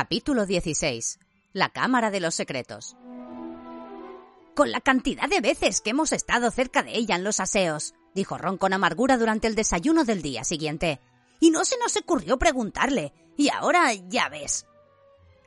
[0.00, 1.18] Capítulo 16.
[1.54, 2.96] La Cámara de los Secretos.
[4.54, 8.38] Con la cantidad de veces que hemos estado cerca de ella en los aseos, dijo
[8.38, 11.00] Ron con amargura durante el desayuno del día siguiente.
[11.40, 13.12] Y no se nos ocurrió preguntarle.
[13.36, 14.66] Y ahora ya ves.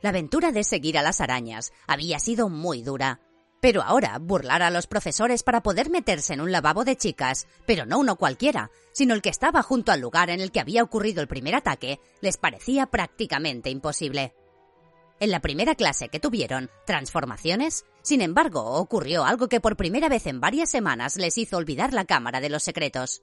[0.02, 3.20] La aventura de seguir a las arañas había sido muy dura.
[3.62, 7.86] Pero ahora burlar a los profesores para poder meterse en un lavabo de chicas, pero
[7.86, 11.22] no uno cualquiera, sino el que estaba junto al lugar en el que había ocurrido
[11.22, 14.34] el primer ataque, les parecía prácticamente imposible.
[15.22, 20.26] En la primera clase que tuvieron, transformaciones, sin embargo, ocurrió algo que por primera vez
[20.26, 23.22] en varias semanas les hizo olvidar la Cámara de los Secretos.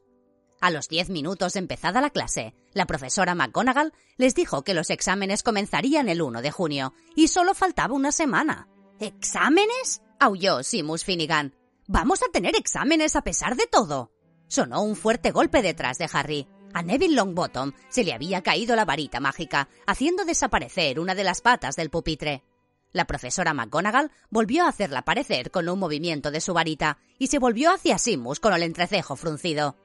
[0.61, 4.91] A los diez minutos de empezada la clase, la profesora McGonagall les dijo que los
[4.91, 8.69] exámenes comenzarían el 1 de junio y solo faltaba una semana.
[9.01, 10.01] ¿Exámenes?
[10.21, 11.53] aulló Simus Finnegan.
[11.85, 14.13] ¿Vamos a tener exámenes a pesar de todo?
[14.47, 16.47] Sonó un fuerte golpe detrás de Harry.
[16.73, 21.41] A Neville Longbottom se le había caído la varita mágica, haciendo desaparecer una de las
[21.41, 22.43] patas del pupitre.
[22.91, 27.39] La profesora McGonagall volvió a hacerla aparecer con un movimiento de su varita y se
[27.39, 29.75] volvió hacia Simus con el entrecejo fruncido.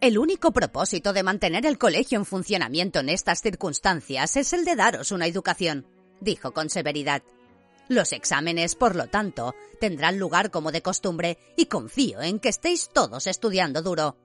[0.00, 4.74] El único propósito de mantener el colegio en funcionamiento en estas circunstancias es el de
[4.74, 5.86] daros una educación,
[6.20, 7.22] dijo con severidad.
[7.88, 12.88] Los exámenes, por lo tanto, tendrán lugar como de costumbre y confío en que estéis
[12.88, 14.16] todos estudiando duro.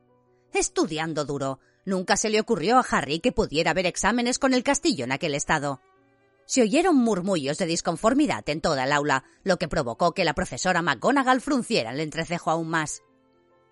[0.53, 1.59] Estudiando duro.
[1.85, 5.35] Nunca se le ocurrió a Harry que pudiera haber exámenes con el castillo en aquel
[5.35, 5.81] estado.
[6.47, 10.81] Se oyeron murmullos de disconformidad en toda el aula, lo que provocó que la profesora
[10.81, 13.01] McGonagall frunciera el entrecejo aún más.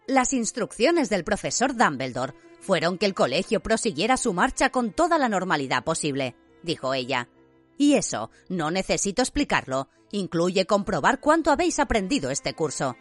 [0.08, 5.30] Las instrucciones del profesor Dumbledore fueron que el colegio prosiguiera su marcha con toda la
[5.30, 7.30] normalidad posible, dijo ella.
[7.78, 12.96] Y eso, no necesito explicarlo, incluye comprobar cuánto habéis aprendido este curso.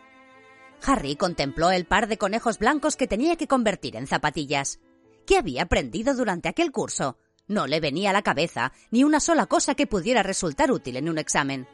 [0.85, 4.81] Harry contempló el par de conejos blancos que tenía que convertir en zapatillas.
[5.27, 7.19] ¿Qué había aprendido durante aquel curso?
[7.47, 11.09] No le venía a la cabeza ni una sola cosa que pudiera resultar útil en
[11.09, 11.69] un examen.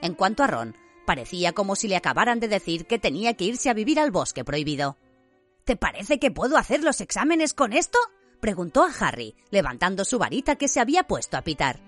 [0.00, 0.76] En cuanto a Ron,
[1.06, 4.44] parecía como si le acabaran de decir que tenía que irse a vivir al bosque
[4.44, 4.96] prohibido.
[5.64, 7.98] ¿Te parece que puedo hacer los exámenes con esto?
[8.40, 11.80] preguntó a Harry, levantando su varita que se había puesto a pitar.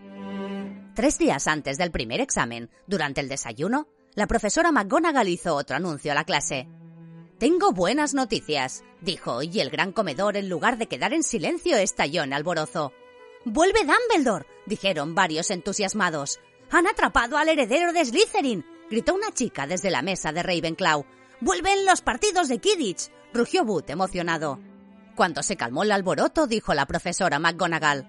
[0.94, 6.12] Tres días antes del primer examen, durante el desayuno, la profesora McGonagall hizo otro anuncio
[6.12, 6.68] a la clase.
[7.38, 12.22] Tengo buenas noticias, dijo, y el gran comedor, en lugar de quedar en silencio, estalló
[12.22, 12.92] en alborozo.
[13.44, 14.46] ¡Vuelve Dumbledore!
[14.66, 16.38] dijeron varios entusiasmados.
[16.70, 18.64] ¡Han atrapado al heredero de Slytherin!
[18.88, 21.04] gritó una chica desde la mesa de Ravenclaw.
[21.40, 23.10] ¡Vuelven los partidos de Kidditch!
[23.32, 24.60] rugió Boot emocionado.
[25.16, 28.08] Cuando se calmó el alboroto, dijo la profesora McGonagall.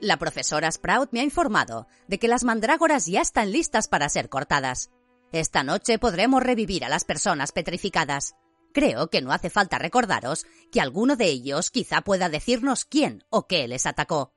[0.00, 4.30] La profesora Sprout me ha informado de que las mandrágoras ya están listas para ser
[4.30, 4.90] cortadas.
[5.30, 8.34] Esta noche podremos revivir a las personas petrificadas.
[8.72, 13.46] Creo que no hace falta recordaros que alguno de ellos quizá pueda decirnos quién o
[13.46, 14.32] qué les atacó.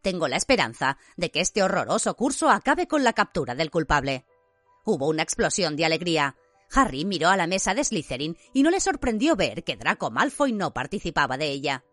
[0.00, 4.26] Tengo la esperanza de que este horroroso curso acabe con la captura del culpable.
[4.84, 6.36] Hubo una explosión de alegría.
[6.70, 10.52] Harry miró a la mesa de Slytherin y no le sorprendió ver que Draco Malfoy
[10.52, 11.84] no participaba de ella.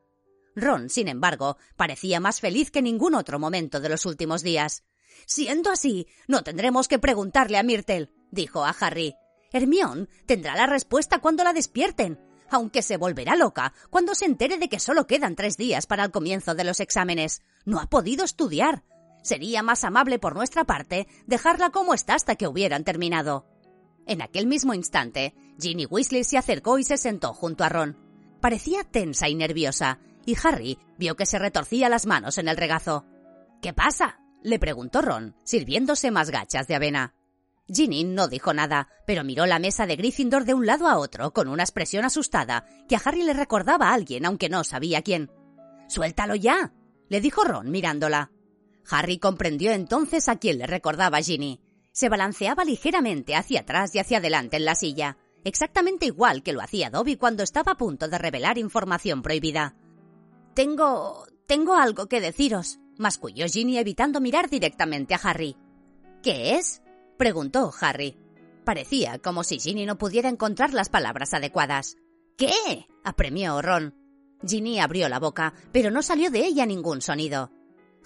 [0.55, 4.83] Ron, sin embargo, parecía más feliz que ningún otro momento de los últimos días.
[5.25, 9.15] Siendo así, no tendremos que preguntarle a Myrtle, dijo a Harry.
[9.51, 12.19] Hermión tendrá la respuesta cuando la despierten,
[12.49, 16.11] aunque se volverá loca cuando se entere de que solo quedan tres días para el
[16.11, 17.41] comienzo de los exámenes.
[17.65, 18.83] No ha podido estudiar.
[19.23, 23.45] Sería más amable por nuestra parte dejarla como está hasta que hubieran terminado.
[24.07, 27.97] En aquel mismo instante, Ginny Weasley se acercó y se sentó junto a Ron.
[28.41, 33.05] Parecía tensa y nerviosa, y Harry vio que se retorcía las manos en el regazo.
[33.61, 34.19] ¿Qué pasa?
[34.43, 37.13] le preguntó Ron, sirviéndose más gachas de avena.
[37.67, 41.31] Ginny no dijo nada, pero miró la mesa de Gryffindor de un lado a otro
[41.31, 45.31] con una expresión asustada que a Harry le recordaba a alguien, aunque no sabía quién.
[45.87, 46.73] Suéltalo ya,
[47.09, 48.31] le dijo Ron mirándola.
[48.89, 51.61] Harry comprendió entonces a quién le recordaba Ginny.
[51.91, 56.61] Se balanceaba ligeramente hacia atrás y hacia adelante en la silla, exactamente igual que lo
[56.61, 59.75] hacía Dobby cuando estaba a punto de revelar información prohibida.
[60.53, 61.25] Tengo.
[61.47, 65.57] tengo algo que deciros, masculló Ginny evitando mirar directamente a Harry.
[66.23, 66.81] ¿Qué es?
[67.21, 68.17] Preguntó Harry.
[68.65, 71.97] Parecía como si Ginny no pudiera encontrar las palabras adecuadas.
[72.35, 72.87] ¿Qué?
[73.03, 73.93] apremió Ron.
[74.43, 77.51] Ginny abrió la boca, pero no salió de ella ningún sonido.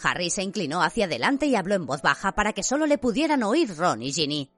[0.03, 3.43] Harry se inclinó hacia adelante y habló en voz baja para que solo le pudieran
[3.43, 4.51] oír Ron y Ginny.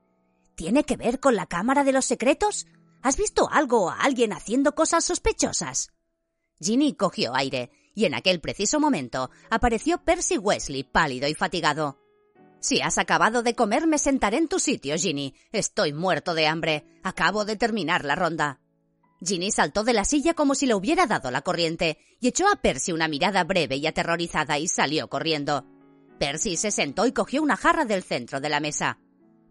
[0.56, 2.66] ¿Tiene que ver con la Cámara de los Secretos?
[3.04, 5.92] ¿Has visto algo o a alguien haciendo cosas sospechosas?
[6.60, 12.07] Ginny cogió aire, y en aquel preciso momento apareció Percy Wesley pálido y fatigado.
[12.60, 15.36] Si has acabado de comer, me sentaré en tu sitio, Ginny.
[15.52, 16.86] Estoy muerto de hambre.
[17.04, 18.60] Acabo de terminar la ronda.
[19.22, 22.58] Ginny saltó de la silla como si le hubiera dado la corriente y echó a
[22.58, 25.66] Percy una mirada breve y aterrorizada y salió corriendo.
[26.20, 29.00] Percy se sentó y cogió una jarra del centro de la mesa.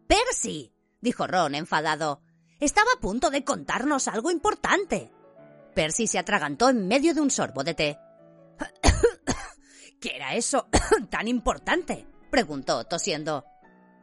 [0.07, 2.23] Percy, dijo Ron enfadado.
[2.61, 5.11] Estaba a punto de contarnos algo importante.
[5.75, 7.99] Percy se atragantó en medio de un sorbo de té.
[10.01, 10.69] ¿Qué era eso
[11.11, 12.07] tan importante?
[12.37, 13.47] Preguntó, tosiendo.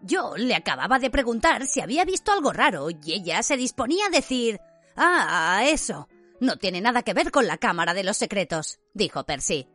[0.02, 4.10] Yo le acababa de preguntar si había visto algo raro y ella se disponía a
[4.10, 4.60] decir
[4.96, 6.10] Ah, eso.
[6.40, 9.68] No tiene nada que ver con la Cámara de los Secretos, dijo Percy.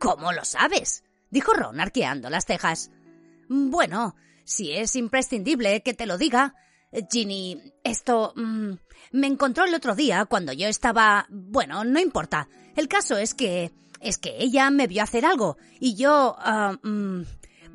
[0.00, 1.04] ¿Cómo lo sabes?
[1.30, 2.90] dijo Ron arqueando las cejas.
[3.50, 6.54] Bueno, si es imprescindible que te lo diga.
[7.12, 8.72] Ginny, esto mm,
[9.12, 11.26] me encontró el otro día cuando yo estaba.
[11.28, 12.48] Bueno, no importa.
[12.76, 13.72] El caso es que.
[14.00, 16.34] es que ella me vio hacer algo y yo.
[16.38, 17.24] Ah, mm,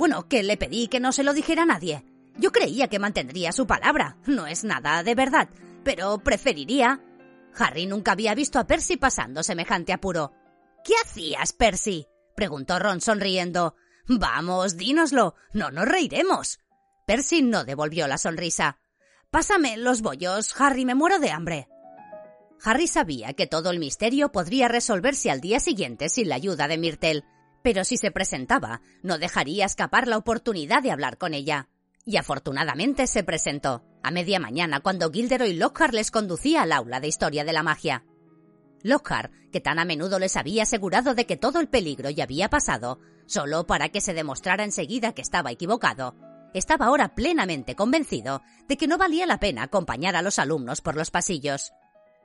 [0.01, 2.03] bueno, que le pedí que no se lo dijera a nadie.
[2.35, 4.17] Yo creía que mantendría su palabra.
[4.25, 5.47] No es nada de verdad,
[5.83, 6.99] pero preferiría.
[7.55, 10.33] Harry nunca había visto a Percy pasando semejante apuro.
[10.83, 12.07] ¿Qué hacías, Percy?
[12.35, 13.75] preguntó Ron sonriendo.
[14.07, 15.35] Vamos, dínoslo.
[15.53, 16.57] No nos reiremos.
[17.05, 18.79] Percy no devolvió la sonrisa.
[19.29, 21.67] Pásame los bollos, Harry, me muero de hambre.
[22.63, 26.79] Harry sabía que todo el misterio podría resolverse al día siguiente sin la ayuda de
[26.79, 27.23] Myrtle,
[27.61, 31.69] pero si se presentaba, no dejaría escapar la oportunidad de hablar con ella.
[32.05, 37.07] Y afortunadamente se presentó, a media mañana, cuando Gilderoy Lockhart les conducía al aula de
[37.07, 38.05] historia de la magia.
[38.83, 42.49] Lockhart, que tan a menudo les había asegurado de que todo el peligro ya había
[42.49, 46.15] pasado, solo para que se demostrara enseguida que estaba equivocado,
[46.53, 50.95] estaba ahora plenamente convencido de que no valía la pena acompañar a los alumnos por
[50.95, 51.71] los pasillos.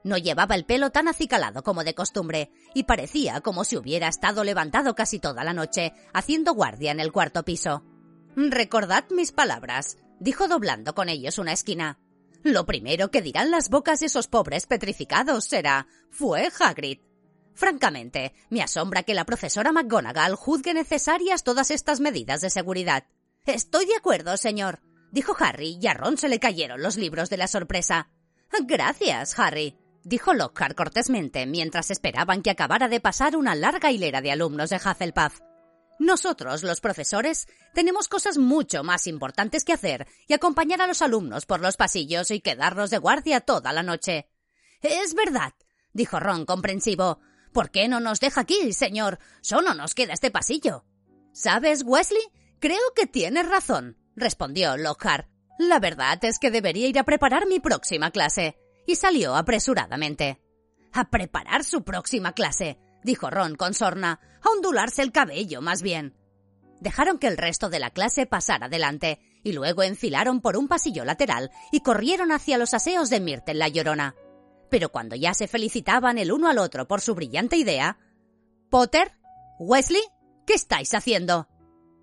[0.04, 4.44] No llevaba el pelo tan acicalado como de costumbre, y parecía como si hubiera estado
[4.44, 7.84] levantado casi toda la noche, haciendo guardia en el cuarto piso.
[8.36, 11.98] Recordad mis palabras, dijo doblando con ellos una esquina.
[12.42, 17.00] Lo primero que dirán las bocas de esos pobres petrificados será fue Hagrid.
[17.54, 23.04] Francamente, me asombra que la profesora McGonagall juzgue necesarias todas estas medidas de seguridad.
[23.46, 27.38] Estoy de acuerdo, señor, dijo Harry, y a Ron se le cayeron los libros de
[27.38, 28.10] la sorpresa.
[28.66, 29.76] Gracias, Harry,
[30.06, 34.76] dijo Lockhart cortésmente mientras esperaban que acabara de pasar una larga hilera de alumnos de
[34.76, 35.40] Hufflepuff.
[35.98, 41.44] Nosotros, los profesores, tenemos cosas mucho más importantes que hacer y acompañar a los alumnos
[41.44, 44.28] por los pasillos y quedarnos de guardia toda la noche.
[44.80, 45.54] Es verdad,
[45.92, 47.18] dijo Ron comprensivo.
[47.52, 49.18] ¿Por qué no nos deja aquí, señor?
[49.40, 50.84] Solo nos queda este pasillo.
[51.32, 52.22] ¿Sabes, Wesley?
[52.60, 55.28] Creo que tienes razón, respondió Lockhart.
[55.58, 58.56] La verdad es que debería ir a preparar mi próxima clase.
[58.86, 60.40] Y salió apresuradamente.
[60.92, 66.14] A preparar su próxima clase dijo Ron con sorna, a ondularse el cabello más bien.
[66.80, 71.04] Dejaron que el resto de la clase pasara adelante, y luego enfilaron por un pasillo
[71.06, 74.14] lateral y corrieron hacia los aseos de Myrtle la Llorona.
[74.68, 77.96] Pero cuando ya se felicitaban el uno al otro por su brillante idea,
[78.68, 79.12] Potter,
[79.60, 80.02] Wesley,
[80.46, 81.48] ¿qué estáis haciendo?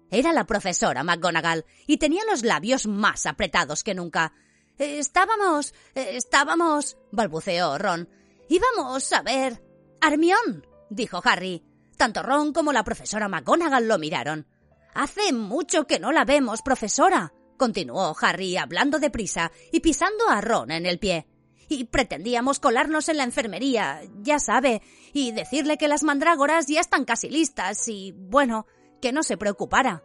[0.10, 4.34] Era la profesora McGonagall y tenía los labios más apretados que nunca.
[4.78, 5.74] Estábamos.
[5.96, 6.98] estábamos.
[7.12, 8.10] balbuceó Ron.
[8.50, 9.64] Íbamos a ver.
[10.02, 11.64] Armión dijo Harry.
[11.98, 14.48] Tanto Ron como la profesora McGonagall lo miraron.
[14.94, 20.72] Hace mucho que no la vemos, profesora, continuó Harry hablando deprisa y pisando a Ron
[20.72, 21.28] en el pie.
[21.70, 24.82] Y pretendíamos colarnos en la enfermería, ya sabe,
[25.14, 28.68] y decirle que las mandrágoras ya están casi listas y, bueno,
[29.02, 30.04] que no se preocupara.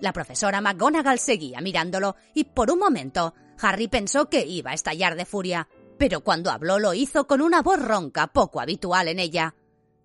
[0.00, 5.16] La profesora McGonagall seguía mirándolo y por un momento Harry pensó que iba a estallar
[5.16, 9.54] de furia, pero cuando habló lo hizo con una voz ronca poco habitual en ella.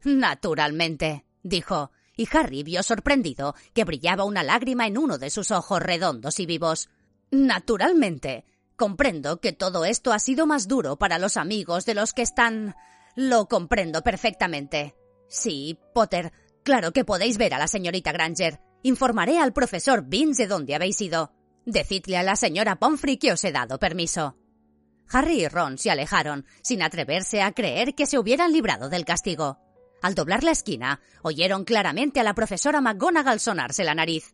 [0.04, 5.82] Naturalmente, dijo, y Harry vio sorprendido que brillaba una lágrima en uno de sus ojos
[5.82, 6.90] redondos y vivos.
[7.32, 8.46] Naturalmente.
[8.76, 12.76] Comprendo que todo esto ha sido más duro para los amigos de los que están.
[13.16, 14.96] Lo comprendo perfectamente.
[15.28, 16.32] Sí, Potter,
[16.64, 18.62] claro que podéis ver a la señorita Granger.
[18.84, 21.32] Informaré al profesor Vince de dónde habéis ido.
[21.67, 24.38] Decidle a la señora Pomfrey que os he dado permiso.
[25.12, 29.59] Harry y Ron se alejaron, sin atreverse a creer que se hubieran librado del castigo.
[30.01, 34.33] Al doblar la esquina, oyeron claramente a la profesora McGonagall sonarse la nariz.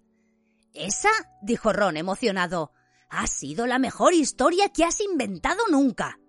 [0.75, 1.09] Esa,
[1.41, 2.71] dijo Ron emocionado,
[3.09, 6.19] ha sido la mejor historia que has inventado nunca.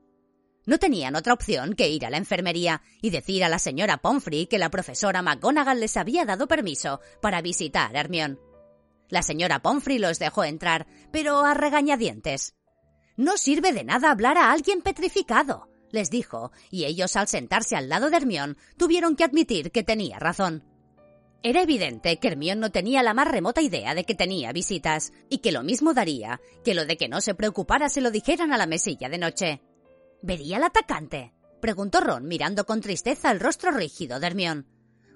[0.64, 4.46] No tenían otra opción que ir a la enfermería y decir a la señora Pomfrey
[4.46, 8.38] que la profesora McGonagall les había dado permiso para visitar a.
[9.14, 12.56] La señora Pomfrey los dejó entrar, pero a regañadientes.
[13.16, 17.88] No sirve de nada hablar a alguien petrificado les dijo, y ellos al sentarse al
[17.88, 20.64] lado de Hermión tuvieron que admitir que tenía razón.
[21.44, 25.38] Era evidente que Hermión no tenía la más remota idea de que tenía visitas, y
[25.38, 28.58] que lo mismo daría que lo de que no se preocupara se lo dijeran a
[28.58, 29.62] la mesilla de noche.
[30.22, 31.32] ¿Vería al atacante?
[31.60, 34.66] preguntó Ron mirando con tristeza el rostro rígido de Hermión.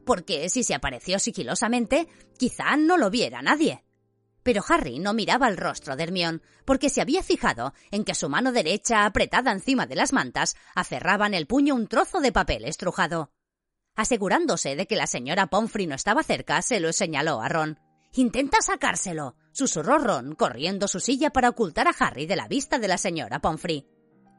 [0.06, 2.06] porque si se apareció sigilosamente,
[2.38, 3.82] quizá no lo viera nadie.
[4.48, 8.30] Pero Harry no miraba el rostro de Hermión, porque se había fijado en que su
[8.30, 12.64] mano derecha, apretada encima de las mantas, aferraba en el puño un trozo de papel
[12.64, 13.30] estrujado.
[13.94, 17.78] Asegurándose de que la señora Pomfrey no estaba cerca, se lo señaló a Ron.
[18.14, 22.88] Intenta sacárselo, susurró Ron, corriendo su silla para ocultar a Harry de la vista de
[22.88, 23.86] la señora Pomfrey.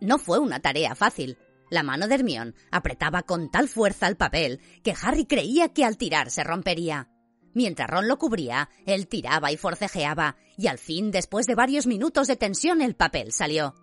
[0.02, 1.38] No fue una tarea fácil.
[1.70, 5.98] La mano de Hermión apretaba con tal fuerza el papel que Harry creía que al
[5.98, 7.12] tirar se rompería.
[7.54, 12.28] Mientras Ron lo cubría, él tiraba y forcejeaba, y al fin, después de varios minutos
[12.28, 13.76] de tensión, el papel salió.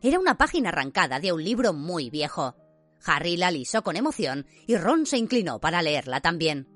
[0.00, 2.56] Era una página arrancada de un libro muy viejo.
[3.04, 6.68] Harry la alisó con emoción y Ron se inclinó para leerla también.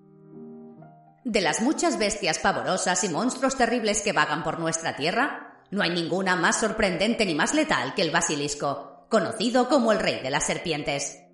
[1.24, 5.90] De las muchas bestias pavorosas y monstruos terribles que vagan por nuestra tierra, no hay
[5.90, 10.46] ninguna más sorprendente ni más letal que el basilisco, conocido como el rey de las
[10.46, 11.25] serpientes.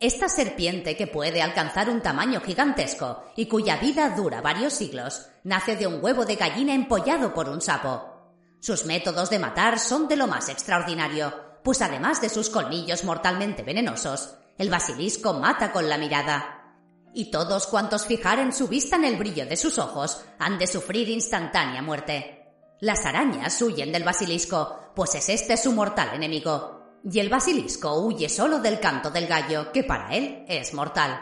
[0.00, 5.76] Esta serpiente que puede alcanzar un tamaño gigantesco y cuya vida dura varios siglos, nace
[5.76, 8.32] de un huevo de gallina empollado por un sapo.
[8.60, 13.62] Sus métodos de matar son de lo más extraordinario, pues además de sus colmillos mortalmente
[13.62, 16.78] venenosos, el basilisco mata con la mirada.
[17.12, 21.10] Y todos cuantos fijaren su vista en el brillo de sus ojos han de sufrir
[21.10, 22.54] instantánea muerte.
[22.80, 28.28] Las arañas huyen del basilisco, pues es este su mortal enemigo, y el basilisco huye
[28.28, 31.20] solo del canto del gallo, que para él es mortal.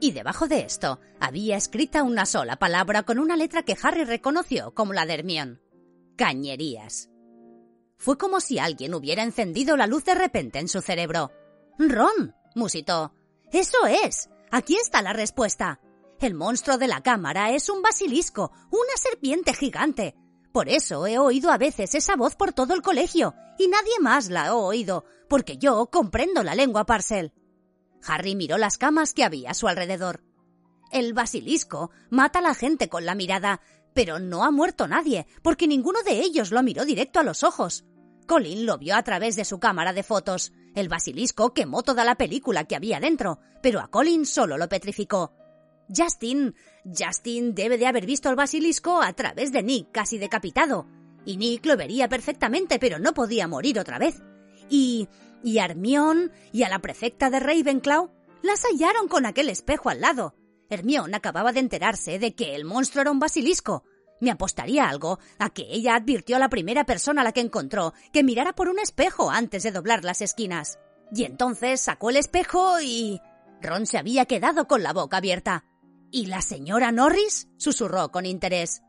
[0.00, 4.74] Y debajo de esto había escrita una sola palabra con una letra que Harry reconoció
[4.74, 5.62] como la de Hermión.
[6.16, 7.10] Cañerías.
[7.96, 11.30] Fue como si alguien hubiera encendido la luz de repente en su cerebro.
[11.78, 13.14] Ron, musitó.
[13.52, 14.28] Eso es.
[14.50, 15.80] Aquí está la respuesta.
[16.20, 20.14] El monstruo de la cámara es un basilisco, una serpiente gigante,
[20.54, 24.30] por eso he oído a veces esa voz por todo el colegio, y nadie más
[24.30, 27.32] la ha oído, porque yo comprendo la lengua parcel.
[28.06, 30.22] Harry miró las camas que había a su alrededor.
[30.92, 33.62] El basilisco mata a la gente con la mirada,
[33.94, 37.84] pero no ha muerto nadie, porque ninguno de ellos lo miró directo a los ojos.
[38.28, 40.52] Colin lo vio a través de su cámara de fotos.
[40.76, 45.32] El basilisco quemó toda la película que había dentro, pero a Colin solo lo petrificó.
[45.94, 46.54] Justin.
[46.84, 50.86] Justin debe de haber visto al basilisco a través de Nick casi decapitado.
[51.24, 54.22] Y Nick lo vería perfectamente, pero no podía morir otra vez.
[54.68, 55.08] Y.
[55.42, 58.10] y a Hermión y a la prefecta de Ravenclaw
[58.42, 60.34] las hallaron con aquel espejo al lado.
[60.68, 63.84] Hermión acababa de enterarse de que el monstruo era un basilisco.
[64.20, 67.94] Me apostaría algo a que ella advirtió a la primera persona a la que encontró
[68.12, 70.78] que mirara por un espejo antes de doblar las esquinas.
[71.12, 73.20] Y entonces sacó el espejo y.
[73.60, 75.64] Ron se había quedado con la boca abierta.
[76.14, 77.48] ¿Y la señora Norris?
[77.56, 78.84] susurró con interés.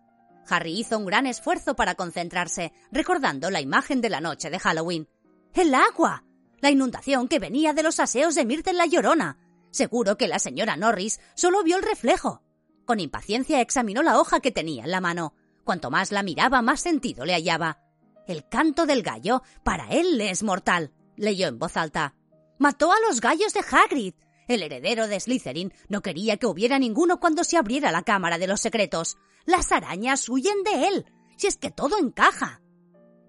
[0.47, 5.09] Harry hizo un gran esfuerzo para concentrarse, recordando la imagen de la noche de Halloween.
[5.55, 6.23] ¡El agua!
[6.59, 9.39] La inundación que venía de los aseos de Myrtle la Llorona.
[9.71, 12.43] Seguro que la señora Norris solo vio el reflejo.
[12.85, 15.33] Con impaciencia examinó la hoja que tenía en la mano.
[15.63, 17.79] Cuanto más la miraba, más sentido le hallaba.
[18.27, 22.13] El canto del gallo para él es mortal, leyó en voz alta.
[22.59, 24.13] Mató a los gallos de Hagrid.
[24.47, 28.47] El heredero de Slytherin no quería que hubiera ninguno cuando se abriera la Cámara de
[28.47, 29.17] los Secretos.
[29.45, 31.05] Las arañas huyen de él,
[31.37, 32.61] si es que todo encaja.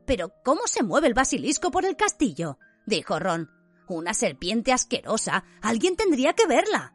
[0.06, 2.58] Pero ¿cómo se mueve el basilisco por el castillo?
[2.86, 3.50] dijo Ron.
[3.88, 5.44] Una serpiente asquerosa.
[5.62, 6.94] Alguien tendría que verla.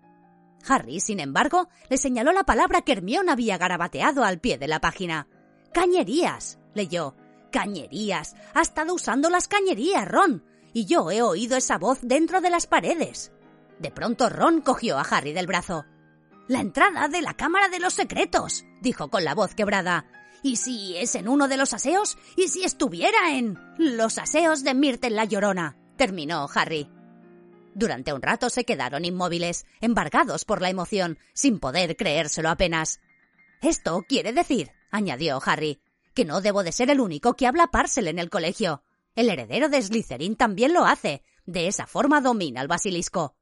[0.67, 4.81] Harry, sin embargo, le señaló la palabra que Hermione había garabateado al pie de la
[4.81, 5.27] página.
[5.73, 7.15] Cañerías, leyó.
[7.51, 8.35] Cañerías.
[8.53, 10.45] Ha estado usando las cañerías, Ron.
[10.73, 13.31] Y yo he oído esa voz dentro de las paredes.
[13.81, 15.85] De pronto Ron cogió a Harry del brazo.
[16.47, 20.05] La entrada de la Cámara de los Secretos, dijo con la voz quebrada.
[20.43, 22.15] ¿Y si es en uno de los aseos?
[22.37, 25.77] ¿Y si estuviera en los aseos de Myrtle la Llorona?
[25.97, 26.91] terminó Harry.
[27.73, 32.99] Durante un rato se quedaron inmóviles, embargados por la emoción, sin poder creérselo apenas.
[33.63, 35.81] Esto quiere decir, añadió Harry,
[36.13, 38.83] que no debo de ser el único que habla Parcel en el colegio.
[39.15, 41.23] El heredero de Slytherin también lo hace.
[41.47, 43.35] De esa forma domina el basilisco.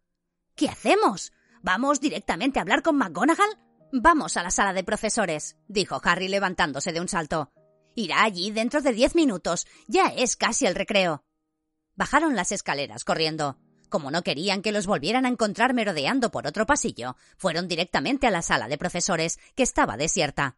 [0.60, 1.32] ¿Qué hacemos?
[1.62, 3.58] ¿Vamos directamente a hablar con McGonagall?
[3.94, 7.54] Vamos a la sala de profesores, dijo Harry levantándose de un salto.
[7.96, 9.68] Irá allí dentro de diez minutos.
[9.88, 11.24] Ya es casi el recreo.
[11.96, 13.58] Bajaron las escaleras corriendo.
[13.88, 18.32] Como no querían que los volvieran a encontrar merodeando por otro pasillo, fueron directamente a
[18.32, 20.58] la sala de profesores, que estaba desierta.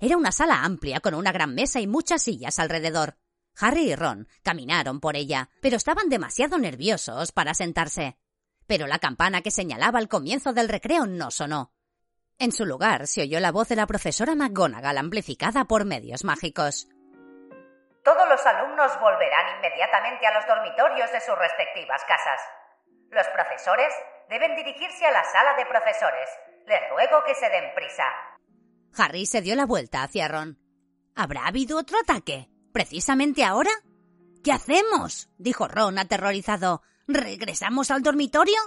[0.00, 3.16] Era una sala amplia con una gran mesa y muchas sillas alrededor.
[3.54, 8.18] Harry y Ron caminaron por ella, pero estaban demasiado nerviosos para sentarse
[8.66, 11.72] pero la campana que señalaba el comienzo del recreo no sonó.
[12.38, 16.88] En su lugar se oyó la voz de la profesora McGonagall amplificada por medios mágicos.
[18.04, 22.40] Todos los alumnos volverán inmediatamente a los dormitorios de sus respectivas casas.
[23.10, 23.92] Los profesores
[24.28, 26.28] deben dirigirse a la sala de profesores.
[26.66, 28.04] Les ruego que se den prisa.
[28.96, 30.58] Harry se dio la vuelta hacia Ron.
[31.14, 32.48] ¿Habrá habido otro ataque?
[32.72, 33.70] ¿Precisamente ahora?
[34.44, 35.28] ¿Qué hacemos?
[35.38, 36.82] dijo Ron aterrorizado.
[37.08, 38.58] ¿Regresamos al dormitorio?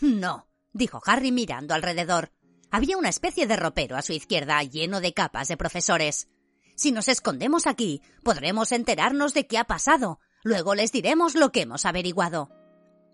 [0.00, 2.32] No, dijo Harry mirando alrededor.
[2.70, 6.28] Había una especie de ropero a su izquierda lleno de capas de profesores.
[6.76, 10.20] Si nos escondemos aquí, podremos enterarnos de qué ha pasado.
[10.44, 12.50] Luego les diremos lo que hemos averiguado.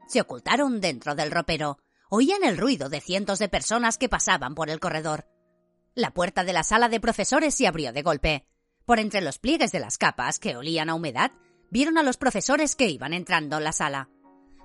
[0.09, 1.79] Se ocultaron dentro del ropero.
[2.11, 5.27] Oían el ruido de cientos de personas que pasaban por el corredor.
[5.95, 8.47] La puerta de la sala de profesores se abrió de golpe.
[8.85, 11.33] Por entre los pliegues de las capas, que olían a humedad,
[11.71, 14.11] vieron a los profesores que iban entrando en la sala.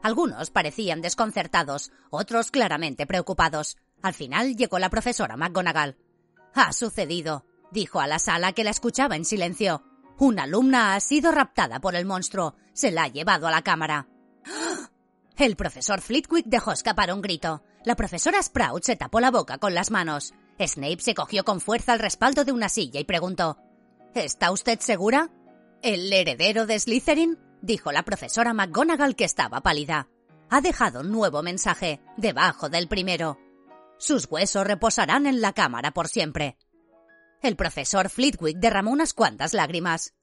[0.03, 3.77] Algunos parecían desconcertados, otros claramente preocupados.
[4.01, 5.97] Al final llegó la profesora McGonagall.
[6.55, 9.83] Ha sucedido, dijo a la sala que la escuchaba en silencio.
[10.17, 12.55] Una alumna ha sido raptada por el monstruo.
[12.73, 14.07] Se la ha llevado a la cámara.
[15.37, 17.63] El profesor Flitwick dejó escapar un grito.
[17.83, 20.33] La profesora Sprout se tapó la boca con las manos.
[20.59, 23.57] Snape se cogió con fuerza al respaldo de una silla y preguntó
[24.13, 25.29] ¿Está usted segura?
[25.81, 27.39] ¿El heredero de Slytherin?
[27.61, 30.07] Dijo la profesora McGonagall que estaba pálida.
[30.49, 33.37] Ha dejado un nuevo mensaje, debajo del primero.
[33.97, 36.57] Sus huesos reposarán en la cámara por siempre.
[37.41, 40.13] El profesor Flitwick derramó unas cuantas lágrimas.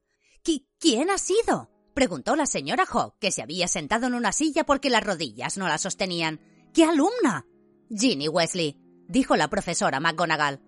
[0.78, 1.70] ¿Quién ha sido?
[1.94, 5.66] preguntó la señora Hawk, que se había sentado en una silla porque las rodillas no
[5.66, 6.40] la sostenían.
[6.72, 7.46] ¿Qué alumna?
[7.90, 8.76] Ginny Wesley,
[9.08, 10.60] dijo la profesora McGonagall.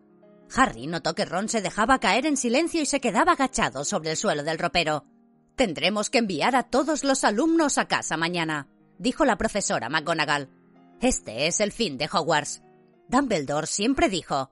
[0.57, 4.17] Harry notó que Ron se dejaba caer en silencio y se quedaba agachado sobre el
[4.17, 5.05] suelo del ropero.
[5.61, 10.49] Tendremos que enviar a todos los alumnos a casa mañana, dijo la profesora McGonagall.
[11.03, 12.63] Este es el fin de Hogwarts.
[13.09, 14.51] Dumbledore siempre dijo.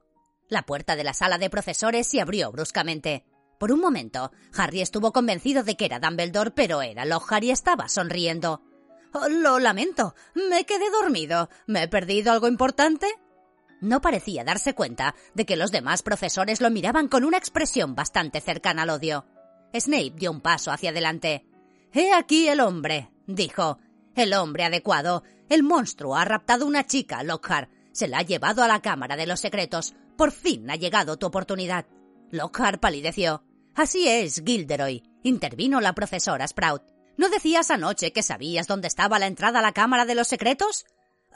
[0.50, 3.25] La puerta de la sala de profesores se abrió bruscamente.
[3.59, 7.88] Por un momento, Harry estuvo convencido de que era Dumbledore, pero era Lockhart y estaba
[7.88, 8.61] sonriendo.
[9.15, 11.49] Oh, lo lamento, me quedé dormido.
[11.67, 13.07] ¿Me he perdido algo importante?
[13.81, 18.43] No parecía darse cuenta de que los demás profesores lo miraban con una expresión bastante
[18.43, 19.25] cercana al odio.
[19.75, 21.47] Snape dio un paso hacia adelante.
[21.93, 23.78] He aquí el hombre, dijo.
[24.15, 25.23] El hombre adecuado.
[25.49, 27.71] El monstruo ha raptado una chica, Lockhart.
[27.93, 29.95] Se la ha llevado a la Cámara de los Secretos.
[30.17, 31.87] Por fin ha llegado tu oportunidad.
[32.31, 33.45] Lockhart palideció.
[33.75, 36.83] Así es, Gilderoy, intervino la profesora Sprout.
[37.17, 40.85] ¿No decías anoche que sabías dónde estaba la entrada a la Cámara de los Secretos?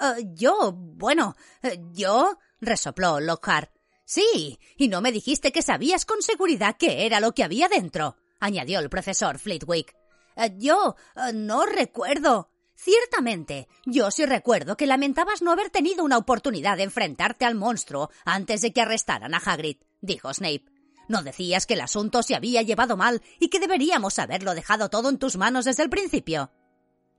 [0.01, 3.71] Eh, yo, bueno, eh, yo, resopló Lockhart.
[4.05, 8.17] Sí, y no me dijiste que sabías con seguridad qué era lo que había dentro,
[8.43, 9.95] añadió el profesor Flitwick.
[10.37, 10.97] Eh, yo
[11.33, 12.51] no recuerdo.
[12.75, 18.11] Ciertamente, yo sí recuerdo que lamentabas no haber tenido una oportunidad de enfrentarte al monstruo
[18.25, 20.65] antes de que arrestaran a Hagrid, dijo Snape.
[21.07, 25.11] ¿No decías que el asunto se había llevado mal y que deberíamos haberlo dejado todo
[25.11, 26.51] en tus manos desde el principio?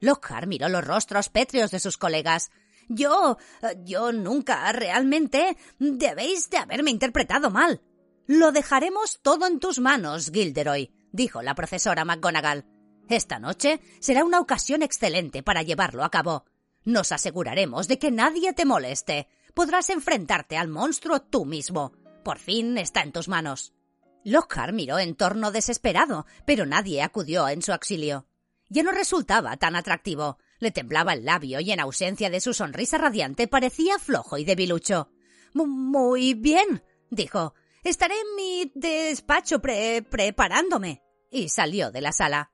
[0.01, 2.51] Lockhart miró los rostros pétreos de sus colegas.
[2.89, 3.37] Yo.
[3.85, 5.55] yo nunca realmente.
[5.79, 7.81] debéis de haberme interpretado mal.
[8.25, 12.65] Lo dejaremos todo en tus manos, Gilderoy, dijo la profesora McGonagall.
[13.07, 16.43] Esta noche será una ocasión excelente para llevarlo a cabo.
[16.83, 19.29] Nos aseguraremos de que nadie te moleste.
[19.53, 21.93] Podrás enfrentarte al monstruo tú mismo.
[22.25, 23.73] Por fin está en tus manos.
[24.25, 28.25] Lockhart miró en torno desesperado, pero nadie acudió en su auxilio.
[28.69, 30.39] Ya no resultaba tan atractivo.
[30.59, 35.11] Le temblaba el labio y en ausencia de su sonrisa radiante parecía flojo y debilucho.
[35.53, 37.53] Muy bien, dijo.
[37.83, 41.02] Estaré en mi despacho preparándome.
[41.33, 42.51] Y salió de la sala.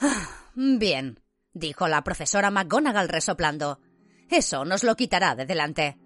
[0.00, 1.20] Ah, bien,
[1.52, 3.80] dijo la profesora McGonagall resoplando.
[4.30, 5.98] Eso nos lo quitará de delante.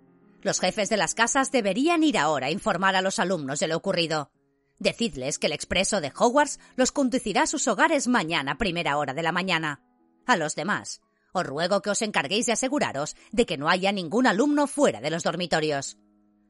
[0.43, 3.77] Los jefes de las casas deberían ir ahora a informar a los alumnos de lo
[3.77, 4.33] ocurrido.
[4.81, 9.23] Decidles que el expreso de Hogwarts los conducirá a sus hogares mañana primera hora de
[9.23, 9.81] la mañana.
[10.27, 14.27] A los demás, os ruego que os encarguéis de aseguraros de que no haya ningún
[14.27, 15.99] alumno fuera de los dormitorios.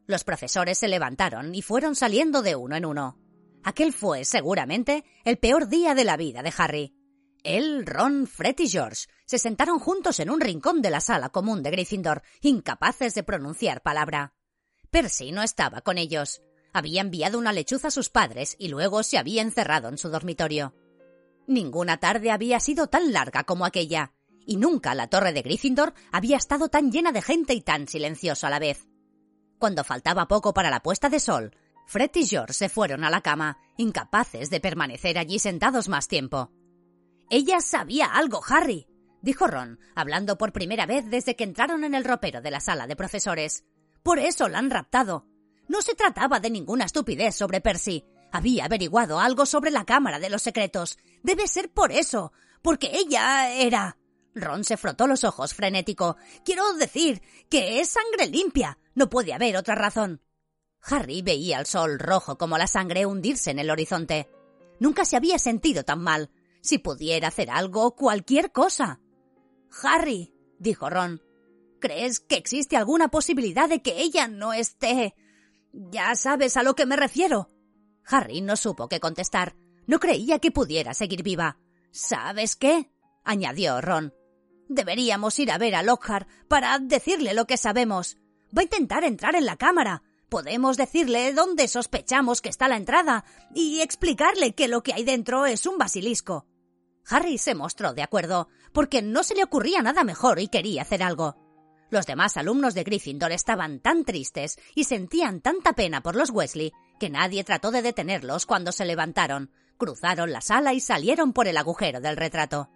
[0.07, 3.22] Los profesores se levantaron y fueron saliendo de uno en uno.
[3.65, 6.95] Aquel fue, seguramente, el peor día de la vida de Harry.
[7.45, 11.63] Él, Ron, Fred y George se sentaron juntos en un rincón de la sala común
[11.63, 14.35] de Gryffindor, incapaces de pronunciar palabra.
[14.91, 16.43] Percy no estaba con ellos.
[16.73, 20.75] Había enviado una lechuza a sus padres y luego se había encerrado en su dormitorio.
[21.47, 24.13] Ninguna tarde había sido tan larga como aquella,
[24.47, 28.47] y nunca la torre de Gryffindor había estado tan llena de gente y tan silenciosa
[28.47, 28.87] a la vez.
[29.59, 31.57] Cuando faltaba poco para la puesta de sol,
[31.93, 36.51] Fred y George se fueron a la cama, incapaces de permanecer allí sentados más tiempo.
[37.29, 38.89] Ella sabía algo, Harry,
[39.21, 42.87] dijo Ron, hablando por primera vez desde que entraron en el ropero de la sala
[42.87, 43.67] de profesores.
[44.03, 45.27] Por eso la han raptado.
[45.69, 48.07] No se trataba de ninguna estupidez sobre Percy.
[48.33, 50.97] Había averiguado algo sobre la Cámara de los Secretos.
[51.23, 53.99] Debe ser por eso, porque ella era.
[54.35, 56.17] Ron se frotó los ojos frenético.
[56.43, 58.79] Quiero decir que es sangre limpia.
[58.95, 60.23] No puede haber otra razón.
[60.83, 64.29] Harry veía el sol rojo como la sangre hundirse en el horizonte.
[64.81, 66.31] Nunca se había sentido tan mal.
[66.61, 69.01] Si pudiera hacer algo, cualquier cosa.
[69.83, 71.23] Harry, dijo Ron,
[71.81, 75.15] ¿crees que existe alguna posibilidad de que ella no esté...
[75.73, 77.51] Ya sabes a lo que me refiero.
[78.05, 79.57] Harry no supo qué contestar.
[79.87, 81.59] No creía que pudiera seguir viva.
[81.91, 82.91] ¿Sabes qué?
[83.25, 84.13] añadió Ron.
[84.69, 88.19] Deberíamos ir a ver a Lockhart para decirle lo que sabemos.
[88.57, 90.03] Va a intentar entrar en la cámara.
[90.33, 95.45] Podemos decirle dónde sospechamos que está la entrada y explicarle que lo que hay dentro
[95.45, 96.47] es un basilisco.
[97.07, 101.03] Harry se mostró de acuerdo, porque no se le ocurría nada mejor y quería hacer
[101.03, 101.37] algo.
[101.91, 106.73] Los demás alumnos de Gryffindor estaban tan tristes y sentían tanta pena por los Wesley
[106.99, 111.59] que nadie trató de detenerlos cuando se levantaron, cruzaron la sala y salieron por el
[111.59, 112.71] agujero del retrato.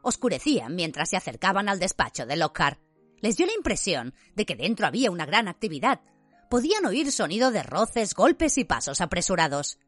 [0.00, 2.80] Oscurecían mientras se acercaban al despacho de Lockhart.
[3.20, 6.00] Les dio la impresión de que dentro había una gran actividad.
[6.48, 9.78] Podían oír sonido de roces, golpes y pasos apresurados.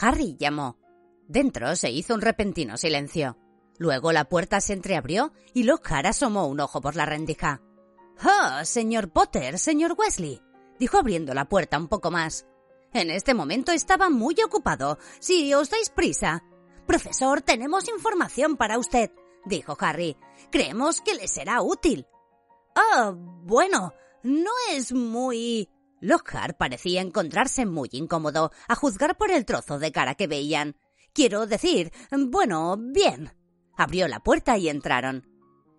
[0.00, 0.78] Harry llamó.
[1.26, 3.36] Dentro se hizo un repentino silencio.
[3.78, 7.62] Luego la puerta se entreabrió y Lockhart asomó un ojo por la rendija.
[8.20, 10.42] ¡Ah, señor Potter, señor Wesley!
[10.78, 12.46] dijo abriendo la puerta un poco más.
[12.92, 14.98] En este momento estaba muy ocupado.
[15.20, 16.42] Si os dais prisa.
[16.86, 19.10] Profesor, tenemos información para usted,
[19.44, 20.16] dijo Harry.
[20.50, 22.06] Creemos que le será útil.
[22.74, 23.92] Ah, bueno,
[24.22, 25.68] no es muy.
[26.00, 30.76] Lockhart parecía encontrarse muy incómodo, a juzgar por el trozo de cara que veían.
[31.12, 33.32] Quiero decir, bueno, bien.
[33.76, 35.26] Abrió la puerta y entraron.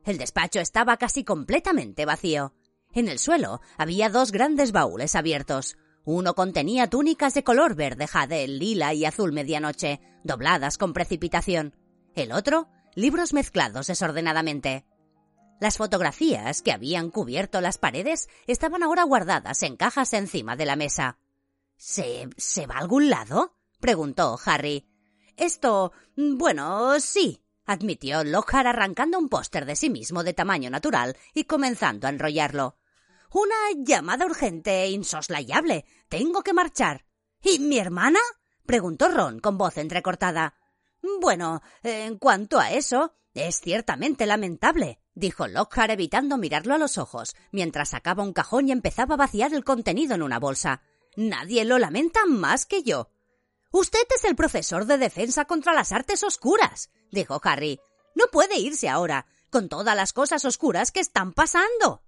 [0.06, 2.54] El despacho estaba casi completamente vacío.
[2.94, 5.78] En el suelo había dos grandes baúles abiertos.
[6.06, 11.76] Uno contenía túnicas de color verde jade, lila y azul medianoche, dobladas con precipitación.
[12.16, 14.86] El otro, libros mezclados desordenadamente.
[15.60, 20.78] Las fotografías que habían cubierto las paredes estaban ahora guardadas en cajas encima de la
[20.78, 21.18] mesa.
[21.76, 22.30] ¿Se.
[22.38, 23.56] se va a algún lado?
[23.80, 24.88] preguntó Harry.
[25.36, 25.92] Esto.
[26.16, 32.08] bueno, sí, admitió Lockhart arrancando un póster de sí mismo de tamaño natural y comenzando
[32.08, 32.78] a enrollarlo.
[33.32, 35.86] Una llamada urgente e insoslayable.
[36.08, 37.06] Tengo que marchar.
[37.42, 38.20] ¿Y mi hermana?
[38.66, 40.56] preguntó Ron con voz entrecortada.
[41.22, 47.36] Bueno, en cuanto a eso, es ciertamente lamentable, dijo Lockhart evitando mirarlo a los ojos,
[47.52, 50.82] mientras sacaba un cajón y empezaba a vaciar el contenido en una bolsa.
[51.16, 53.10] Nadie lo lamenta más que yo.
[53.72, 57.80] Usted es el profesor de defensa contra las artes oscuras, dijo Harry.
[58.16, 62.02] No puede irse ahora, con todas las cosas oscuras que están pasando.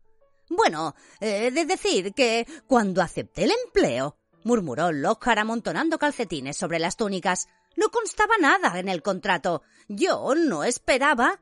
[0.50, 6.98] Bueno, he de decir que cuando acepté el empleo, murmuró Lockhart amontonando calcetines sobre las
[6.98, 9.62] túnicas, no constaba nada en el contrato.
[9.88, 11.40] Yo no esperaba.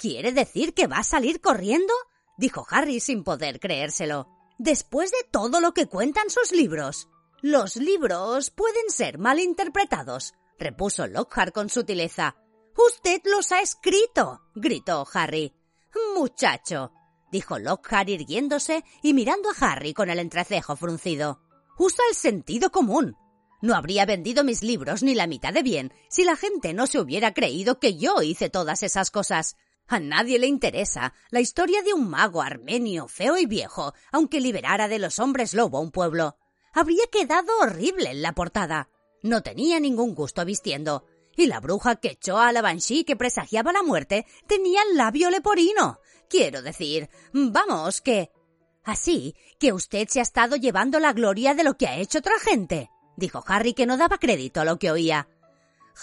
[0.00, 1.92] ¿Quiere decir que va a salir corriendo?
[2.38, 4.28] dijo Harry sin poder creérselo.
[4.56, 7.10] Después de todo lo que cuentan sus libros.
[7.42, 12.36] Los libros pueden ser mal interpretados, repuso Lockhart con sutileza.
[12.78, 15.54] Usted los ha escrito, gritó Harry.
[16.16, 16.92] Muchacho,
[17.30, 21.42] dijo Lockhart irguiéndose y mirando a Harry con el entrecejo fruncido.
[21.76, 23.18] Usa el sentido común.
[23.60, 26.98] No habría vendido mis libros ni la mitad de bien si la gente no se
[26.98, 29.58] hubiera creído que yo hice todas esas cosas.
[29.90, 34.88] A nadie le interesa la historia de un mago armenio feo y viejo, aunque liberara
[34.88, 36.36] de los hombres lobo a un pueblo
[36.72, 38.88] habría quedado horrible en la portada.
[39.22, 41.06] No tenía ningún gusto vistiendo.
[41.36, 45.30] Y la bruja que echó a la Banshee que presagiaba la muerte tenía el labio
[45.30, 45.98] leporino.
[46.28, 48.30] Quiero decir, vamos, que...
[48.84, 52.38] Así que usted se ha estado llevando la gloria de lo que ha hecho otra
[52.40, 55.28] gente, dijo Harry que no daba crédito a lo que oía.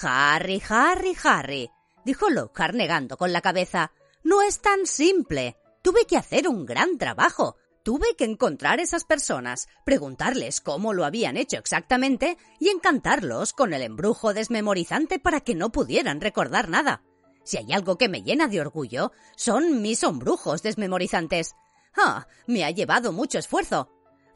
[0.02, 1.71] Harry, Harry, Harry,
[2.08, 3.91] dijo Lockhart negando con la cabeza.
[4.24, 5.58] No es tan simple.
[5.82, 7.58] Tuve que hacer un gran trabajo.
[7.84, 13.82] Tuve que encontrar esas personas, preguntarles cómo lo habían hecho exactamente y encantarlos con el
[13.82, 17.04] embrujo desmemorizante para que no pudieran recordar nada.
[17.43, 21.56] Si hay algo que me llena de orgullo, son mis embrujos desmemorizantes.
[21.98, 23.89] Ah, me ha llevado mucho esfuerzo.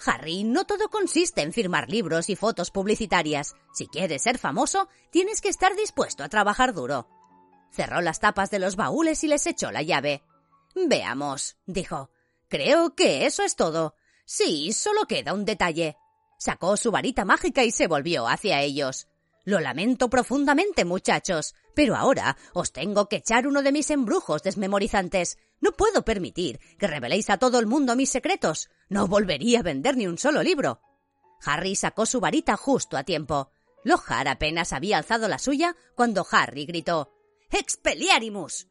[0.05, 3.55] Harry, no todo consiste en firmar libros y fotos publicitarias.
[3.73, 7.07] Si quieres ser famoso, tienes que estar dispuesto a trabajar duro.
[7.71, 10.23] Cerró las tapas de los baúles y les echó la llave.
[10.75, 12.09] Veamos, dijo.
[12.49, 13.95] Creo que eso es todo.
[14.25, 15.95] Sí, solo queda un detalle.
[16.37, 19.07] Sacó su varita mágica y se volvió hacia ellos.
[19.45, 25.37] Lo lamento profundamente, muchachos, pero ahora os tengo que echar uno de mis embrujos desmemorizantes.
[25.61, 28.69] No puedo permitir que reveléis a todo el mundo mis secretos.
[28.89, 30.81] No volvería a vender ni un solo libro.
[31.43, 33.51] Harry sacó su varita justo a tiempo.
[33.83, 37.11] Lohar apenas había alzado la suya cuando Harry gritó
[37.51, 38.67] Expelliarmus.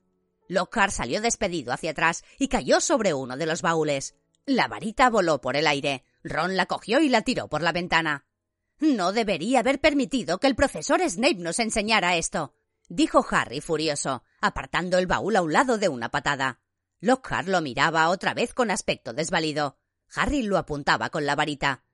[0.48, 4.16] Lockhart salió despedido hacia atrás y cayó sobre uno de los baúles.
[4.46, 6.04] La varita voló por el aire.
[6.24, 8.26] Ron la cogió y la tiró por la ventana.
[8.80, 12.54] No debería haber permitido que el profesor Snape nos enseñara esto,
[12.88, 16.60] dijo Harry furioso, apartando el baúl a un lado de una patada.
[17.00, 19.78] Lockhart lo miraba otra vez con aspecto desvalido.
[20.14, 21.84] Harry lo apuntaba con la varita.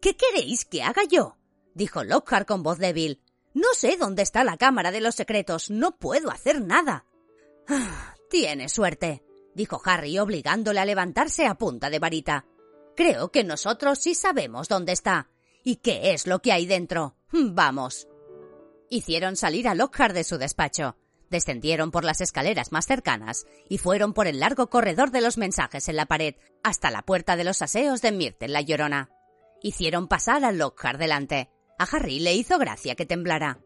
[0.00, 1.36] ¿Qué queréis que haga yo?
[1.74, 3.22] dijo Lockhart con voz débil.
[3.54, 5.70] No sé dónde está la cámara de los secretos.
[5.70, 7.06] No puedo hacer nada.
[7.68, 9.22] Ah, tiene suerte,
[9.54, 12.46] dijo Harry, obligándole a levantarse a punta de varita.
[12.96, 15.28] Creo que nosotros sí sabemos dónde está.
[15.62, 17.16] ¿Y qué es lo que hay dentro?
[17.32, 18.08] Vamos.
[18.88, 20.96] Hicieron salir a Lockhart de su despacho.
[21.28, 25.88] Descendieron por las escaleras más cercanas y fueron por el largo corredor de los mensajes
[25.88, 26.34] en la pared
[26.64, 29.10] hasta la puerta de los aseos de Myrtle la Llorona.
[29.62, 31.48] Hicieron pasar a Lockhart delante.
[31.80, 33.58] A Harry le hizo gracia que temblara.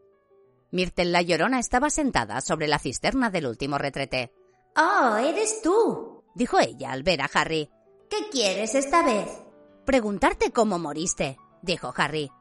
[0.71, 4.31] Myrtle la Llorona estaba sentada sobre la cisterna del último retrete.
[4.77, 7.69] Oh, eres tú, dijo ella al ver a Harry.
[8.09, 9.27] ¿Qué quieres esta vez?
[9.85, 12.31] Preguntarte cómo moriste, dijo Harry.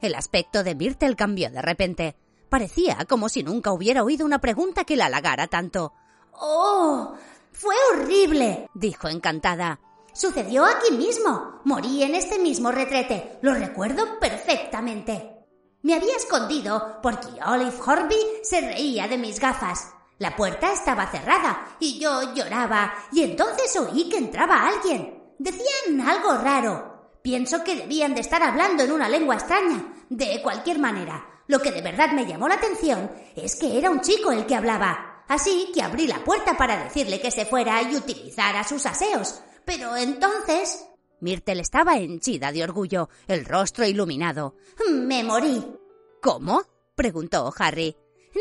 [0.00, 2.16] El aspecto de Myrtle cambió de repente.
[2.48, 5.92] Parecía como si nunca hubiera oído una pregunta que la halagara tanto.
[6.32, 7.14] ¡Oh!
[7.52, 9.78] Fue horrible, dijo encantada.
[10.12, 11.60] Sucedió aquí mismo.
[11.64, 13.38] Morí en este mismo retrete.
[13.42, 15.36] Lo recuerdo perfectamente.
[15.82, 19.92] Me había escondido porque Olive Horby se reía de mis gafas.
[20.18, 25.34] La puerta estaba cerrada y yo lloraba y entonces oí que entraba alguien.
[25.38, 27.16] Decían algo raro.
[27.22, 29.94] Pienso que debían de estar hablando en una lengua extraña.
[30.10, 34.02] De cualquier manera, lo que de verdad me llamó la atención es que era un
[34.02, 35.24] chico el que hablaba.
[35.28, 39.40] Así que abrí la puerta para decirle que se fuera y utilizara sus aseos.
[39.64, 40.86] Pero entonces...
[41.20, 44.56] Myrtle estaba henchida de orgullo, el rostro iluminado.
[44.90, 45.64] Me morí.
[46.22, 46.62] ¿Cómo?
[46.94, 47.96] preguntó Harry.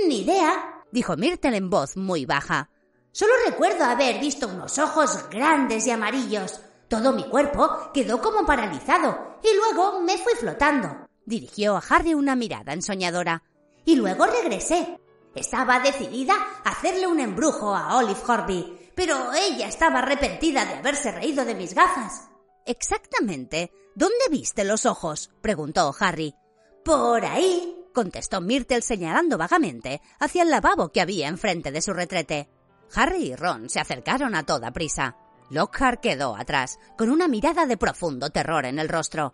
[0.08, 2.70] Ni idea, dijo Myrtle en voz muy baja.
[3.12, 6.60] Solo recuerdo haber visto unos ojos grandes y amarillos.
[6.88, 11.08] Todo mi cuerpo quedó como paralizado y luego me fui flotando.
[11.26, 13.44] Dirigió a Harry una mirada ensoñadora.
[13.86, 15.00] Y luego regresé.
[15.36, 21.14] Estaba decidida a hacerle un embrujo a Olive Horby, pero ella estaba arrepentida de haberse
[21.14, 22.30] reído de mis gafas.
[22.66, 23.72] Exactamente.
[23.96, 25.32] ¿Dónde viste los ojos?
[25.40, 26.36] preguntó Harry.
[26.84, 32.50] Por ahí, contestó Myrtle señalando vagamente hacia el lavabo que había enfrente de su retrete.
[32.94, 35.16] Harry y Ron se acercaron a toda prisa.
[35.50, 39.32] Lockhart quedó atrás, con una mirada de profundo terror en el rostro.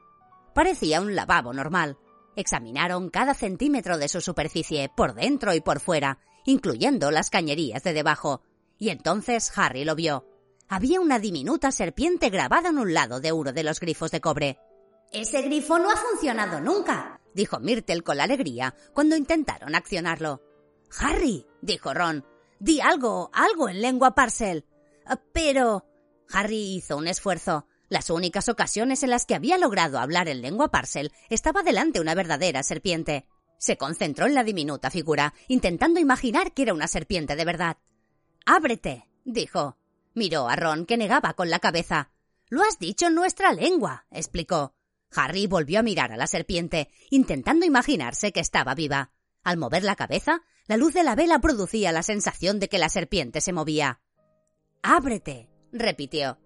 [0.53, 1.97] Parecía un lavabo normal.
[2.35, 7.93] Examinaron cada centímetro de su superficie, por dentro y por fuera, incluyendo las cañerías de
[7.93, 8.43] debajo.
[8.77, 10.25] Y entonces Harry lo vio.
[10.67, 14.59] Había una diminuta serpiente grabada en un lado de uno de los grifos de cobre.
[15.11, 20.41] Ese grifo no ha funcionado nunca, dijo Myrtle con alegría cuando intentaron accionarlo.
[20.99, 22.25] Harry, dijo Ron,
[22.59, 24.65] di algo, algo en lengua parcel.
[25.33, 25.85] Pero.
[26.31, 27.67] Harry hizo un esfuerzo.
[27.87, 32.15] Las únicas ocasiones en las que había logrado hablar en lengua parcel estaba delante una
[32.15, 33.27] verdadera serpiente.
[33.59, 37.77] Se concentró en la diminuta figura, intentando imaginar que era una serpiente de verdad.
[38.45, 39.77] Ábrete, dijo.
[40.13, 42.11] Miró a Ron, que negaba con la cabeza.
[42.47, 44.73] Lo has dicho en nuestra lengua, explicó.
[45.11, 49.11] Harry volvió a mirar a la serpiente, intentando imaginarse que estaba viva.
[49.43, 52.89] Al mover la cabeza, la luz de la vela producía la sensación de que la
[52.89, 54.01] serpiente se movía.
[54.81, 56.39] Ábrete, repitió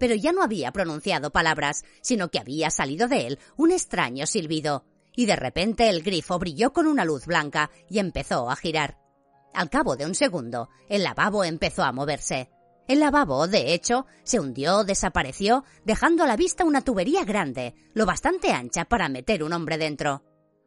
[0.00, 4.86] pero ya no había pronunciado palabras, sino que había salido de él un extraño silbido,
[5.14, 8.98] y de repente el grifo brilló con una luz blanca y empezó a girar.
[9.54, 12.50] Al cabo de un segundo, el lavabo empezó a moverse.
[12.88, 18.06] El lavabo, de hecho, se hundió, desapareció, dejando a la vista una tubería grande, lo
[18.06, 20.24] bastante ancha para meter un hombre dentro.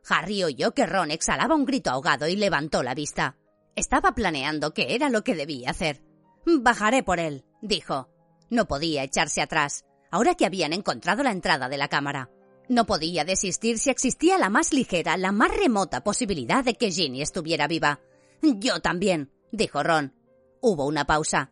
[0.08, 3.38] Harry oyó que Ron exhalaba un grito ahogado y levantó la vista.
[3.76, 6.04] Estaba planeando qué era lo que debía hacer.
[6.46, 8.10] Bajaré por él, dijo.
[8.50, 12.30] No podía echarse atrás, ahora que habían encontrado la entrada de la cámara.
[12.70, 17.22] No podía desistir si existía la más ligera, la más remota posibilidad de que Ginny
[17.22, 18.00] estuviera viva.
[18.44, 20.14] Yo también, dijo Ron.
[20.60, 21.52] Hubo una pausa.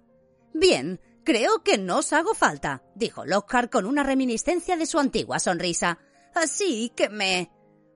[0.54, 5.39] Bien, creo que no os hago falta, dijo Lockhart con una reminiscencia de su antigua
[5.39, 5.99] sonrisa.
[6.36, 7.49] Así que me.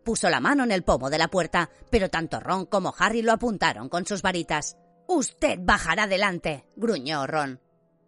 [0.06, 3.34] Puso la mano en el pomo de la puerta, pero tanto Ron como Harry lo
[3.34, 4.78] apuntaron con sus varitas.
[5.08, 7.60] Usted bajará adelante, gruñó Ron.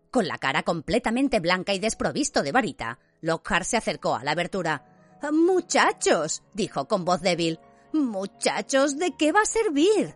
[0.09, 4.85] Con la cara completamente blanca y desprovisto de varita, Lockhart se acercó a la abertura.
[5.31, 7.59] Muchachos, dijo con voz débil.
[7.91, 10.15] Muchachos, ¿de qué va a servir?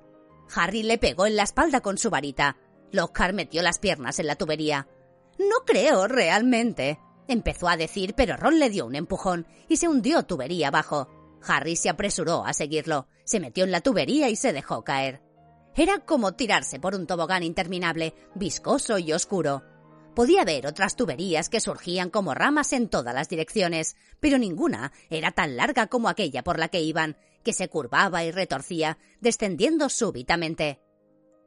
[0.56, 2.58] Harry le pegó en la espalda con su varita.
[2.92, 4.88] Lockhart metió las piernas en la tubería.
[5.38, 7.00] No creo, realmente.
[7.28, 11.10] Empezó a decir, pero Ron le dio un empujón y se hundió tubería abajo.
[11.48, 15.22] Harry se apresuró a seguirlo, se metió en la tubería y se dejó caer.
[15.76, 19.64] Era como tirarse por un tobogán interminable, viscoso y oscuro.
[20.14, 25.32] Podía ver otras tuberías que surgían como ramas en todas las direcciones, pero ninguna era
[25.32, 30.82] tan larga como aquella por la que iban, que se curvaba y retorcía, descendiendo súbitamente.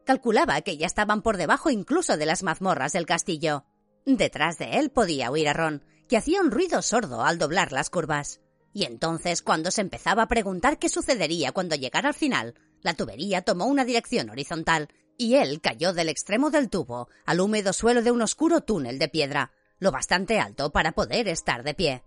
[0.04, 3.64] Calculaba que ya estaban por debajo incluso de las mazmorras del castillo.
[4.04, 7.88] Detrás de él podía oír a Ron, que hacía un ruido sordo al doblar las
[7.88, 8.40] curvas.
[8.72, 13.42] Y entonces, cuando se empezaba a preguntar qué sucedería cuando llegara al final, la tubería
[13.42, 18.10] tomó una dirección horizontal y él cayó del extremo del tubo al húmedo suelo de
[18.10, 22.02] un oscuro túnel de piedra, lo bastante alto para poder estar de pie.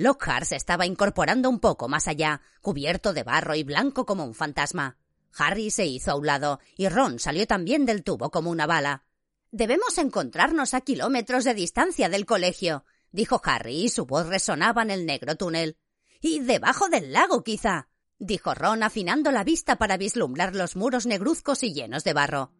[0.00, 4.32] Lockhart se estaba incorporando un poco más allá, cubierto de barro y blanco como un
[4.32, 4.96] fantasma.
[5.36, 9.04] Harry se hizo a un lado y Ron salió también del tubo como una bala.
[9.50, 14.90] Debemos encontrarnos a kilómetros de distancia del colegio, dijo Harry y su voz resonaba en
[14.90, 15.76] el negro túnel.
[16.22, 21.62] Y debajo del lago, quizá dijo Ron afinando la vista para vislumbrar los muros negruzcos
[21.62, 22.54] y llenos de barro.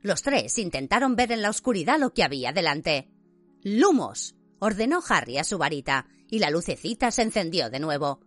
[0.00, 3.10] Los tres intentaron ver en la oscuridad lo que había delante.
[3.62, 4.34] ¡Lumos!
[4.60, 8.20] ordenó Harry a su varita, y la lucecita se encendió de nuevo.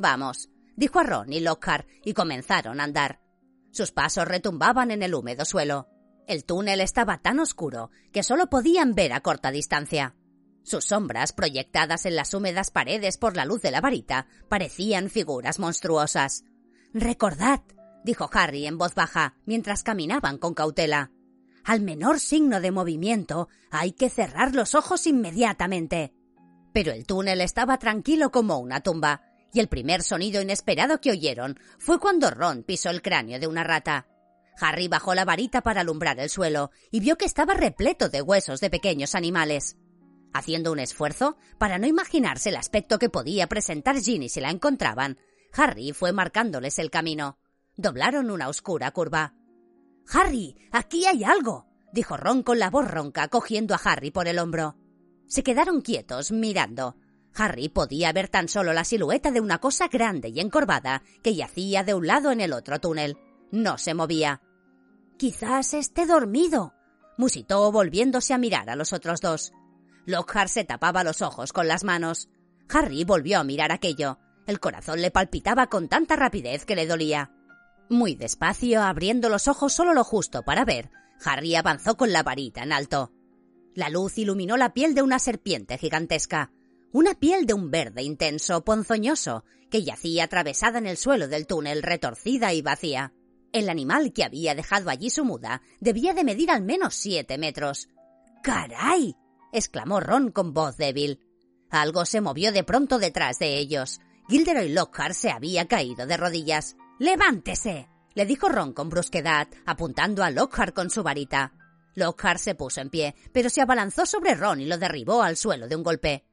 [0.00, 3.20] Vamos, dijo a Ron y Lockhart, y comenzaron a andar.
[3.70, 5.88] Sus pasos retumbaban en el húmedo suelo.
[6.26, 10.16] El túnel estaba tan oscuro que solo podían ver a corta distancia.
[10.64, 15.60] Sus sombras, proyectadas en las húmedas paredes por la luz de la varita, parecían figuras
[15.60, 16.44] monstruosas.
[16.92, 17.60] Recordad,
[18.02, 21.12] dijo Harry en voz baja, mientras caminaban con cautela.
[21.62, 26.15] Al menor signo de movimiento hay que cerrar los ojos inmediatamente.
[26.76, 31.58] Pero el túnel estaba tranquilo como una tumba, y el primer sonido inesperado que oyeron
[31.78, 34.06] fue cuando Ron pisó el cráneo de una rata.
[34.60, 38.60] Harry bajó la varita para alumbrar el suelo y vio que estaba repleto de huesos
[38.60, 39.78] de pequeños animales.
[40.34, 45.16] Haciendo un esfuerzo para no imaginarse el aspecto que podía presentar Ginny si la encontraban,
[45.54, 47.38] Harry fue marcándoles el camino.
[47.78, 49.32] Doblaron una oscura curva.
[50.12, 54.38] Harry, aquí hay algo, dijo Ron con la voz ronca, cogiendo a Harry por el
[54.38, 54.76] hombro.
[55.26, 56.96] Se quedaron quietos, mirando.
[57.34, 61.84] Harry podía ver tan solo la silueta de una cosa grande y encorvada que yacía
[61.84, 63.18] de un lado en el otro túnel.
[63.50, 64.40] No se movía.
[65.18, 66.74] Quizás esté dormido,
[67.18, 69.52] musitó volviéndose a mirar a los otros dos.
[70.06, 72.28] Lockhart se tapaba los ojos con las manos.
[72.68, 74.18] Harry volvió a mirar aquello.
[74.46, 77.32] El corazón le palpitaba con tanta rapidez que le dolía.
[77.88, 80.90] Muy despacio, abriendo los ojos solo lo justo para ver,
[81.24, 83.12] Harry avanzó con la varita en alto.
[83.76, 86.50] La luz iluminó la piel de una serpiente gigantesca,
[86.92, 91.82] una piel de un verde intenso, ponzoñoso, que yacía atravesada en el suelo del túnel,
[91.82, 93.12] retorcida y vacía.
[93.52, 97.90] El animal que había dejado allí su muda debía de medir al menos siete metros.
[98.42, 99.14] ¡Caray!
[99.52, 101.20] exclamó Ron con voz débil.
[101.68, 104.00] Algo se movió de pronto detrás de ellos.
[104.30, 106.76] Gilderoy Lockhart se había caído de rodillas.
[106.98, 107.90] ¡Levántese!
[108.14, 111.52] le dijo Ron con brusquedad, apuntando a Lockhart con su varita.
[111.96, 115.66] Lockhart se puso en pie, pero se abalanzó sobre Ron y lo derribó al suelo
[115.66, 116.24] de un golpe.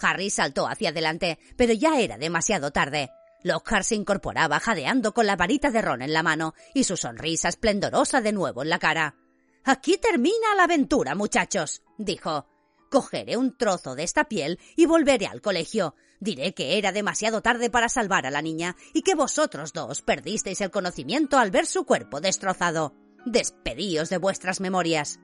[0.00, 3.10] Harry saltó hacia adelante, pero ya era demasiado tarde.
[3.42, 7.48] Lockhart se incorporaba jadeando con la varita de Ron en la mano y su sonrisa
[7.48, 9.14] esplendorosa de nuevo en la cara.
[9.64, 12.46] Aquí termina la aventura, muchachos, dijo.
[12.90, 15.94] Cogeré un trozo de esta piel y volveré al colegio.
[16.18, 20.60] Diré que era demasiado tarde para salvar a la niña y que vosotros dos perdisteis
[20.60, 22.94] el conocimiento al ver su cuerpo destrozado.
[23.26, 25.20] Despedíos de vuestras memorias.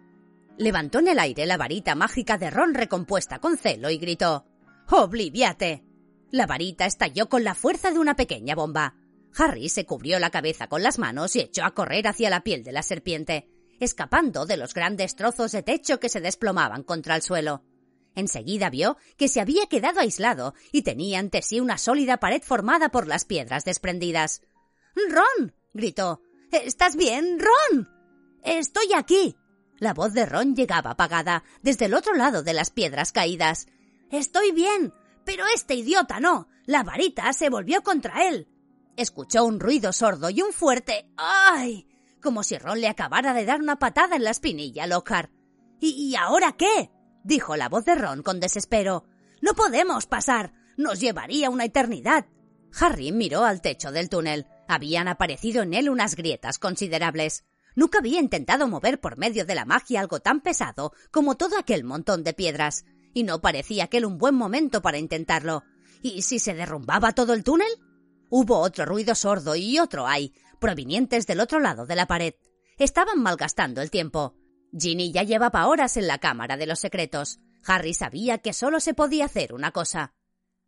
[0.59, 4.47] Levantó en el aire la varita mágica de Ron recompuesta con celo y gritó
[4.91, 5.85] Obliviate.
[6.31, 8.95] La varita estalló con la fuerza de una pequeña bomba.
[9.37, 12.65] Harry se cubrió la cabeza con las manos y echó a correr hacia la piel
[12.65, 17.23] de la serpiente escapando de los grandes trozos de techo que se desplomaban contra el
[17.23, 17.63] suelo.
[18.15, 22.89] Enseguida vio que se había quedado aislado y tenía ante sí una sólida pared formada
[22.91, 24.43] por las piedras desprendidas.
[25.11, 25.55] Ron.
[25.75, 26.23] gritó.
[26.53, 27.89] ¿Estás bien, Ron?
[28.43, 29.37] Estoy aquí.
[29.79, 33.67] La voz de Ron llegaba apagada desde el otro lado de las piedras caídas.
[34.11, 36.49] Estoy bien, pero este idiota no.
[36.65, 38.49] La varita se volvió contra él.
[38.97, 41.87] Escuchó un ruido sordo y un fuerte ¡ay!
[42.23, 45.31] como si Ron le acabara de dar una patada en la espinilla a Lockhart.
[45.79, 46.91] ¿Y, ahora qué?
[47.23, 49.05] dijo la voz de Ron con desespero.
[49.41, 50.53] No podemos pasar.
[50.77, 52.27] Nos llevaría una eternidad.
[52.81, 54.47] Harry miró al techo del túnel.
[54.69, 57.45] Habían aparecido en él unas grietas considerables.
[57.75, 61.85] Nunca había intentado mover por medio de la magia algo tan pesado como todo aquel
[61.85, 65.62] montón de piedras, y no parecía aquel un buen momento para intentarlo.
[66.03, 67.71] ¿Y si se derrumbaba todo el túnel?
[68.29, 72.35] Hubo otro ruido sordo y otro ay, provenientes del otro lado de la pared.
[72.79, 74.35] Estaban malgastando el tiempo.
[74.79, 77.39] Ginny ya llevaba horas en la cámara de los secretos.
[77.64, 80.14] Harry sabía que solo se podía hacer una cosa.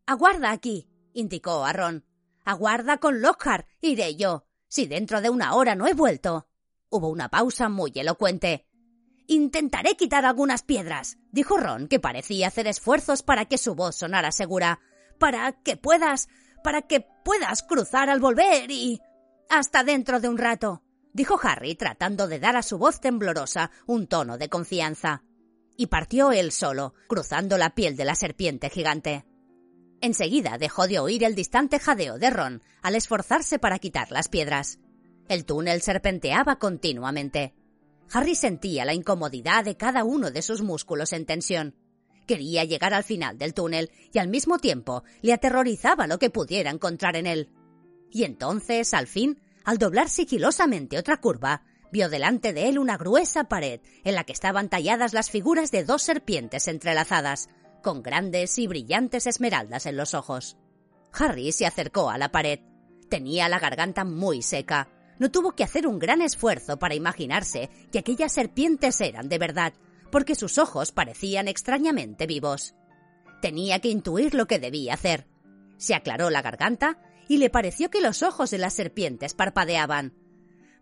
[0.07, 2.08] Aguarda aquí, indicó a Ron.
[2.49, 3.67] Aguarda con Lockhart.
[3.83, 4.47] Iré yo.
[4.69, 6.49] Si dentro de una hora no he vuelto.
[6.89, 8.67] Hubo una pausa muy elocuente.
[9.27, 14.33] Intentaré quitar algunas piedras, dijo Ron, que parecía hacer esfuerzos para que su voz sonara
[14.33, 14.81] segura,
[15.19, 16.31] para que puedas,
[16.65, 18.99] para que puedas cruzar al volver y...
[19.51, 20.83] Hasta dentro de un rato,
[21.13, 25.23] dijo Harry, tratando de dar a su voz temblorosa un tono de confianza.
[25.77, 29.27] Y partió él solo, cruzando la piel de la serpiente gigante.
[30.01, 34.79] Enseguida dejó de oír el distante jadeo de Ron al esforzarse para quitar las piedras.
[35.29, 37.55] El túnel serpenteaba continuamente.
[38.13, 41.75] Harry sentía la incomodidad de cada uno de sus músculos en tensión.
[42.27, 46.71] Quería llegar al final del túnel y al mismo tiempo le aterrorizaba lo que pudiera
[46.71, 47.51] encontrar en él.
[48.11, 53.45] Y entonces, al fin, al doblar sigilosamente otra curva, vio delante de él una gruesa
[53.45, 57.49] pared en la que estaban talladas las figuras de dos serpientes entrelazadas,
[57.83, 60.57] con grandes y brillantes esmeraldas en los ojos.
[61.13, 62.61] Harry se acercó a la pared.
[63.09, 67.99] Tenía la garganta muy seca no tuvo que hacer un gran esfuerzo para imaginarse que
[67.99, 69.73] aquellas serpientes eran de verdad,
[70.11, 72.75] porque sus ojos parecían extrañamente vivos.
[73.43, 75.27] Tenía que intuir lo que debía hacer.
[75.77, 76.99] Se aclaró la garganta
[77.29, 80.15] y le pareció que los ojos de las serpientes parpadeaban.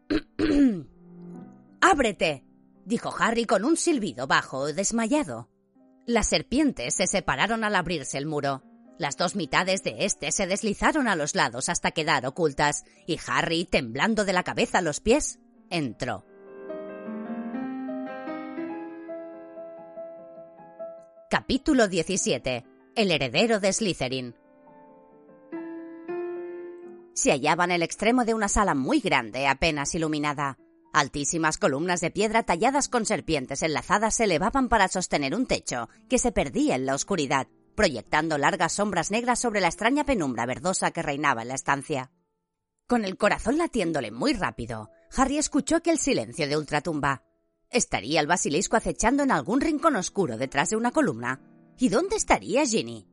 [1.80, 2.44] ¡Ábrete!
[2.84, 5.48] dijo Harry con un silbido bajo, desmayado.
[6.06, 8.62] Las serpientes se separaron al abrirse el muro.
[8.96, 13.64] Las dos mitades de éste se deslizaron a los lados hasta quedar ocultas, y Harry,
[13.64, 16.24] temblando de la cabeza a los pies, entró.
[21.28, 22.64] Capítulo 17.
[22.94, 24.36] El heredero de Slytherin.
[27.14, 30.56] Se hallaba en el extremo de una sala muy grande, apenas iluminada.
[30.96, 36.18] Altísimas columnas de piedra talladas con serpientes enlazadas se elevaban para sostener un techo que
[36.18, 41.02] se perdía en la oscuridad proyectando largas sombras negras sobre la extraña penumbra verdosa que
[41.02, 42.12] reinaba en la estancia.
[42.86, 47.24] Con el corazón latiéndole muy rápido, Harry escuchó aquel silencio de ultratumba.
[47.68, 51.42] ¿Estaría el basilisco acechando en algún rincón oscuro detrás de una columna?
[51.76, 53.06] ¿Y dónde estaría Ginny?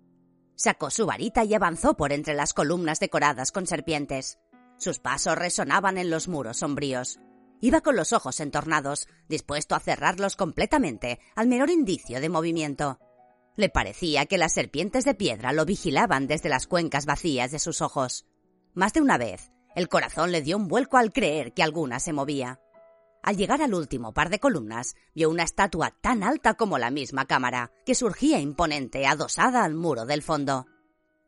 [0.56, 4.40] Sacó su varita y avanzó por entre las columnas decoradas con serpientes.
[4.78, 7.20] Sus pasos resonaban en los muros sombríos.
[7.64, 13.00] Iba con los ojos entornados, dispuesto a cerrarlos completamente al menor indicio de movimiento.
[13.56, 17.82] Le parecía que las serpientes de piedra lo vigilaban desde las cuencas vacías de sus
[17.82, 18.26] ojos.
[18.74, 22.12] Más de una vez, el corazón le dio un vuelco al creer que alguna se
[22.12, 22.60] movía.
[23.22, 27.28] Al llegar al último par de columnas, vio una estatua tan alta como la misma
[27.28, 30.66] cámara, que surgía imponente adosada al muro del fondo.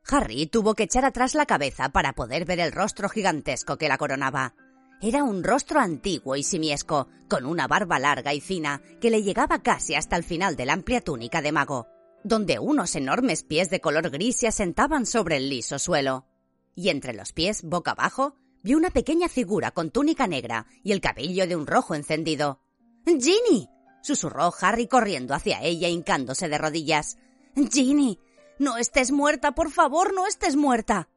[0.06, 3.98] Harry tuvo que echar atrás la cabeza para poder ver el rostro gigantesco que la
[3.98, 4.54] coronaba.
[5.08, 9.62] Era un rostro antiguo y simiesco, con una barba larga y fina que le llegaba
[9.62, 11.86] casi hasta el final de la amplia túnica de mago,
[12.24, 16.26] donde unos enormes pies de color gris se asentaban sobre el liso suelo.
[16.74, 18.34] Y entre los pies, boca abajo,
[18.64, 22.60] vio una pequeña figura con túnica negra y el cabello de un rojo encendido.
[23.06, 23.70] ¡Ginny!
[24.02, 27.20] susurró Harry corriendo hacia ella hincándose de rodillas.
[27.56, 28.18] Ginny,
[28.58, 31.10] no estés muerta, por favor, no estés muerta.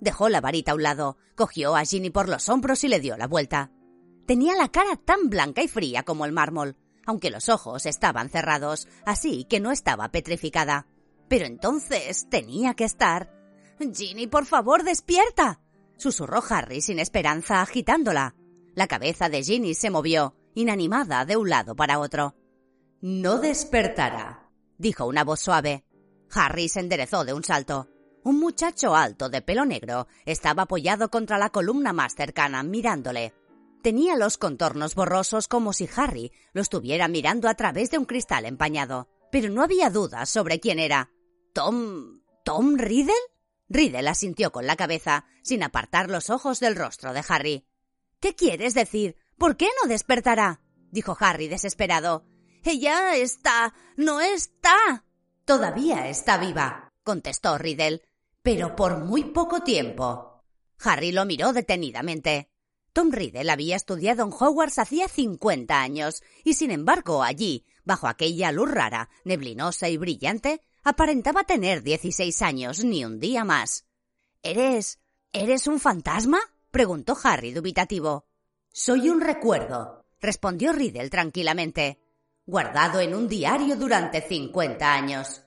[0.00, 3.16] Dejó la varita a un lado, cogió a Ginny por los hombros y le dio
[3.16, 3.70] la vuelta.
[4.26, 8.88] Tenía la cara tan blanca y fría como el mármol, aunque los ojos estaban cerrados,
[9.04, 10.86] así que no estaba petrificada.
[11.28, 13.30] Pero entonces tenía que estar.
[13.78, 15.60] Ginny, por favor, despierta.
[15.96, 18.34] susurró Harry sin esperanza, agitándola.
[18.74, 22.34] La cabeza de Ginny se movió, inanimada de un lado para otro.
[23.00, 25.84] No despertará, dijo una voz suave.
[26.32, 27.88] Harry se enderezó de un salto.
[28.22, 33.32] Un muchacho alto de pelo negro estaba apoyado contra la columna más cercana, mirándole.
[33.82, 38.44] Tenía los contornos borrosos como si Harry lo estuviera mirando a través de un cristal
[38.44, 41.10] empañado, pero no había dudas sobre quién era.
[41.54, 42.20] ¿Tom.
[42.44, 43.14] Tom Riddle?
[43.68, 47.66] Riddle asintió con la cabeza, sin apartar los ojos del rostro de Harry.
[48.20, 49.16] ¿Qué quieres decir?
[49.38, 50.60] ¿Por qué no despertará?
[50.90, 52.26] dijo Harry desesperado.
[52.64, 53.72] Ella está.
[53.96, 55.04] no está.
[55.46, 58.02] Todavía está viva, contestó Riddle,
[58.42, 60.42] pero por muy poco tiempo.
[60.82, 62.50] Harry lo miró detenidamente.
[62.92, 68.50] Tom Riddle había estudiado en Hogwarts hacía 50 años y sin embargo allí, bajo aquella
[68.50, 73.84] luz rara, neblinosa y brillante, aparentaba tener 16 años ni un día más.
[74.42, 74.98] ¿Eres...
[75.32, 76.40] ¿Eres un fantasma?
[76.72, 78.26] preguntó Harry dubitativo.
[78.72, 82.00] Soy un recuerdo, respondió Riddle tranquilamente,
[82.46, 85.42] guardado en un diario durante 50 años.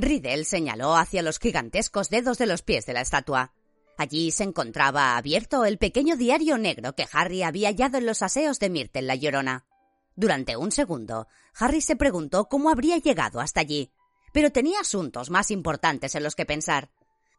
[0.00, 3.52] Riddle señaló hacia los gigantescos dedos de los pies de la estatua.
[3.96, 8.60] Allí se encontraba abierto el pequeño diario negro que Harry había hallado en los aseos
[8.60, 9.66] de Myrtle la Llorona.
[10.14, 13.90] Durante un segundo, Harry se preguntó cómo habría llegado hasta allí,
[14.32, 16.90] pero tenía asuntos más importantes en los que pensar.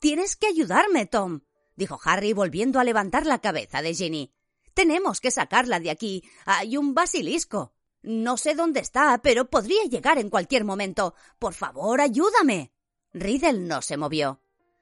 [0.02, 1.42] Tienes que ayudarme, Tom,
[1.78, 4.34] dijo Harry volviendo a levantar la cabeza de Ginny.
[4.74, 6.26] Tenemos que sacarla de aquí.
[6.46, 7.74] Hay un basilisco.
[8.02, 11.16] No sé dónde está, pero podría llegar en cualquier momento.
[11.38, 12.72] Por favor, ayúdame.
[13.14, 14.42] Riddle no se movió.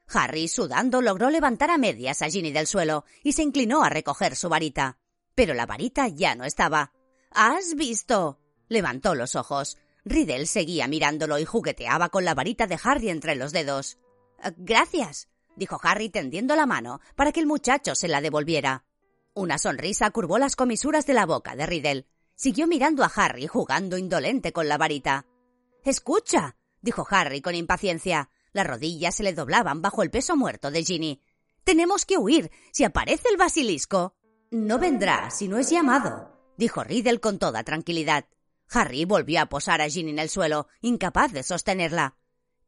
[0.10, 4.36] Harry, sudando, logró levantar a medias a Ginny del suelo y se inclinó a recoger
[4.36, 5.00] su varita.
[5.36, 6.94] Pero la varita ya no estaba.
[7.32, 8.40] ¿Has visto?
[8.70, 9.78] Levantó los ojos.
[10.06, 13.98] Riddle seguía mirándolo y jugueteaba con la varita de Harry entre los dedos.
[14.56, 18.86] Gracias, dijo Harry tendiendo la mano para que el muchacho se la devolviera.
[19.34, 22.08] Una sonrisa curvó las comisuras de la boca de Riddle.
[22.38, 25.26] Siguió mirando a Harry jugando indolente con la varita.
[25.84, 28.30] Escucha, dijo Harry con impaciencia.
[28.54, 31.22] Las rodillas se le doblaban bajo el peso muerto de Ginny.
[31.64, 32.52] Tenemos que huir.
[32.72, 34.16] Si aparece el basilisco.
[34.52, 38.26] No vendrá si no es llamado, dijo Riddle con toda tranquilidad.
[38.70, 42.18] Harry volvió a posar a Ginny en el suelo, incapaz de sostenerla.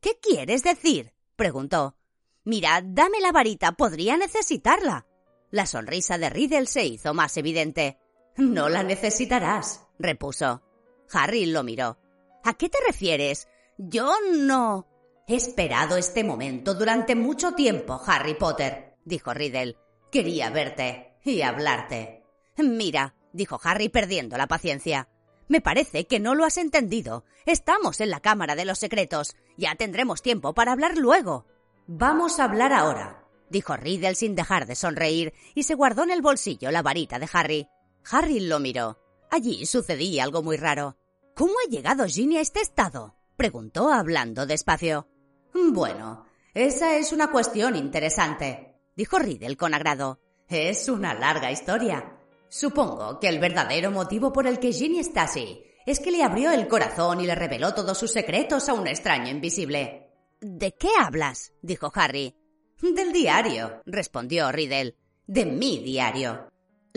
[0.02, 1.14] ¿Qué quieres decir?
[1.36, 1.96] preguntó.
[2.44, 5.06] Mira, dame la varita, podría necesitarla.
[5.52, 8.00] La sonrisa de Riddle se hizo más evidente.
[8.40, 10.64] No la necesitarás, repuso.
[11.12, 11.98] Harry lo miró.
[12.46, 13.50] ¿A qué te refieres?
[13.78, 14.88] Yo no.
[15.28, 19.76] He esperado este momento durante mucho tiempo, Harry Potter, dijo Riddle.
[20.10, 22.24] Quería verte y hablarte.
[22.58, 25.10] Mira, dijo Harry perdiendo la paciencia.
[25.50, 27.26] Me parece que no lo has entendido.
[27.46, 29.36] Estamos en la Cámara de los Secretos.
[29.58, 31.46] Ya tendremos tiempo para hablar luego.
[31.88, 36.22] Vamos a hablar ahora, dijo Riddle sin dejar de sonreír y se guardó en el
[36.22, 37.68] bolsillo la varita de Harry.
[38.12, 38.98] Harry lo miró.
[39.30, 40.98] Allí sucedía algo muy raro.
[41.36, 43.16] ¿Cómo ha llegado Ginny a este estado?
[43.38, 45.08] preguntó hablando despacio.
[45.54, 50.20] Bueno, esa es una cuestión interesante, dijo Riddle con agrado.
[50.48, 52.18] Es una larga historia.
[52.50, 56.52] Supongo que el verdadero motivo por el que Ginny está así es que le abrió
[56.52, 60.12] el corazón y le reveló todos sus secretos a un extraño invisible.
[60.42, 61.54] ¿De qué hablas?
[61.62, 62.36] dijo Harry.
[62.82, 64.96] Del diario, respondió Riddle.
[65.28, 66.49] De mi diario.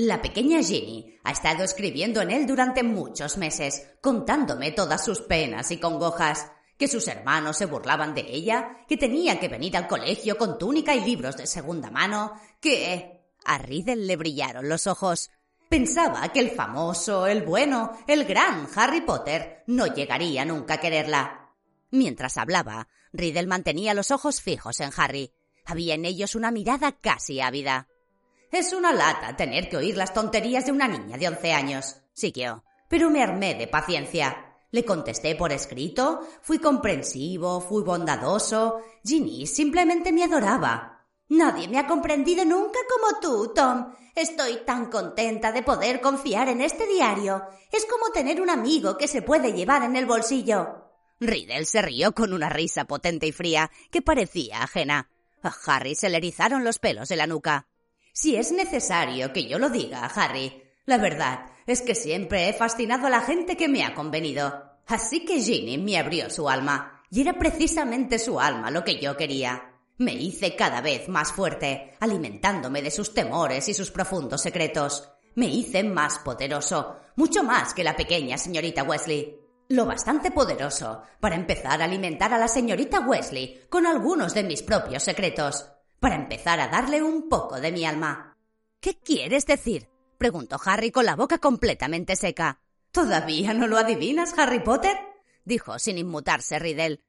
[0.05, 5.71] La pequeña Ginny ha estado escribiendo en él durante muchos meses, contándome todas sus penas
[5.71, 10.37] y congojas, que sus hermanos se burlaban de ella, que tenía que venir al colegio
[10.37, 13.29] con túnica y libros de segunda mano, que...
[13.45, 15.31] A Riddle le brillaron los ojos.
[15.69, 21.55] Pensaba que el famoso, el bueno, el gran Harry Potter no llegaría nunca a quererla.
[21.93, 25.33] Mientras hablaba, Riddle mantenía los ojos fijos en Harry.
[25.65, 27.87] Había en ellos una mirada casi ávida.
[28.53, 32.63] Es una lata tener que oír las tonterías de una niña de once años, siguió,
[32.87, 34.59] pero me armé de paciencia.
[34.71, 38.83] Le contesté por escrito, fui comprensivo, fui bondadoso.
[39.03, 41.07] Ginny simplemente me adoraba.
[41.31, 43.95] Nadie me ha comprendido nunca como tú, Tom.
[44.15, 47.43] Estoy tan contenta de poder confiar en este diario.
[47.71, 50.91] Es como tener un amigo que se puede llevar en el bolsillo.
[51.21, 55.09] Riddle se rió con una risa potente y fría que parecía ajena.
[55.43, 57.67] A Harry se le erizaron los pelos de la nuca.
[58.13, 60.63] Si es necesario que yo lo diga, Harry.
[60.85, 64.71] La verdad es que siempre he fascinado a la gente que me ha convenido.
[64.87, 69.17] Así que Ginny me abrió su alma, y era precisamente su alma lo que yo
[69.17, 69.77] quería.
[69.97, 75.09] Me hice cada vez más fuerte, alimentándome de sus temores y sus profundos secretos.
[75.35, 79.39] Me hice más poderoso, mucho más que la pequeña señorita Wesley.
[79.69, 84.63] Lo bastante poderoso para empezar a alimentar a la señorita Wesley con algunos de mis
[84.63, 85.72] propios secretos
[86.03, 88.37] para empezar a darle un poco de mi alma.
[88.81, 89.89] ¿Qué quieres decir?
[90.19, 92.61] preguntó Harry con la boca completamente seca.
[92.91, 94.97] ¿Todavía no lo adivinas, Harry Potter?
[95.45, 97.05] dijo sin inmutarse Riddle.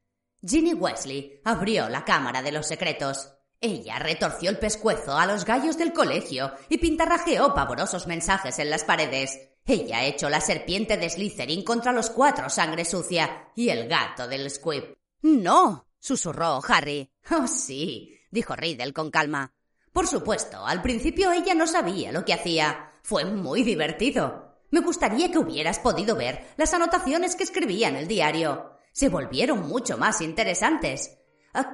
[0.46, 3.32] Ginny Wesley abrió la cámara de los secretos.
[3.60, 8.84] Ella retorció el pescuezo a los gallos del colegio y pintarrajeó pavorosos mensajes en las
[8.84, 9.40] paredes.
[9.66, 14.48] Ella echó la serpiente de Slytherin contra los cuatro sangre sucia y el gato del
[14.48, 14.96] Squib.
[15.22, 17.10] No, susurró Harry.
[17.30, 19.54] Oh, sí, dijo Riddle con calma.
[19.92, 22.90] Por supuesto, al principio ella no sabía lo que hacía.
[23.02, 24.56] Fue muy divertido.
[24.70, 28.72] Me gustaría que hubieras podido ver las anotaciones que escribía en el diario.
[28.92, 31.16] Se volvieron mucho más interesantes.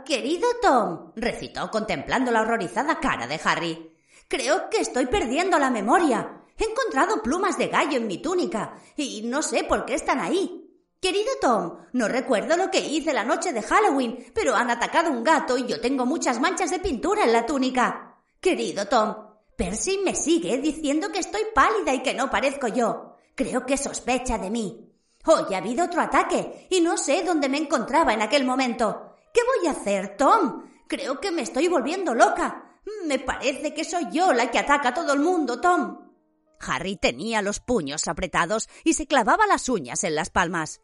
[0.05, 3.97] Querido Tom, recitó contemplando la horrorizada cara de Harry.
[4.29, 6.43] Creo que estoy perdiendo la memoria.
[6.59, 10.60] He encontrado plumas de gallo en mi túnica y no sé por qué están ahí.
[11.01, 15.25] Querido Tom, no recuerdo lo que hice la noche de Halloween, pero han atacado un
[15.25, 18.19] gato y yo tengo muchas manchas de pintura en la túnica.
[18.39, 19.17] Querido Tom,
[19.57, 23.17] Percy me sigue diciendo que estoy pálida y que no parezco yo.
[23.35, 24.93] Creo que sospecha de mí.
[25.25, 29.17] Hoy ha habido otro ataque y no sé dónde me encontraba en aquel momento.
[29.33, 30.65] ¿Qué voy a hacer, Tom?
[30.87, 32.79] Creo que me estoy volviendo loca.
[33.07, 36.11] Me parece que soy yo la que ataca a todo el mundo, Tom.
[36.61, 40.83] Harry tenía los puños apretados y se clavaba las uñas en las palmas.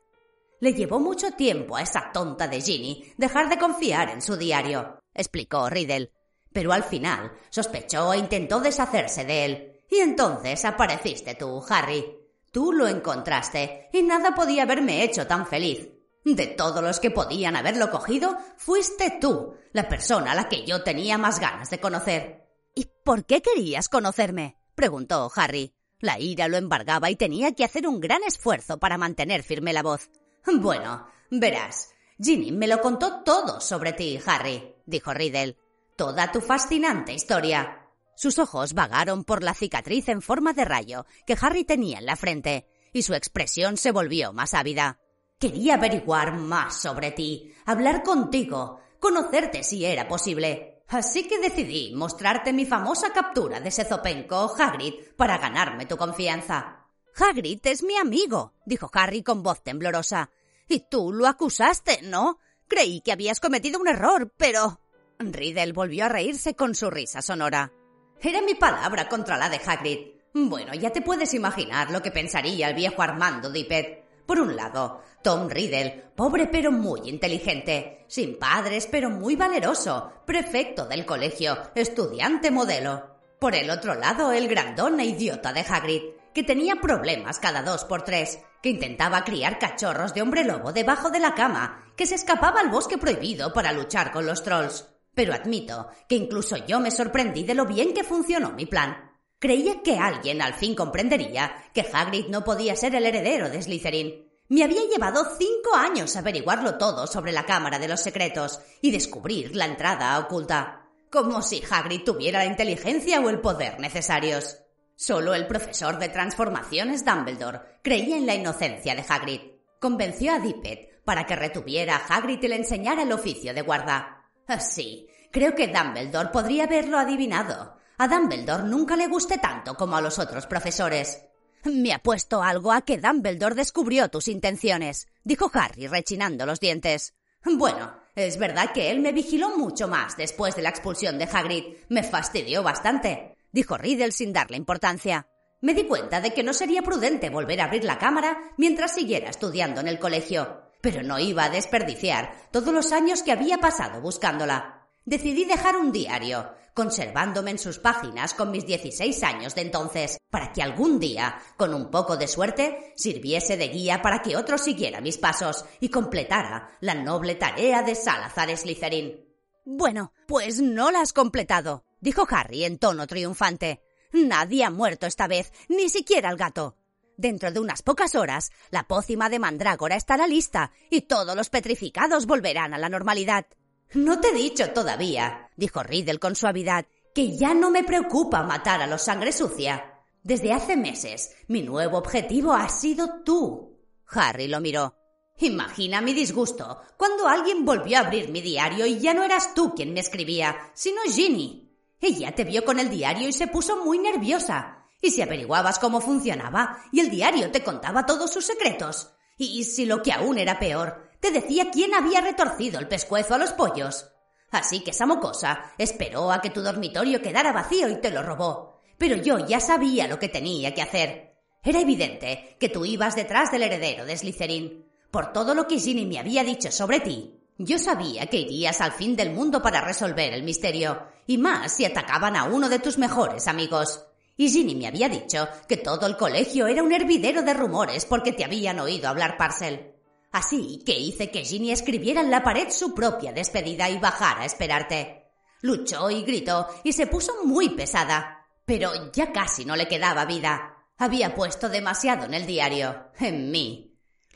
[0.60, 4.98] Le llevó mucho tiempo a esa tonta de Ginny dejar de confiar en su diario,
[5.12, 6.12] explicó Riddle.
[6.52, 9.82] Pero al final sospechó e intentó deshacerse de él.
[9.90, 12.04] Y entonces apareciste tú, Harry.
[12.50, 15.90] Tú lo encontraste, y nada podía haberme hecho tan feliz.
[16.24, 20.82] De todos los que podían haberlo cogido, fuiste tú, la persona a la que yo
[20.82, 22.48] tenía más ganas de conocer.
[22.74, 24.58] ¿Y por qué querías conocerme?
[24.74, 25.74] preguntó Harry.
[26.00, 29.82] La ira lo embargaba y tenía que hacer un gran esfuerzo para mantener firme la
[29.82, 30.10] voz.
[30.60, 35.58] Bueno, verás, Ginny me lo contó todo sobre ti, Harry, dijo Riddle.
[35.96, 37.88] Toda tu fascinante historia.
[38.16, 42.16] Sus ojos vagaron por la cicatriz en forma de rayo que Harry tenía en la
[42.16, 45.00] frente, y su expresión se volvió más ávida.
[45.38, 50.84] Quería averiguar más sobre ti, hablar contigo, conocerte si era posible.
[50.88, 56.85] Así que decidí mostrarte mi famosa captura de ese zopenco Hagrid para ganarme tu confianza.
[57.18, 60.30] Hagrid es mi amigo, dijo Harry con voz temblorosa.
[60.68, 62.38] Y tú lo acusaste, ¿no?
[62.68, 64.80] Creí que habías cometido un error, pero.
[65.18, 67.72] Riddle volvió a reírse con su risa sonora.
[68.20, 69.98] Era mi palabra contra la de Hagrid.
[70.34, 74.04] Bueno, ya te puedes imaginar lo que pensaría el viejo Armando Dippet.
[74.26, 80.84] Por un lado, Tom Riddle, pobre pero muy inteligente, sin padres pero muy valeroso, prefecto
[80.86, 83.16] del colegio, estudiante modelo.
[83.38, 86.02] Por el otro lado, el grandón e idiota de Hagrid,
[86.36, 91.08] que tenía problemas cada dos por tres, que intentaba criar cachorros de hombre lobo debajo
[91.08, 94.86] de la cama, que se escapaba al bosque prohibido para luchar con los trolls.
[95.14, 99.12] Pero admito que incluso yo me sorprendí de lo bien que funcionó mi plan.
[99.38, 104.28] Creía que alguien al fin comprendería que Hagrid no podía ser el heredero de Slytherin.
[104.50, 109.56] Me había llevado cinco años averiguarlo todo sobre la Cámara de los Secretos y descubrir
[109.56, 110.90] la entrada oculta.
[111.10, 114.58] Como si Hagrid tuviera la inteligencia o el poder necesarios.
[114.96, 119.40] Solo el profesor de transformaciones Dumbledore creía en la inocencia de Hagrid.
[119.78, 124.24] Convenció a Dippet para que retuviera a Hagrid y le enseñara el oficio de guarda.
[124.58, 127.76] Sí, creo que Dumbledore podría haberlo adivinado.
[127.98, 131.22] A Dumbledore nunca le guste tanto como a los otros profesores.
[131.64, 137.14] Me apuesto algo a que Dumbledore descubrió tus intenciones, dijo Harry rechinando los dientes.
[137.44, 141.76] Bueno, es verdad que él me vigiló mucho más después de la expulsión de Hagrid.
[141.88, 145.26] Me fastidió bastante, dijo Riddle sin darle importancia.
[145.62, 149.30] Me di cuenta de que no sería prudente volver a abrir la cámara mientras siguiera
[149.30, 154.00] estudiando en el colegio pero no iba a desperdiciar todos los años que había pasado
[154.00, 154.86] buscándola.
[155.04, 160.52] Decidí dejar un diario, conservándome en sus páginas con mis 16 años de entonces, para
[160.52, 165.00] que algún día, con un poco de suerte, sirviese de guía para que otro siguiera
[165.00, 169.24] mis pasos y completara la noble tarea de Salazar Slytherin.
[169.64, 173.82] Bueno, pues no la has completado, dijo Harry en tono triunfante.
[174.12, 176.76] Nadie ha muerto esta vez, ni siquiera el gato.
[177.16, 182.26] Dentro de unas pocas horas, la pócima de mandrágora estará lista y todos los petrificados
[182.26, 183.46] volverán a la normalidad.
[183.94, 188.82] No te he dicho todavía, dijo Riddle con suavidad, que ya no me preocupa matar
[188.82, 190.02] a los sangre sucia.
[190.22, 193.80] Desde hace meses, mi nuevo objetivo ha sido tú.
[194.08, 194.94] Harry lo miró.
[195.38, 199.74] Imagina mi disgusto cuando alguien volvió a abrir mi diario y ya no eras tú
[199.74, 201.65] quien me escribía, sino Ginny.
[202.00, 204.88] Ella te vio con el diario y se puso muy nerviosa.
[205.00, 209.10] Y si averiguabas cómo funcionaba y el diario te contaba todos sus secretos.
[209.38, 213.38] Y si lo que aún era peor, te decía quién había retorcido el pescuezo a
[213.38, 214.10] los pollos.
[214.50, 218.80] Así que esa mocosa esperó a que tu dormitorio quedara vacío y te lo robó.
[218.98, 221.36] Pero yo ya sabía lo que tenía que hacer.
[221.62, 224.86] Era evidente que tú ibas detrás del heredero de Slytherin.
[225.10, 228.92] Por todo lo que Ginny me había dicho sobre ti, yo sabía que irías al
[228.92, 232.98] fin del mundo para resolver el misterio, y más si atacaban a uno de tus
[232.98, 234.04] mejores amigos.
[234.36, 238.32] Y Ginny me había dicho que todo el colegio era un hervidero de rumores porque
[238.32, 239.94] te habían oído hablar Parcel.
[240.32, 244.44] Así que hice que Ginny escribiera en la pared su propia despedida y bajara a
[244.44, 245.30] esperarte.
[245.62, 248.46] Luchó y gritó y se puso muy pesada.
[248.66, 250.76] Pero ya casi no le quedaba vida.
[250.98, 253.85] Había puesto demasiado en el diario, en mí.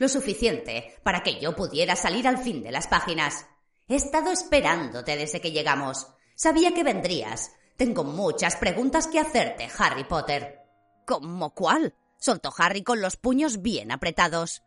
[0.01, 3.45] Lo suficiente para que yo pudiera salir al fin de las páginas.
[3.87, 6.07] He estado esperándote desde que llegamos.
[6.33, 10.57] Sabía que vendrías, tengo muchas preguntas que hacerte, Harry Potter.
[11.05, 11.93] ¿Cómo cuál?
[12.17, 14.63] soltó Harry con los puños bien apretados.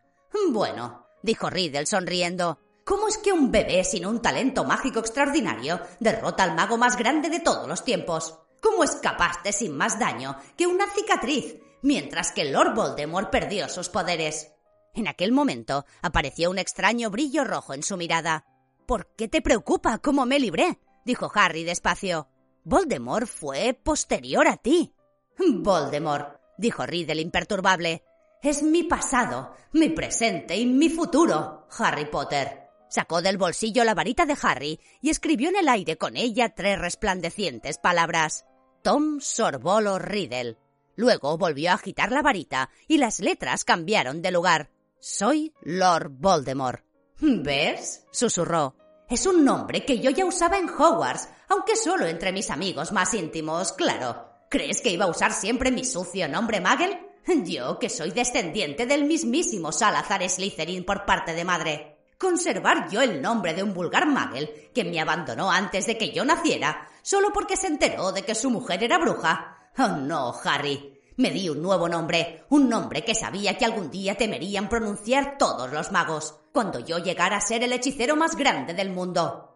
[0.51, 2.61] Bueno, dijo Riddle sonriendo.
[2.85, 7.29] ¿Cómo es que un bebé sin un talento mágico extraordinario derrota al mago más grande
[7.29, 8.39] de todos los tiempos?
[8.61, 14.54] ¿Cómo escapaste sin más daño que una cicatriz, mientras que Lord Voldemort perdió sus poderes?
[14.95, 18.47] En aquel momento apareció un extraño brillo rojo en su mirada.
[18.87, 20.79] ¿Por qué te preocupa cómo me libré?
[21.05, 22.29] dijo Harry despacio.
[22.65, 24.95] Voldemort fue posterior a ti.
[25.39, 28.05] Voldemort, dijo Riddle imperturbable,
[28.43, 32.69] es mi pasado, mi presente y mi futuro, Harry Potter.
[32.89, 36.79] Sacó del bolsillo la varita de Harry y escribió en el aire con ella tres
[36.79, 38.45] resplandecientes palabras.
[38.83, 40.59] Tom Sorbolo Riddle.
[40.95, 44.71] Luego volvió a agitar la varita y las letras cambiaron de lugar.
[45.07, 46.83] Soy Lord Voldemort.
[47.21, 48.07] ¿Ves?
[48.11, 48.75] susurró.
[49.07, 53.13] Es un nombre que yo ya usaba en Hogwarts, aunque solo entre mis amigos más
[53.13, 54.31] íntimos, claro.
[54.49, 56.99] ¿Crees que iba a usar siempre mi sucio nombre Magel?
[57.45, 61.99] Yo, que soy descendiente del mismísimo Salazar Slytherin por parte de madre.
[62.19, 66.25] Conservar yo el nombre de un vulgar Magel que me abandonó antes de que yo
[66.25, 69.69] naciera, solo porque se enteró de que su mujer era bruja.
[69.77, 70.94] Oh no, Harry.
[71.17, 75.73] Me di un nuevo nombre, un nombre que sabía que algún día temerían pronunciar todos
[75.73, 79.51] los magos, cuando yo llegara a ser el hechicero más grande del mundo.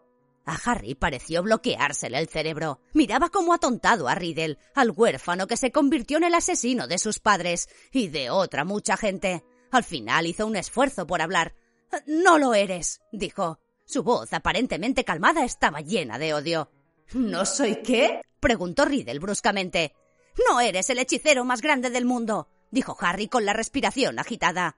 [0.48, 2.80] A Harry pareció bloqueársele el cerebro.
[2.94, 7.18] Miraba como atontado a Riddle, al huérfano que se convirtió en el asesino de sus
[7.18, 9.44] padres y de otra mucha gente.
[9.70, 11.54] Al final hizo un esfuerzo por hablar.
[12.06, 13.58] No lo eres, dijo.
[13.84, 16.70] Su voz, aparentemente calmada, estaba llena de odio.
[17.12, 18.22] ¿No soy qué?
[18.40, 19.94] preguntó Riddle bruscamente.
[20.46, 24.76] No eres el hechicero más grande del mundo, dijo Harry con la respiración agitada.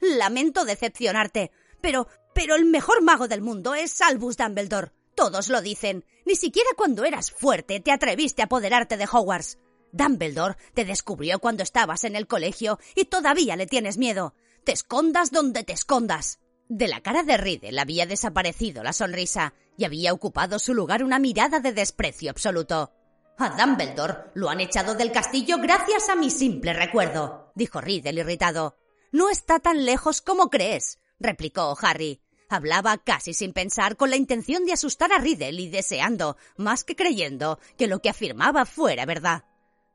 [0.00, 1.50] Lamento decepcionarte,
[1.80, 4.92] pero pero el mejor mago del mundo es Albus Dumbledore.
[5.16, 6.04] Todos lo dicen.
[6.24, 9.58] Ni siquiera cuando eras fuerte te atreviste a apoderarte de Hogwarts.
[9.90, 14.34] Dumbledore te descubrió cuando estabas en el colegio y todavía le tienes miedo.
[14.62, 16.38] Te escondas donde te escondas.
[16.68, 21.18] De la cara de Riddle había desaparecido la sonrisa y había ocupado su lugar una
[21.18, 22.92] mirada de desprecio absoluto.
[23.40, 28.76] A Dumbledore lo han echado del castillo gracias a mi simple recuerdo, dijo Riddle irritado.
[29.12, 32.20] No está tan lejos como crees, replicó Harry.
[32.48, 36.96] Hablaba casi sin pensar con la intención de asustar a Riddle y deseando, más que
[36.96, 39.44] creyendo, que lo que afirmaba fuera verdad.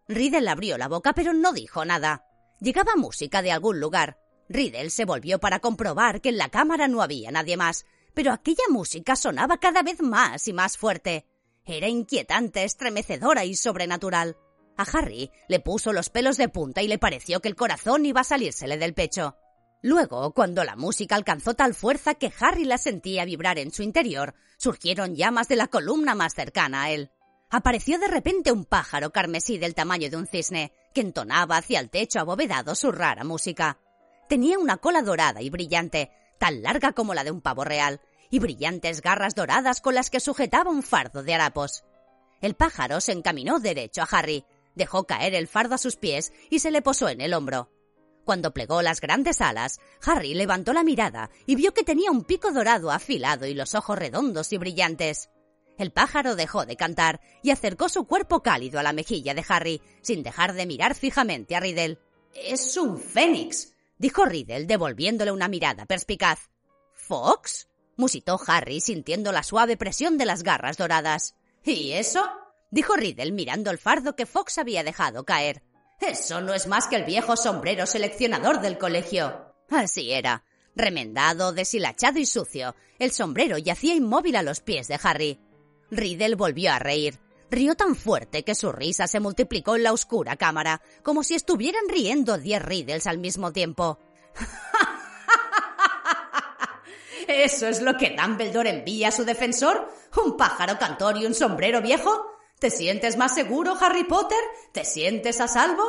[0.07, 2.25] Riddle abrió la boca pero no dijo nada.
[2.61, 4.19] Llegaba música de algún lugar.
[4.47, 8.63] Riddle se volvió para comprobar que en la cámara no había nadie más, pero aquella
[8.69, 11.25] música sonaba cada vez más y más fuerte.
[11.65, 14.37] Era inquietante, estremecedora y sobrenatural.
[14.75, 18.21] A Harry le puso los pelos de punta y le pareció que el corazón iba
[18.21, 19.37] a salírsele del pecho.
[19.81, 24.33] Luego, cuando la música alcanzó tal fuerza que Harry la sentía vibrar en su interior,
[24.57, 27.11] surgieron llamas de la columna más cercana a él.
[27.49, 31.89] Apareció de repente un pájaro carmesí del tamaño de un cisne, que entonaba hacia el
[31.89, 33.77] techo abovedado su rara música.
[34.27, 38.01] Tenía una cola dorada y brillante, tan larga como la de un pavo real,
[38.33, 41.83] y brillantes garras doradas con las que sujetaba un fardo de harapos.
[42.41, 46.57] El pájaro se encaminó derecho a Harry, dejó caer el fardo a sus pies y
[46.57, 47.69] se le posó en el hombro.
[48.25, 52.51] Cuando plegó las grandes alas, Harry levantó la mirada y vio que tenía un pico
[52.51, 55.29] dorado afilado y los ojos redondos y brillantes.
[55.77, 59.79] El pájaro dejó de cantar y acercó su cuerpo cálido a la mejilla de Harry,
[60.01, 61.99] sin dejar de mirar fijamente a Riddle.
[62.33, 66.49] Es un fénix, dijo Riddle, devolviéndole una mirada perspicaz.
[66.95, 67.67] ¿Fox?
[67.95, 71.35] Musitó Harry sintiendo la suave presión de las garras doradas.
[71.63, 72.23] ¿Y eso?
[72.71, 75.63] dijo Riddle mirando el fardo que Fox había dejado caer.
[76.01, 79.55] Eso no es más que el viejo sombrero seleccionador del colegio.
[79.69, 80.43] Así era.
[80.75, 85.39] Remendado, deshilachado y sucio, el sombrero yacía inmóvil a los pies de Harry.
[85.91, 87.19] Riddle volvió a reír.
[87.51, 91.87] Rió tan fuerte que su risa se multiplicó en la oscura cámara, como si estuvieran
[91.87, 93.99] riendo diez Riddles al mismo tiempo.
[97.27, 99.89] ¿Eso es lo que Dumbledore envía a su defensor?
[100.23, 102.25] ¿Un pájaro cantor y un sombrero viejo?
[102.59, 104.39] ¿Te sientes más seguro, Harry Potter?
[104.71, 105.83] ¿Te sientes a salvo?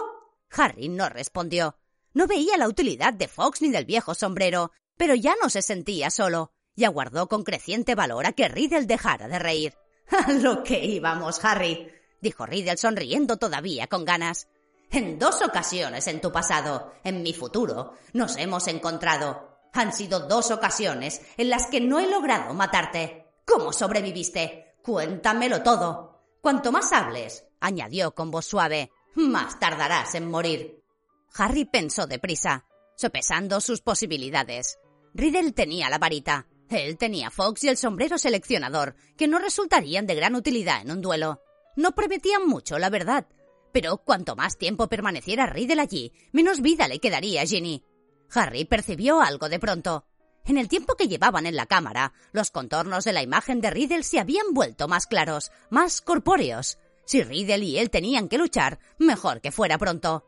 [0.50, 1.76] Harry no respondió.
[2.12, 6.10] No veía la utilidad de Fox ni del viejo sombrero, pero ya no se sentía
[6.10, 9.74] solo, y aguardó con creciente valor a que Riddle dejara de reír.
[10.10, 14.48] A lo que íbamos, Harry, dijo Riddle sonriendo todavía con ganas.
[14.90, 19.53] En dos ocasiones en tu pasado, en mi futuro, nos hemos encontrado.
[19.74, 23.26] Han sido dos ocasiones en las que no he logrado matarte.
[23.44, 24.76] ¿Cómo sobreviviste?
[24.82, 26.22] Cuéntamelo todo.
[26.40, 30.82] Cuanto más hables, añadió con voz suave, más tardarás en morir.
[31.36, 32.66] Harry pensó deprisa,
[32.96, 34.78] sopesando sus posibilidades.
[35.12, 36.46] Riddle tenía la varita.
[36.70, 41.00] Él tenía Fox y el sombrero seleccionador, que no resultarían de gran utilidad en un
[41.00, 41.40] duelo.
[41.76, 43.26] No prometían mucho, la verdad.
[43.72, 47.82] Pero cuanto más tiempo permaneciera Riddle allí, menos vida le quedaría a Ginny.
[48.32, 50.06] Harry percibió algo de pronto.
[50.44, 54.02] En el tiempo que llevaban en la cámara, los contornos de la imagen de Riddle
[54.02, 56.78] se habían vuelto más claros, más corpóreos.
[57.06, 60.26] Si Riddle y él tenían que luchar, mejor que fuera pronto.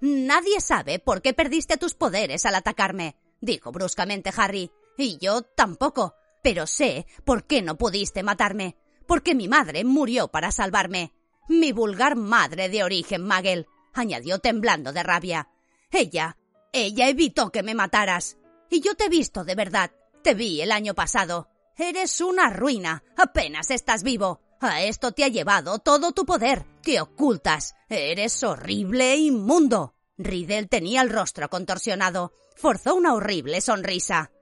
[0.00, 4.70] Nadie sabe por qué perdiste tus poderes al atacarme, dijo bruscamente Harry.
[4.96, 6.14] Y yo tampoco.
[6.42, 8.76] Pero sé por qué no pudiste matarme.
[9.06, 11.12] Porque mi madre murió para salvarme.
[11.48, 15.48] Mi vulgar madre de origen Magel, añadió temblando de rabia.
[15.90, 16.36] Ella
[16.72, 18.36] ella evitó que me mataras.
[18.70, 19.90] Y yo te he visto de verdad.
[20.22, 21.48] Te vi el año pasado.
[21.76, 23.02] Eres una ruina.
[23.16, 24.40] Apenas estás vivo.
[24.60, 27.76] A esto te ha llevado todo tu poder, que ocultas.
[27.88, 29.94] Eres horrible e inmundo.
[30.16, 32.32] Riddle tenía el rostro contorsionado.
[32.56, 34.32] Forzó una horrible sonrisa.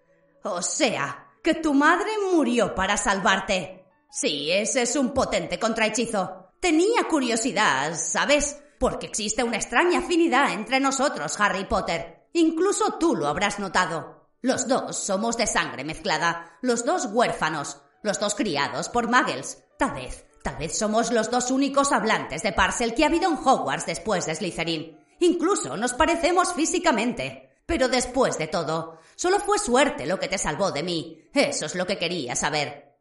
[0.42, 3.84] O sea, que tu madre murió para salvarte.
[4.10, 6.52] Sí, ese es un potente contrahechizo.
[6.60, 8.56] Tenía curiosidad, ¿sabes?
[8.80, 12.15] Porque existe una extraña afinidad entre nosotros, Harry Potter.
[12.36, 14.28] Incluso tú lo habrás notado.
[14.42, 19.64] Los dos somos de sangre mezclada, los dos huérfanos, los dos criados por muggles.
[19.78, 23.38] Tal vez, tal vez somos los dos únicos hablantes de Parcel que ha habido en
[23.38, 24.98] Hogwarts después de Slytherin.
[25.20, 27.62] Incluso nos parecemos físicamente.
[27.64, 31.30] Pero después de todo, solo fue suerte lo que te salvó de mí.
[31.32, 32.98] Eso es lo que quería saber.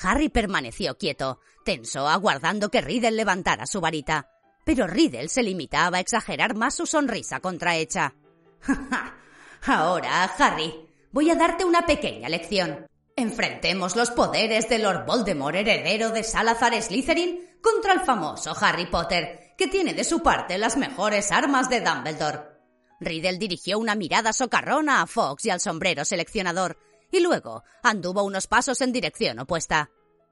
[0.00, 4.30] Harry permaneció quieto, tenso, aguardando que Riddle levantara su varita.
[4.64, 8.14] Pero Riddle se limitaba a exagerar más su sonrisa contrahecha.
[9.66, 12.86] Ahora, Harry, voy a darte una pequeña lección.
[13.16, 19.54] Enfrentemos los poderes de Lord Voldemort, heredero de Salazar Slytherin, contra el famoso Harry Potter,
[19.56, 22.56] que tiene de su parte las mejores armas de Dumbledore.
[23.00, 26.78] Riddle dirigió una mirada socarrona a Fox y al sombrero seleccionador,
[27.10, 29.90] y luego anduvo unos pasos en dirección opuesta.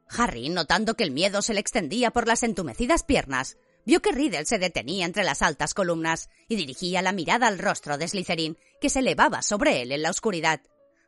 [0.09, 4.45] Harry, notando que el miedo se le extendía por las entumecidas piernas, vio que Riddle
[4.45, 8.91] se detenía entre las altas columnas y dirigía la mirada al rostro de Slytherin, que
[8.91, 10.61] se elevaba sobre él en la oscuridad.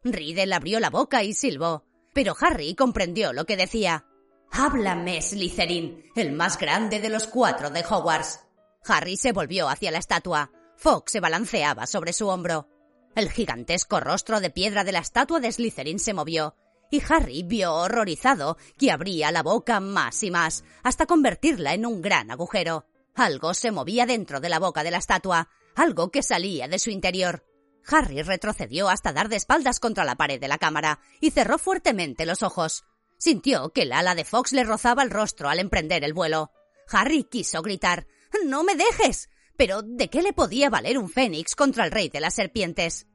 [0.05, 4.07] Riddle abrió la boca y silbó, pero Harry comprendió lo que decía.
[4.53, 8.41] Háblame, Slytherin, el más grande de los cuatro de Hogwarts.
[8.85, 10.51] Harry se volvió hacia la estatua.
[10.77, 12.68] Fox se balanceaba sobre su hombro.
[13.14, 16.55] El gigantesco rostro de piedra de la estatua de Slytherin se movió,
[16.91, 22.03] y Harry vio horrorizado que abría la boca más y más, hasta convertirla en un
[22.03, 22.87] gran agujero.
[23.14, 26.91] Algo se movía dentro de la boca de la estatua, algo que salía de su
[26.91, 27.45] interior.
[27.89, 32.26] Harry retrocedió hasta dar de espaldas contra la pared de la cámara y cerró fuertemente
[32.26, 32.84] los ojos.
[33.18, 36.51] Sintió que el ala de Fox le rozaba el rostro al emprender el vuelo.
[36.91, 38.07] Harry quiso gritar
[38.45, 39.30] No me dejes.
[39.57, 43.07] Pero ¿de qué le podía valer un fénix contra el rey de las serpientes?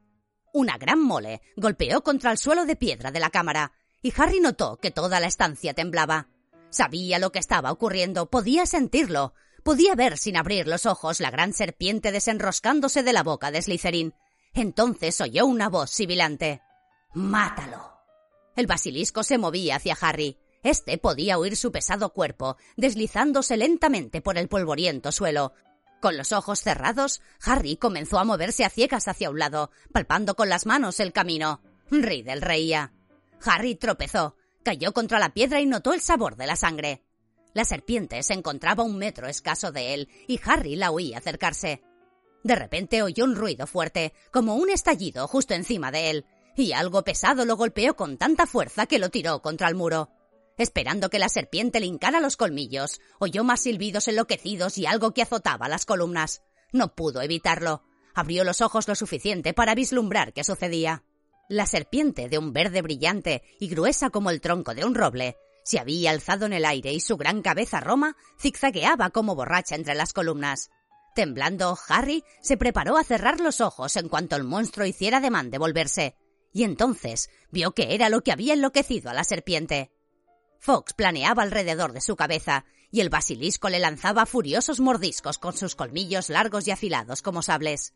[0.52, 3.72] Una gran mole golpeó contra el suelo de piedra de la cámara,
[4.02, 6.28] y Harry notó que toda la estancia temblaba.
[6.68, 11.54] Sabía lo que estaba ocurriendo, podía sentirlo, podía ver sin abrir los ojos la gran
[11.54, 14.14] serpiente desenroscándose de la boca de Slytherin.
[14.52, 16.60] Entonces oyó una voz sibilante.
[17.14, 17.92] Mátalo.
[18.54, 20.38] El basilisco se movía hacia Harry.
[20.62, 25.54] Este podía oír su pesado cuerpo, deslizándose lentamente por el polvoriento suelo,
[26.02, 30.48] con los ojos cerrados, Harry comenzó a moverse a ciegas hacia un lado, palpando con
[30.48, 31.62] las manos el camino.
[31.90, 32.92] Riddle reía.
[33.44, 37.04] Harry tropezó, cayó contra la piedra y notó el sabor de la sangre.
[37.54, 41.82] La serpiente se encontraba un metro escaso de él y Harry la oía acercarse.
[42.42, 46.26] De repente oyó un ruido fuerte, como un estallido justo encima de él,
[46.56, 50.10] y algo pesado lo golpeó con tanta fuerza que lo tiró contra el muro.
[50.58, 55.22] Esperando que la serpiente le hincara los colmillos, oyó más silbidos enloquecidos y algo que
[55.22, 56.42] azotaba las columnas.
[56.72, 57.82] No pudo evitarlo.
[58.14, 61.04] Abrió los ojos lo suficiente para vislumbrar qué sucedía.
[61.48, 65.78] La serpiente, de un verde brillante y gruesa como el tronco de un roble, se
[65.78, 70.12] había alzado en el aire y su gran cabeza roma zigzagueaba como borracha entre las
[70.12, 70.70] columnas.
[71.14, 75.58] Temblando, Harry se preparó a cerrar los ojos en cuanto el monstruo hiciera demanda de
[75.58, 76.16] volverse,
[76.52, 79.92] y entonces vio que era lo que había enloquecido a la serpiente.
[80.64, 85.74] Fox planeaba alrededor de su cabeza, y el basilisco le lanzaba furiosos mordiscos con sus
[85.74, 87.94] colmillos largos y afilados como sables.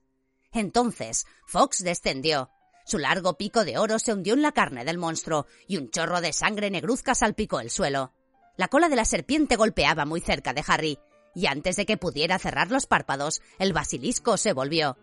[0.53, 2.51] Entonces, Fox descendió.
[2.85, 6.21] Su largo pico de oro se hundió en la carne del monstruo, y un chorro
[6.21, 8.13] de sangre negruzca salpicó el suelo.
[8.57, 10.99] La cola de la serpiente golpeaba muy cerca de Harry,
[11.37, 14.99] y antes de que pudiera cerrar los párpados, el basilisco se volvió.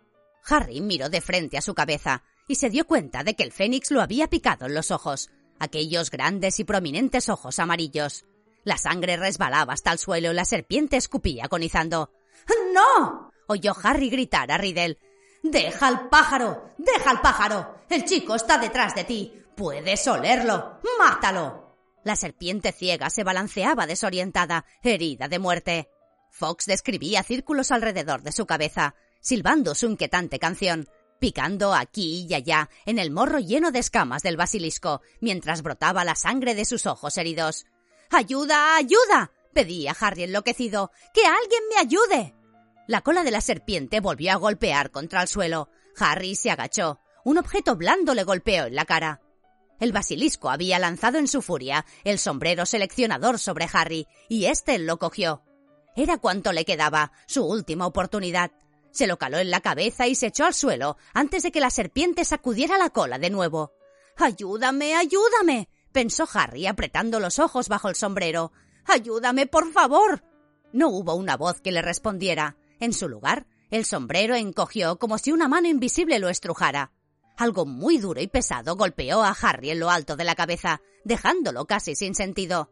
[0.49, 3.89] Harry miró de frente a su cabeza, y se dio cuenta de que el fénix
[3.89, 5.29] lo había picado en los ojos,
[5.59, 8.25] aquellos grandes y prominentes ojos amarillos.
[8.63, 12.11] La sangre resbalaba hasta el suelo y la serpiente escupía agonizando.
[12.73, 13.31] ¡No!
[13.47, 14.97] oyó Harry gritar a Riddle.
[15.41, 16.73] ¡Deja al pájaro!
[16.77, 17.75] ¡Deja al pájaro!
[17.89, 19.33] El chico está detrás de ti.
[19.55, 20.79] Puedes olerlo.
[20.97, 21.75] ¡Mátalo!
[22.03, 25.89] La serpiente ciega se balanceaba desorientada, herida de muerte.
[26.29, 30.87] Fox describía círculos alrededor de su cabeza, silbando su inquietante canción
[31.23, 36.15] picando aquí y allá en el morro lleno de escamas del basilisco, mientras brotaba la
[36.15, 37.65] sangre de sus ojos heridos.
[38.11, 38.75] ¡Ayuda!
[38.75, 39.31] ¡Ayuda!
[39.53, 40.91] pedía Harry enloquecido.
[41.13, 42.35] ¡Que alguien me ayude!
[42.89, 45.69] La cola de la serpiente volvió a golpear contra el suelo.
[45.97, 46.99] Harry se agachó.
[47.23, 49.21] Un objeto blando le golpeó en la cara.
[49.79, 54.99] El basilisco había lanzado en su furia el sombrero seleccionador sobre Harry, y éste lo
[54.99, 55.41] cogió.
[55.95, 58.51] Era cuanto le quedaba, su última oportunidad.
[58.93, 61.71] Se lo caló en la cabeza y se echó al suelo antes de que la
[61.71, 63.73] serpiente sacudiera la cola de nuevo.
[64.15, 65.67] Ayúdame, ayúdame.
[65.91, 68.51] pensó Harry apretando los ojos bajo el sombrero.
[68.85, 70.23] Ayúdame, por favor.
[70.71, 72.55] No hubo una voz que le respondiera.
[72.79, 76.91] En su lugar, el sombrero encogió como si una mano invisible lo estrujara.
[77.35, 81.65] Algo muy duro y pesado golpeó a Harry en lo alto de la cabeza, dejándolo
[81.65, 82.69] casi sin sentido.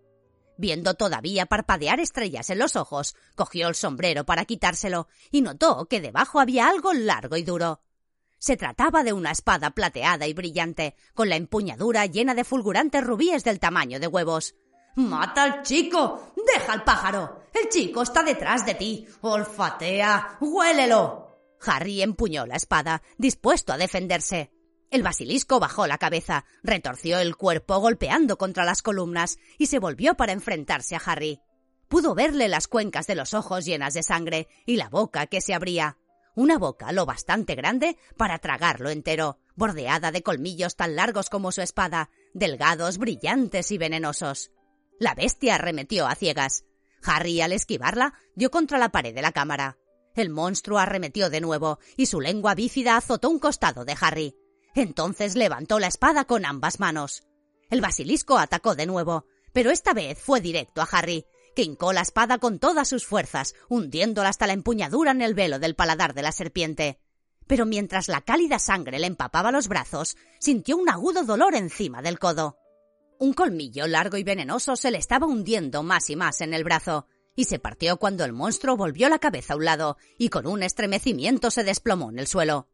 [0.57, 6.01] Viendo todavía parpadear estrellas en los ojos, cogió el sombrero para quitárselo y notó que
[6.01, 7.81] debajo había algo largo y duro.
[8.37, 13.43] Se trataba de una espada plateada y brillante, con la empuñadura llena de fulgurantes rubíes
[13.43, 14.55] del tamaño de huevos.
[14.95, 16.33] ¡Mata al chico!
[16.53, 17.43] ¡Deja al pájaro!
[17.53, 19.07] El chico está detrás de ti.
[19.21, 20.37] ¡Olfatea!
[20.41, 21.27] ¡Huélelo!
[21.65, 24.51] Harry empuñó la espada, dispuesto a defenderse.
[24.91, 30.15] El basilisco bajó la cabeza, retorció el cuerpo golpeando contra las columnas y se volvió
[30.15, 31.39] para enfrentarse a Harry.
[31.87, 35.53] Pudo verle las cuencas de los ojos llenas de sangre y la boca que se
[35.53, 35.97] abría.
[36.35, 41.61] Una boca lo bastante grande para tragarlo entero, bordeada de colmillos tan largos como su
[41.61, 44.51] espada, delgados, brillantes y venenosos.
[44.99, 46.65] La bestia arremetió a ciegas.
[47.03, 49.77] Harry, al esquivarla, dio contra la pared de la cámara.
[50.15, 54.35] El monstruo arremetió de nuevo y su lengua bífida azotó un costado de Harry.
[54.75, 57.23] Entonces levantó la espada con ambas manos.
[57.69, 62.01] El basilisco atacó de nuevo, pero esta vez fue directo a Harry, que hincó la
[62.01, 66.21] espada con todas sus fuerzas, hundiéndola hasta la empuñadura en el velo del paladar de
[66.21, 66.99] la serpiente.
[67.47, 72.19] Pero mientras la cálida sangre le empapaba los brazos, sintió un agudo dolor encima del
[72.19, 72.57] codo.
[73.19, 77.07] Un colmillo largo y venenoso se le estaba hundiendo más y más en el brazo,
[77.35, 80.63] y se partió cuando el monstruo volvió la cabeza a un lado y con un
[80.63, 82.67] estremecimiento se desplomó en el suelo.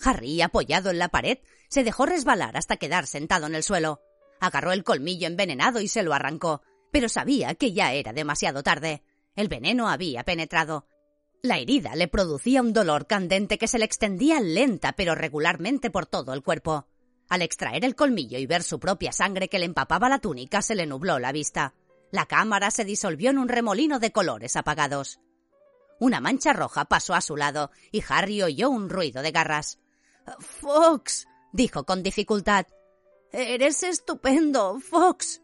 [0.00, 1.38] Harry, apoyado en la pared,
[1.68, 4.00] se dejó resbalar hasta quedar sentado en el suelo.
[4.40, 9.02] Agarró el colmillo envenenado y se lo arrancó, pero sabía que ya era demasiado tarde.
[9.34, 10.86] El veneno había penetrado.
[11.42, 16.06] La herida le producía un dolor candente que se le extendía lenta pero regularmente por
[16.06, 16.86] todo el cuerpo.
[17.28, 20.74] Al extraer el colmillo y ver su propia sangre que le empapaba la túnica, se
[20.74, 21.74] le nubló la vista.
[22.10, 25.20] La cámara se disolvió en un remolino de colores apagados.
[25.98, 29.78] Una mancha roja pasó a su lado y Harry oyó un ruido de garras.
[30.38, 32.66] Fox, dijo con dificultad.
[33.32, 35.42] Eres estupendo, Fox.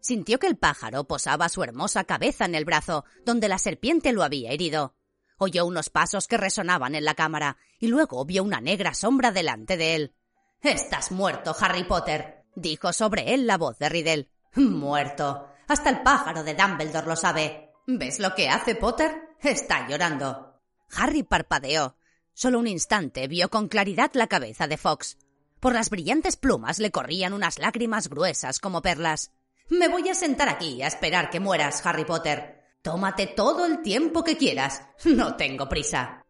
[0.00, 4.22] Sintió que el pájaro posaba su hermosa cabeza en el brazo, donde la serpiente lo
[4.22, 4.94] había herido.
[5.38, 9.76] Oyó unos pasos que resonaban en la cámara y luego vio una negra sombra delante
[9.76, 10.14] de él.
[10.60, 14.28] Estás muerto, Harry Potter, dijo sobre él la voz de Riddle.
[14.54, 15.48] Muerto.
[15.68, 17.72] Hasta el pájaro de Dumbledore lo sabe.
[17.86, 19.36] ¿Ves lo que hace Potter?
[19.40, 20.60] Está llorando.
[20.96, 21.96] Harry parpadeó.
[22.34, 25.18] Solo un instante vio con claridad la cabeza de Fox.
[25.60, 29.32] Por las brillantes plumas le corrían unas lágrimas gruesas como perlas.
[29.68, 32.62] Me voy a sentar aquí a esperar que mueras, Harry Potter.
[32.82, 34.82] Tómate todo el tiempo que quieras.
[35.04, 36.24] No tengo prisa.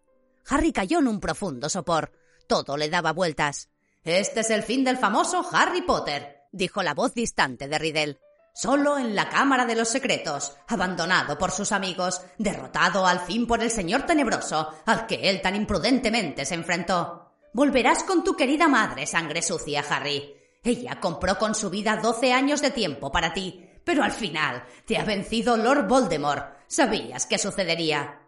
[0.48, 2.12] Harry cayó en un profundo sopor.
[2.46, 3.70] Todo le daba vueltas.
[4.04, 8.18] Este es el fin del famoso Harry Potter, dijo la voz distante de Riddle
[8.52, 13.62] solo en la Cámara de los Secretos, abandonado por sus amigos, derrotado al fin por
[13.62, 17.32] el Señor Tenebroso, al que él tan imprudentemente se enfrentó.
[17.54, 20.34] Volverás con tu querida madre, sangre sucia, Harry.
[20.64, 24.96] Ella compró con su vida doce años de tiempo para ti, pero al final te
[24.96, 26.56] ha vencido Lord Voldemort.
[26.68, 28.20] Sabías que sucedería.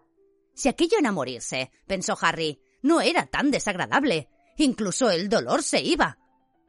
[0.55, 4.29] Si aquello era morirse, pensó Harry, no era tan desagradable.
[4.57, 6.19] Incluso el dolor se iba.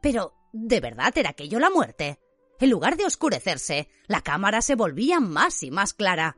[0.01, 2.19] Pero, ¿de verdad era aquello la muerte?
[2.59, 6.37] En lugar de oscurecerse, la cámara se volvía más y más clara.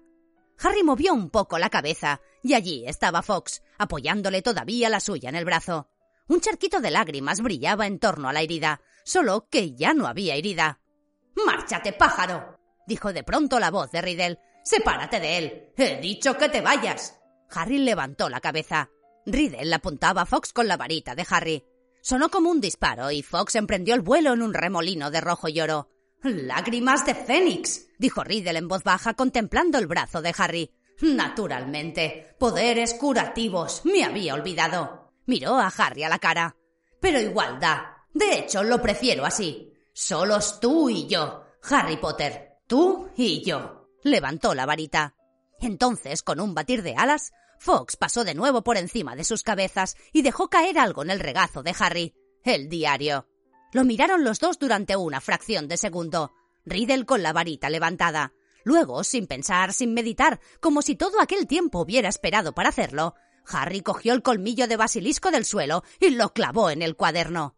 [0.59, 5.35] Harry movió un poco la cabeza, y allí estaba Fox, apoyándole todavía la suya en
[5.35, 5.87] el brazo.
[6.27, 10.35] Un charquito de lágrimas brillaba en torno a la herida, solo que ya no había
[10.35, 10.79] herida.
[11.45, 12.57] ¡Márchate, pájaro!
[12.87, 14.39] dijo de pronto la voz de Riddle.
[14.63, 15.73] ¡Sepárate de él!
[15.77, 17.19] ¡He dicho que te vayas!
[17.51, 18.89] Harry levantó la cabeza.
[19.25, 21.65] Riddle apuntaba a Fox con la varita de Harry.
[22.01, 25.61] Sonó como un disparo y Fox emprendió el vuelo en un remolino de rojo y
[25.61, 25.89] oro.
[26.23, 30.71] Lágrimas de Fénix, dijo Riddle en voz baja contemplando el brazo de Harry.
[31.01, 33.81] Naturalmente, poderes curativos.
[33.85, 35.13] Me había olvidado.
[35.25, 36.55] Miró a Harry a la cara.
[36.99, 37.81] Pero igualdad.
[38.13, 39.73] De hecho, lo prefiero así.
[39.93, 41.43] Solos tú y yo.
[41.69, 42.57] Harry Potter.
[42.65, 43.89] Tú y yo.
[44.03, 45.15] Levantó la varita.
[45.59, 49.95] Entonces, con un batir de alas, Fox pasó de nuevo por encima de sus cabezas
[50.13, 52.15] y dejó caer algo en el regazo de Harry.
[52.43, 53.27] El diario.
[53.73, 56.33] Lo miraron los dos durante una fracción de segundo.
[56.65, 58.33] Riddle con la varita levantada.
[58.63, 63.15] Luego, sin pensar, sin meditar, como si todo aquel tiempo hubiera esperado para hacerlo,
[63.47, 67.55] Harry cogió el colmillo de basilisco del suelo y lo clavó en el cuaderno.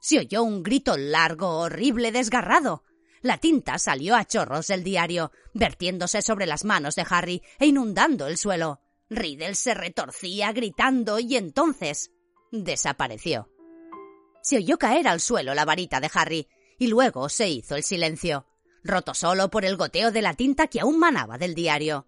[0.00, 2.84] Se oyó un grito largo, horrible, desgarrado.
[3.20, 8.26] La tinta salió a chorros del diario, vertiéndose sobre las manos de Harry e inundando
[8.26, 8.80] el suelo.
[9.10, 12.10] Riddle se retorcía gritando y entonces
[12.52, 13.48] desapareció.
[14.48, 18.46] Se oyó caer al suelo la varita de Harry, y luego se hizo el silencio.
[18.82, 22.06] roto solo por el goteo de la tinta que aún manaba del diario.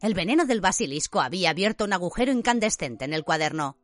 [0.00, 3.78] El veneno del basilisco había abierto un agujero incandescente en el cuaderno.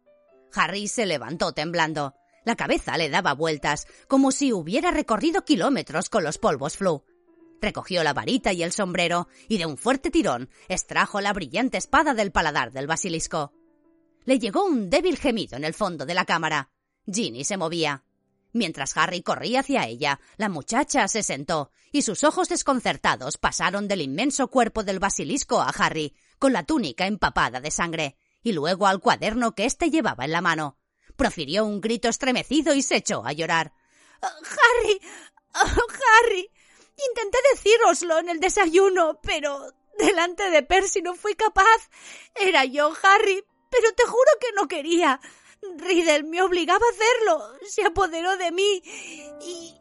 [0.53, 2.17] Harry se levantó temblando.
[2.45, 7.05] La cabeza le daba vueltas, como si hubiera recorrido kilómetros con los polvos flu.
[7.61, 12.15] Recogió la varita y el sombrero, y de un fuerte tirón extrajo la brillante espada
[12.15, 13.53] del paladar del basilisco.
[14.25, 16.69] Le llegó un débil gemido en el fondo de la cámara.
[17.11, 18.05] Ginny se movía.
[18.53, 24.03] Mientras Harry corría hacia ella, la muchacha se sentó, y sus ojos desconcertados pasaron del
[24.03, 29.01] inmenso cuerpo del basilisco a Harry, con la túnica empapada de sangre, y luego al
[29.01, 30.79] cuaderno que éste llevaba en la mano.
[31.17, 33.73] Profirió un grito estremecido y se echó a llorar.
[34.23, 35.01] Oh, Harry.
[35.55, 35.83] Oh,
[36.25, 36.51] Harry.
[37.09, 41.91] Intenté decíroslo en el desayuno, pero delante de Percy no fui capaz.
[42.35, 45.21] Era yo, Harry, pero te juro que no quería.
[45.79, 47.59] Riddle me obligaba a hacerlo.
[47.69, 48.83] Se apoderó de mí.
[49.41, 49.75] Y.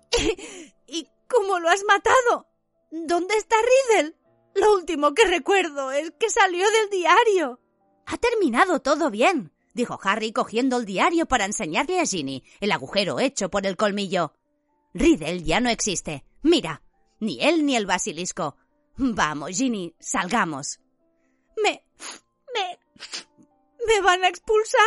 [0.87, 2.47] ¿Y cómo lo has matado?
[2.91, 4.15] ¿Dónde está Riddle?
[4.55, 7.59] Lo último que recuerdo es que salió del diario.
[8.05, 13.19] Ha terminado todo bien, dijo Harry cogiendo el diario para enseñarle a Ginny el agujero
[13.19, 14.33] hecho por el colmillo.
[14.93, 16.25] Riddle ya no existe.
[16.41, 16.83] Mira,
[17.19, 18.57] ni él ni el basilisco.
[18.97, 20.81] Vamos, Ginny, salgamos.
[21.63, 21.85] Me.
[22.53, 22.79] me.
[23.87, 24.81] me van a expulsar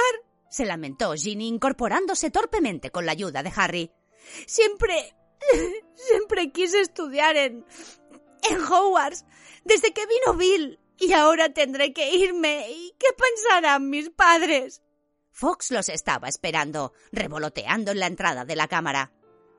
[0.55, 3.91] se lamentó Ginny incorporándose torpemente con la ayuda de Harry.
[4.47, 5.17] Siempre.
[5.97, 7.67] siempre quise estudiar en.
[8.49, 9.25] en Hogwarts.
[9.65, 10.79] Desde que vino Bill.
[10.97, 12.71] Y ahora tendré que irme.
[12.71, 14.81] ¿Y qué pensarán mis padres?
[15.33, 19.13] Fox los estaba esperando, revoloteando en la entrada de la cámara.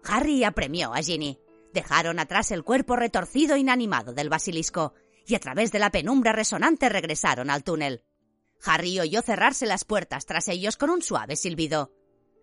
[0.05, 1.37] Harry apremió a Ginny.
[1.73, 4.93] Dejaron atrás el cuerpo retorcido e inanimado del basilisco,
[5.27, 8.05] y a través de la penumbra resonante regresaron al túnel.
[8.63, 11.91] Harry oyó cerrarse las puertas tras ellos con un suave silbido.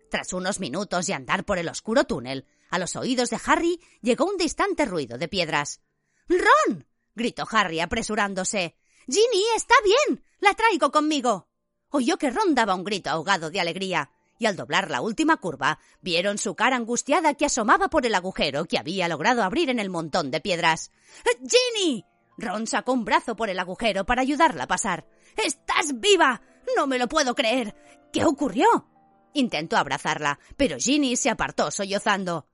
[0.09, 4.25] Tras unos minutos de andar por el oscuro túnel, a los oídos de Harry llegó
[4.25, 5.81] un distante ruido de piedras.
[6.27, 6.87] ¡Ron!
[7.15, 8.75] gritó Harry apresurándose.
[9.07, 10.23] Ginny está bien.
[10.39, 11.49] La traigo conmigo.
[11.89, 15.79] Oyó que Ron daba un grito ahogado de alegría, y al doblar la última curva,
[16.01, 19.89] vieron su cara angustiada que asomaba por el agujero que había logrado abrir en el
[19.89, 20.91] montón de piedras.
[21.39, 22.05] ¡Ginny!
[22.37, 25.07] Ron sacó un brazo por el agujero para ayudarla a pasar.
[25.37, 26.41] ¡Estás viva!
[26.75, 27.75] No me lo puedo creer.
[28.11, 28.87] ¿Qué ocurrió?
[29.33, 32.47] Intentó abrazarla, pero Ginny se apartó sollozando.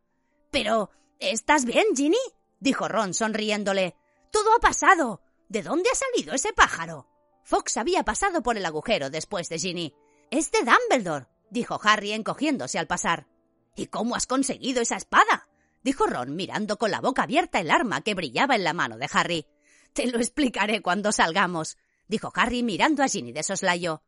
[0.52, 0.92] Pero.
[1.20, 2.18] ¿Estás bien, Ginny?
[2.60, 3.96] dijo Ron sonriéndole.
[4.32, 5.22] Todo ha pasado.
[5.50, 7.08] ¿De dónde ha salido ese pájaro?
[7.44, 9.96] Fox había pasado por el agujero después de Ginny.
[10.32, 13.28] Es de Dumbledore, dijo Harry encogiéndose al pasar.
[13.76, 15.50] ¿Y cómo has conseguido esa espada?
[15.84, 19.10] dijo Ron mirando con la boca abierta el arma que brillaba en la mano de
[19.12, 19.48] Harry.
[19.94, 21.78] Te lo explicaré cuando salgamos,
[22.08, 24.04] dijo Harry mirando a Ginny de soslayo.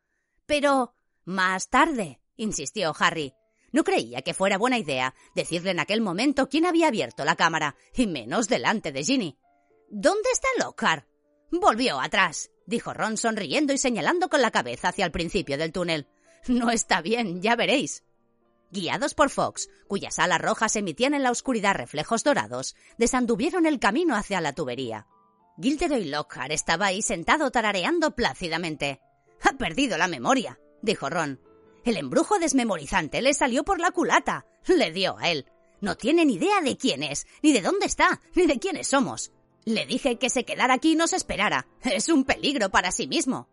[0.45, 0.95] Pero.
[1.23, 3.33] más tarde, insistió Harry.
[3.71, 7.75] No creía que fuera buena idea decirle en aquel momento quién había abierto la cámara,
[7.93, 9.37] y menos delante de Ginny.
[9.89, 11.05] ¿Dónde está Lockhart?
[11.51, 16.07] Volvió atrás, dijo Ron sonriendo y señalando con la cabeza hacia el principio del túnel.
[16.47, 18.03] No está bien, ya veréis.
[18.71, 24.15] Guiados por Fox, cuyas alas rojas emitían en la oscuridad reflejos dorados, desanduvieron el camino
[24.15, 25.07] hacia la tubería.
[25.61, 28.99] Gilderoy Lockhart estaba ahí sentado tarareando plácidamente.
[29.43, 31.39] Ha perdido la memoria, dijo Ron.
[31.83, 34.45] El embrujo desmemorizante le salió por la culata.
[34.65, 35.45] Le dio a él.
[35.79, 39.31] No tiene ni idea de quién es, ni de dónde está, ni de quiénes somos.
[39.65, 41.67] Le dije que se quedara aquí y nos esperara.
[41.83, 43.47] Es un peligro para sí mismo.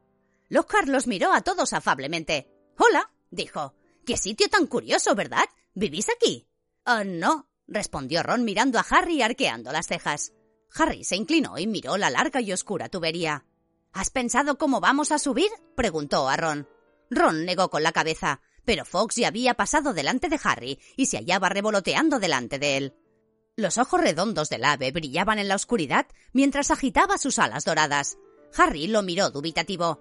[0.49, 2.51] Lockhart los miró a todos afablemente.
[2.79, 3.75] Hola, dijo.
[4.07, 5.45] Qué sitio tan curioso, ¿verdad?
[5.75, 6.47] ¿Vivís aquí?
[6.87, 10.33] Oh, no, respondió Ron mirando a Harry arqueando las cejas.
[10.75, 13.45] Harry se inclinó y miró la larga y oscura tubería.
[13.93, 15.51] ¿Has pensado cómo vamos a subir?
[15.75, 16.69] preguntó a Ron.
[17.11, 21.17] Ron negó con la cabeza, pero Fox ya había pasado delante de Harry y se
[21.17, 22.95] hallaba revoloteando delante de él.
[23.57, 28.19] Los ojos redondos del ave brillaban en la oscuridad mientras agitaba sus alas doradas.
[28.57, 30.01] Harry lo miró dubitativo.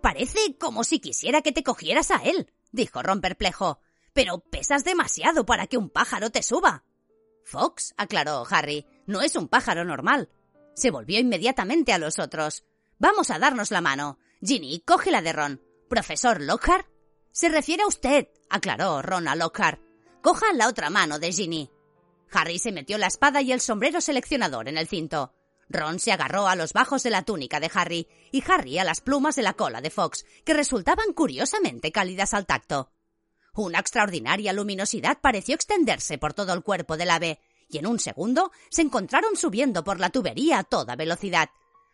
[0.00, 3.80] Parece como si quisiera que te cogieras a él, dijo Ron perplejo.
[4.12, 6.84] Pero pesas demasiado para que un pájaro te suba.
[7.44, 10.30] Fox, aclaró Harry, no es un pájaro normal.
[10.74, 12.64] Se volvió inmediatamente a los otros.
[12.98, 14.18] Vamos a darnos la mano.
[14.42, 15.62] Ginny, coge la de Ron.
[15.88, 16.86] ¿Profesor Lockhart?
[17.30, 19.80] Se refiere a usted, aclaró Ron a Lockhart.
[20.22, 21.70] Coja la otra mano de Ginny.
[22.32, 25.34] Harry se metió la espada y el sombrero seleccionador en el cinto.
[25.68, 29.00] Ron se agarró a los bajos de la túnica de Harry y Harry a las
[29.00, 32.90] plumas de la cola de Fox, que resultaban curiosamente cálidas al tacto.
[33.54, 37.40] Una extraordinaria luminosidad pareció extenderse por todo el cuerpo del ave,
[37.74, 41.50] y en un segundo se encontraron subiendo por la tubería a toda velocidad.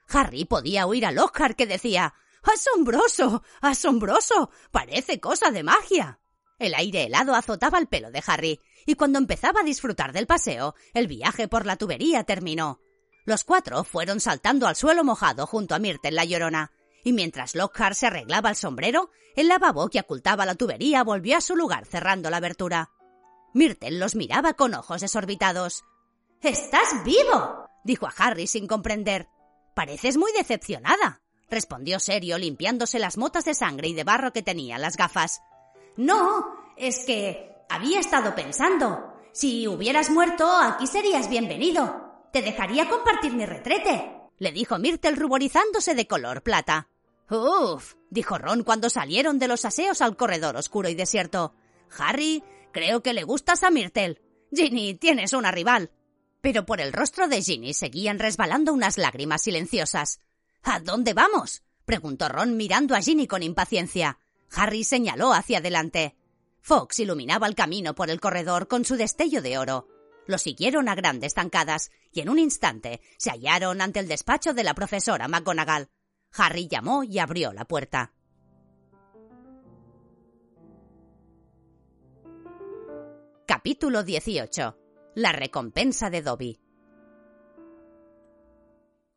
[0.08, 3.42] Harry podía oír a Lockhart que decía ¡Asombroso!
[3.62, 4.50] ¡Asombroso!
[4.70, 6.20] Parece cosa de magia.
[6.58, 10.74] El aire helado azotaba el pelo de Harry, y cuando empezaba a disfrutar del paseo,
[10.92, 12.80] el viaje por la tubería terminó.
[13.24, 16.72] Los cuatro fueron saltando al suelo mojado junto a Myrtle la llorona,
[17.04, 21.40] y mientras Lockhart se arreglaba el sombrero, el lavabo que ocultaba la tubería volvió a
[21.40, 22.90] su lugar cerrando la abertura.
[23.52, 25.84] Myrtle los miraba con ojos desorbitados.
[26.42, 27.66] ¡Estás vivo!
[27.84, 29.28] dijo a Harry sin comprender.
[29.74, 34.78] Pareces muy decepcionada, respondió serio limpiándose las motas de sangre y de barro que tenía
[34.78, 35.40] las gafas.
[35.96, 36.46] No,
[36.76, 39.14] es que había estado pensando.
[39.32, 42.28] Si hubieras muerto, aquí serías bienvenido.
[42.32, 46.88] Te dejaría compartir mi retrete, le dijo Myrtle ruborizándose de color plata.
[47.30, 51.54] Uf, dijo Ron cuando salieron de los aseos al corredor oscuro y desierto.
[51.98, 54.20] Harry, creo que le gustas a Myrtle.
[54.52, 55.90] Ginny, tienes una rival.
[56.40, 60.20] Pero por el rostro de Ginny seguían resbalando unas lágrimas silenciosas.
[60.62, 61.62] ¿A dónde vamos?
[61.84, 64.18] preguntó Ron mirando a Ginny con impaciencia.
[64.52, 66.16] Harry señaló hacia adelante.
[66.60, 69.88] Fox iluminaba el camino por el corredor con su destello de oro.
[70.26, 74.64] Lo siguieron a grandes zancadas y en un instante se hallaron ante el despacho de
[74.64, 75.88] la profesora McGonagall.
[76.32, 78.12] Harry llamó y abrió la puerta.
[83.52, 84.78] Capítulo 18.
[85.16, 86.60] La recompensa de Dobby.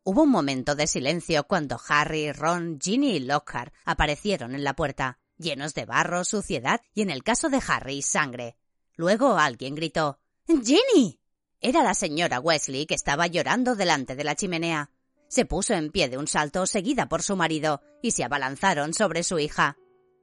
[0.02, 5.20] Hubo un momento de silencio cuando Harry, Ron, Ginny y Lockhart aparecieron en la puerta,
[5.38, 8.56] llenos de barro, suciedad y, en el caso de Harry, sangre.
[8.96, 11.20] Luego alguien gritó ¡Ginny!
[11.60, 14.90] Era la señora Wesley que estaba llorando delante de la chimenea.
[15.28, 19.22] Se puso en pie de un salto, seguida por su marido, y se abalanzaron sobre
[19.22, 19.76] su hija.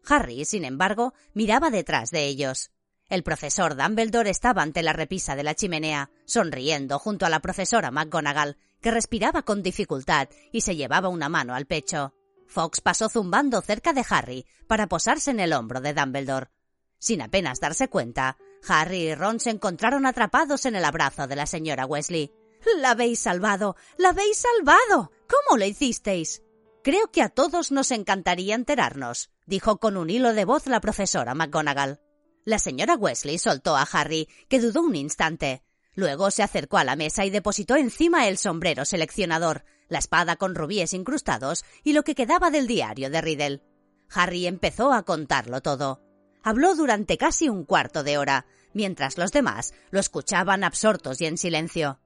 [0.05, 2.71] Harry, sin embargo, miraba detrás de ellos.
[3.11, 7.91] El profesor Dumbledore estaba ante la repisa de la chimenea, sonriendo junto a la profesora
[7.91, 12.13] McGonagall, que respiraba con dificultad y se llevaba una mano al pecho.
[12.47, 16.51] Fox pasó zumbando cerca de Harry para posarse en el hombro de Dumbledore.
[16.99, 21.47] Sin apenas darse cuenta, Harry y Ron se encontraron atrapados en el abrazo de la
[21.47, 22.31] señora Wesley.
[22.77, 23.75] La habéis salvado.
[23.97, 25.11] La habéis salvado.
[25.27, 26.43] ¿Cómo lo hicisteis?
[26.81, 31.35] Creo que a todos nos encantaría enterarnos, dijo con un hilo de voz la profesora
[31.35, 31.99] McGonagall.
[32.43, 35.63] La señora Wesley soltó a Harry, que dudó un instante.
[35.93, 40.55] Luego se acercó a la mesa y depositó encima el sombrero seleccionador, la espada con
[40.55, 43.63] rubíes incrustados y lo que quedaba del diario de Riddle.
[44.09, 46.01] Harry empezó a contarlo todo.
[46.43, 51.37] Habló durante casi un cuarto de hora, mientras los demás lo escuchaban absortos y en
[51.37, 51.99] silencio.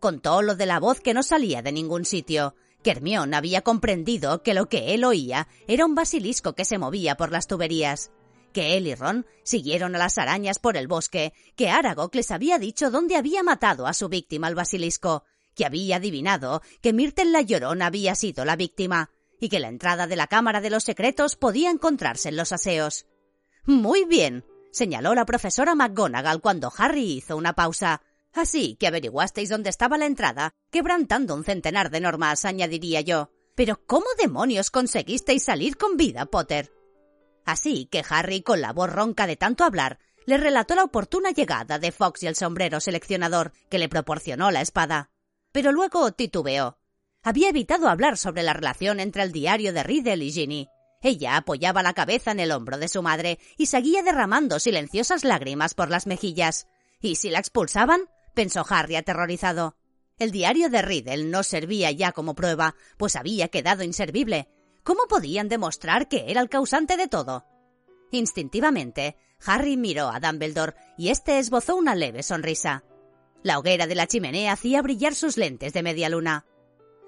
[0.00, 4.42] Contó lo de la voz que no salía de ningún sitio, que Hermión había comprendido
[4.42, 8.10] que lo que él oía era un basilisco que se movía por las tuberías,
[8.52, 12.58] que él y Ron siguieron a las arañas por el bosque, que Aragog les había
[12.58, 17.42] dicho dónde había matado a su víctima el basilisco, que había adivinado que Myrtle la
[17.42, 19.10] Llorona había sido la víctima,
[19.40, 23.06] y que la entrada de la Cámara de los Secretos podía encontrarse en los aseos.
[23.64, 28.02] Muy bien, señaló la profesora McGonagall cuando Harry hizo una pausa.
[28.32, 33.30] Así que averiguasteis dónde estaba la entrada, quebrantando un centenar de normas, añadiría yo.
[33.54, 36.77] Pero ¿cómo demonios conseguisteis salir con vida, Potter?
[37.48, 41.78] Así que Harry, con la voz ronca de tanto hablar, le relató la oportuna llegada
[41.78, 45.12] de Fox y el sombrero seleccionador que le proporcionó la espada.
[45.50, 46.76] Pero luego titubeó.
[47.22, 50.68] Había evitado hablar sobre la relación entre el diario de Riddle y Ginny.
[51.00, 55.72] Ella apoyaba la cabeza en el hombro de su madre y seguía derramando silenciosas lágrimas
[55.72, 56.66] por las mejillas.
[57.00, 58.10] ¿Y si la expulsaban?
[58.34, 59.78] pensó Harry aterrorizado.
[60.18, 64.50] El diario de Riddle no servía ya como prueba, pues había quedado inservible,
[64.88, 67.44] ¿Cómo podían demostrar que era el causante de todo?
[68.10, 72.84] Instintivamente, Harry miró a Dumbledore y éste esbozó una leve sonrisa.
[73.42, 76.46] La hoguera de la chimenea hacía brillar sus lentes de media luna.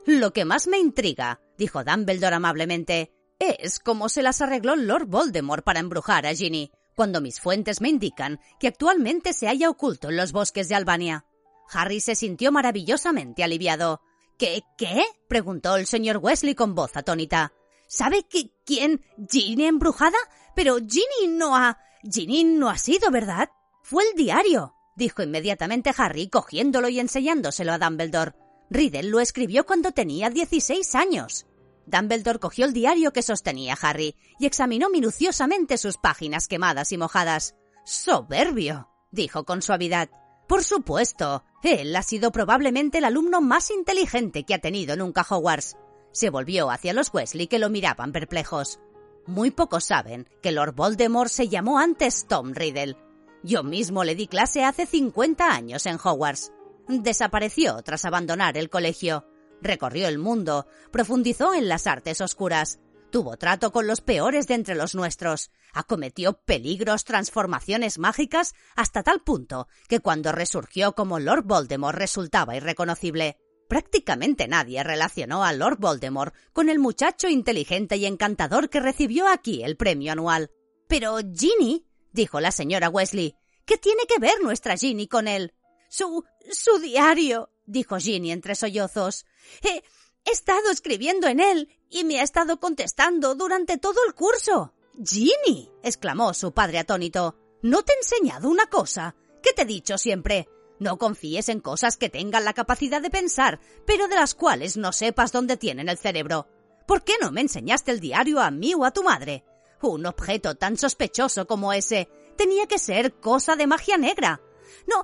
[0.04, 5.64] Lo que más me intriga, dijo Dumbledore amablemente, es cómo se las arregló Lord Voldemort
[5.64, 10.18] para embrujar a Ginny, cuando mis fuentes me indican que actualmente se halla oculto en
[10.18, 11.24] los bosques de Albania.
[11.72, 14.02] Harry se sintió maravillosamente aliviado.
[14.36, 14.64] ¿Qué?
[14.76, 15.02] ¿Qué?
[15.28, 17.54] preguntó el señor Wesley con voz atónita.
[17.90, 19.04] ¿Sabe que, quién?
[19.28, 20.16] ¿Ginny embrujada?
[20.54, 21.76] Pero Ginny no ha...
[22.08, 23.50] Ginny no ha sido, ¿verdad?
[23.82, 28.36] Fue el diario, dijo inmediatamente Harry, cogiéndolo y enseñándoselo a Dumbledore.
[28.70, 31.46] Riddle lo escribió cuando tenía 16 años.
[31.84, 37.56] Dumbledore cogió el diario que sostenía Harry y examinó minuciosamente sus páginas quemadas y mojadas.
[37.84, 40.10] Soberbio, dijo con suavidad.
[40.46, 45.76] Por supuesto, él ha sido probablemente el alumno más inteligente que ha tenido nunca Hogwarts.
[46.12, 48.80] Se volvió hacia los Wesley que lo miraban perplejos.
[49.26, 52.96] Muy pocos saben que Lord Voldemort se llamó antes Tom Riddle.
[53.42, 56.52] Yo mismo le di clase hace 50 años en Hogwarts.
[56.88, 59.26] Desapareció tras abandonar el colegio.
[59.62, 62.80] Recorrió el mundo, profundizó en las artes oscuras,
[63.10, 69.20] tuvo trato con los peores de entre los nuestros, acometió peligros, transformaciones mágicas, hasta tal
[69.20, 73.36] punto que cuando resurgió como Lord Voldemort resultaba irreconocible.
[73.70, 79.62] Prácticamente nadie relacionó a Lord Voldemort con el muchacho inteligente y encantador que recibió aquí
[79.62, 80.50] el premio anual.
[80.88, 85.54] Pero Ginny, dijo la señora Wesley, ¿qué tiene que ver nuestra Ginny con él?
[85.88, 86.24] Su.
[86.50, 89.24] su diario, dijo Ginny entre sollozos.
[89.62, 89.84] He,
[90.24, 94.74] he estado escribiendo en él y me ha estado contestando durante todo el curso.
[95.00, 97.36] Ginny, exclamó su padre atónito.
[97.62, 99.14] ¿No te he enseñado una cosa?
[99.44, 100.48] ¿Qué te he dicho siempre?
[100.80, 104.92] No confíes en cosas que tengan la capacidad de pensar, pero de las cuales no
[104.92, 106.48] sepas dónde tienen el cerebro.
[106.86, 109.44] ¿Por qué no me enseñaste el diario a mí o a tu madre?
[109.82, 112.08] Un objeto tan sospechoso como ese
[112.38, 114.40] tenía que ser cosa de magia negra.
[114.88, 115.02] No,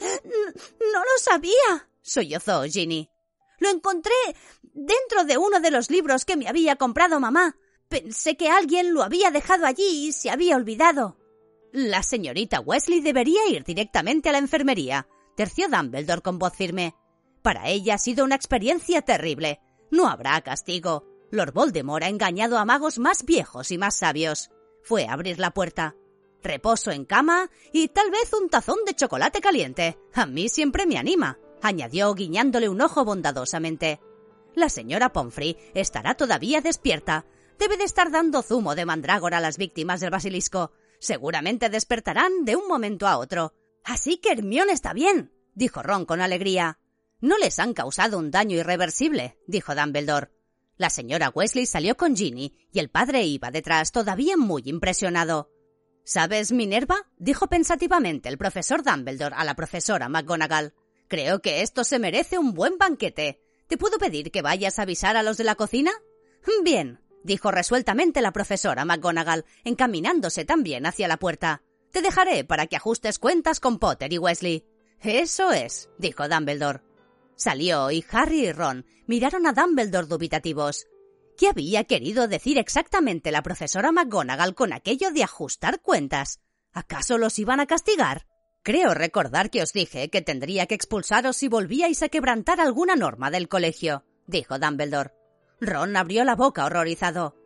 [0.00, 3.10] no lo sabía, sollozó Ginny.
[3.58, 4.14] Lo encontré
[4.62, 7.58] dentro de uno de los libros que me había comprado mamá.
[7.90, 11.18] Pensé que alguien lo había dejado allí y se había olvidado.
[11.72, 15.06] La señorita Wesley debería ir directamente a la enfermería
[15.38, 16.96] terció Dumbledore con voz firme.
[17.42, 19.60] Para ella ha sido una experiencia terrible.
[19.88, 21.06] No habrá castigo.
[21.30, 24.50] Lord Voldemort ha engañado a magos más viejos y más sabios.
[24.82, 25.94] Fue a abrir la puerta.
[26.42, 29.96] Reposo en cama y tal vez un tazón de chocolate caliente.
[30.12, 34.00] A mí siempre me anima, añadió guiñándole un ojo bondadosamente.
[34.56, 37.26] La señora Pomfrey estará todavía despierta.
[37.60, 40.72] Debe de estar dando zumo de mandrágora a las víctimas del basilisco.
[40.98, 43.54] Seguramente despertarán de un momento a otro.
[43.88, 46.78] Así que Hermione está bien, dijo Ron con alegría.
[47.22, 50.30] No les han causado un daño irreversible, dijo Dumbledore.
[50.76, 55.50] La señora Wesley salió con Ginny y el padre iba detrás, todavía muy impresionado.
[56.04, 56.96] ¿Sabes, Minerva?
[57.16, 60.74] dijo pensativamente el profesor Dumbledore a la profesora McGonagall.
[61.08, 63.40] Creo que esto se merece un buen banquete.
[63.68, 65.92] ¿Te puedo pedir que vayas a avisar a los de la cocina?
[66.62, 71.62] Bien, dijo resueltamente la profesora McGonagall, encaminándose también hacia la puerta.
[71.92, 74.64] Te dejaré para que ajustes cuentas con Potter y Wesley.
[75.00, 76.82] Eso es, dijo Dumbledore.
[77.36, 80.86] Salió y Harry y Ron miraron a Dumbledore dubitativos.
[81.36, 86.40] ¿Qué había querido decir exactamente la profesora McGonagall con aquello de ajustar cuentas?
[86.72, 88.26] ¿Acaso los iban a castigar?
[88.64, 93.30] Creo recordar que os dije que tendría que expulsaros si volvíais a quebrantar alguna norma
[93.30, 95.12] del colegio, dijo Dumbledore.
[95.60, 97.37] Ron abrió la boca horrorizado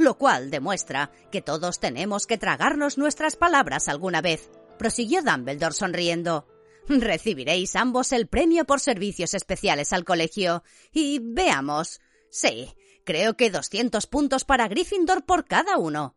[0.00, 6.48] lo cual demuestra que todos tenemos que tragarnos nuestras palabras alguna vez, prosiguió Dumbledore sonriendo.
[6.88, 10.64] Recibiréis ambos el premio por servicios especiales al colegio.
[10.92, 12.00] Y veamos.
[12.30, 12.74] Sí,
[13.04, 16.16] creo que doscientos puntos para Gryffindor por cada uno.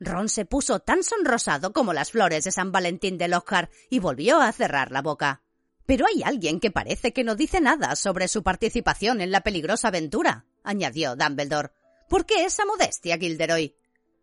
[0.00, 4.40] Ron se puso tan sonrosado como las flores de San Valentín de Lockhart y volvió
[4.40, 5.42] a cerrar la boca.
[5.86, 9.88] Pero hay alguien que parece que no dice nada sobre su participación en la peligrosa
[9.88, 11.70] aventura, añadió Dumbledore.
[12.10, 13.76] ¿Por qué esa modestia, Gilderoy?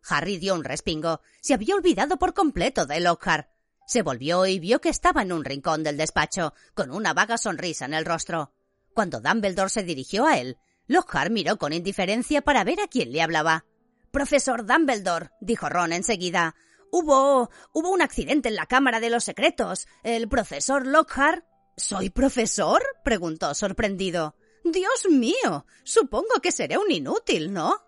[0.10, 1.22] Harry dio un respingo.
[1.40, 3.50] Se había olvidado por completo de Lockhart.
[3.88, 7.86] Se volvió y vio que estaba en un rincón del despacho, con una vaga sonrisa
[7.86, 8.52] en el rostro.
[8.94, 10.58] Cuando Dumbledore se dirigió a él,
[10.88, 13.64] Lockhart miró con indiferencia para ver a quién le hablaba.
[14.12, 16.56] Profesor Dumbledore, dijo Ron enseguida.
[16.92, 17.50] Hubo.
[17.72, 19.88] hubo un accidente en la Cámara de los Secretos.
[20.04, 21.46] El profesor Lockhart.
[21.78, 22.84] ¿Soy profesor?
[23.06, 24.36] preguntó sorprendido.
[24.72, 25.66] Dios mío.
[25.84, 27.82] Supongo que seré un inútil, ¿no?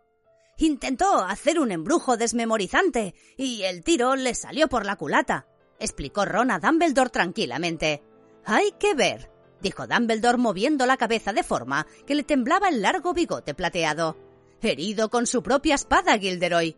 [0.58, 5.48] Intentó hacer un embrujo desmemorizante y el tiro le salió por la culata,
[5.80, 8.04] explicó Ron a Dumbledore tranquilamente.
[8.44, 9.32] Hay que ver,
[9.62, 14.18] dijo Dumbledore moviendo la cabeza de forma que le temblaba el largo bigote plateado.
[14.62, 16.76] Herido con su propia espada, Gilderoy.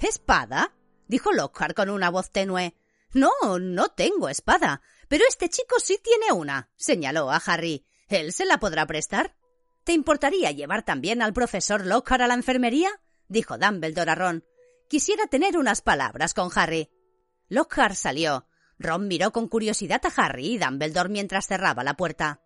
[0.00, 0.74] ¿Espada?
[1.06, 2.74] dijo Lockhart con una voz tenue.
[3.12, 7.84] No, no tengo espada, pero este chico sí tiene una, señaló a Harry.
[8.08, 9.36] ¿Él se la podrá prestar?
[9.84, 12.90] ¿Te importaría llevar también al profesor Lockhart a la enfermería?
[13.28, 14.44] dijo Dumbledore a Ron.
[14.88, 16.90] Quisiera tener unas palabras con Harry.
[17.48, 18.46] Lockhart salió.
[18.78, 22.40] Ron miró con curiosidad a Harry y Dumbledore mientras cerraba la puerta.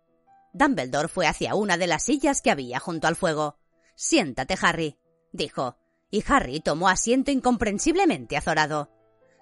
[0.53, 3.57] Dumbledore fue hacia una de las sillas que había junto al fuego.
[3.95, 4.97] Siéntate, Harry,
[5.31, 5.77] dijo,
[6.09, 8.91] y Harry tomó asiento incomprensiblemente azorado.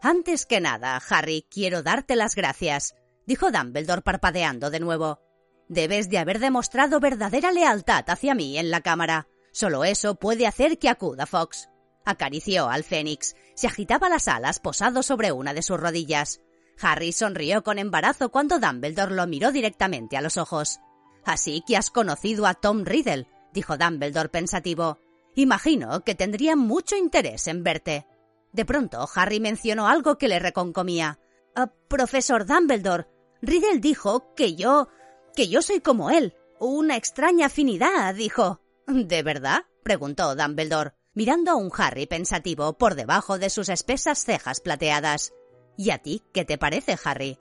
[0.02, 2.96] Antes que nada, Harry, quiero darte las gracias,
[3.26, 5.20] dijo Dumbledore parpadeando de nuevo.
[5.74, 9.28] Debes de haber demostrado verdadera lealtad hacia mí en la cámara.
[9.52, 11.68] Solo eso puede hacer que acuda Fox.
[12.06, 13.36] Acarició al Fénix.
[13.56, 16.42] Se agitaba las alas posado sobre una de sus rodillas.
[16.80, 20.80] Harry sonrió con embarazo cuando Dumbledore lo miró directamente a los ojos.
[21.26, 25.00] Así que has conocido a Tom Riddle, dijo Dumbledore pensativo.
[25.34, 28.06] Imagino que tendría mucho interés en verte.
[28.52, 31.18] De pronto, Harry mencionó algo que le reconcomía.
[31.56, 33.08] Ah, profesor Dumbledore,
[33.42, 34.90] Riddle dijo que yo
[35.36, 36.36] que yo soy como él.
[36.60, 38.62] Una extraña afinidad, dijo.
[38.88, 39.66] ¿De verdad?
[39.84, 45.34] preguntó Dumbledore, mirando a un Harry pensativo por debajo de sus espesas cejas plateadas.
[45.78, 47.40] ¿Y a ti qué te parece, Harry?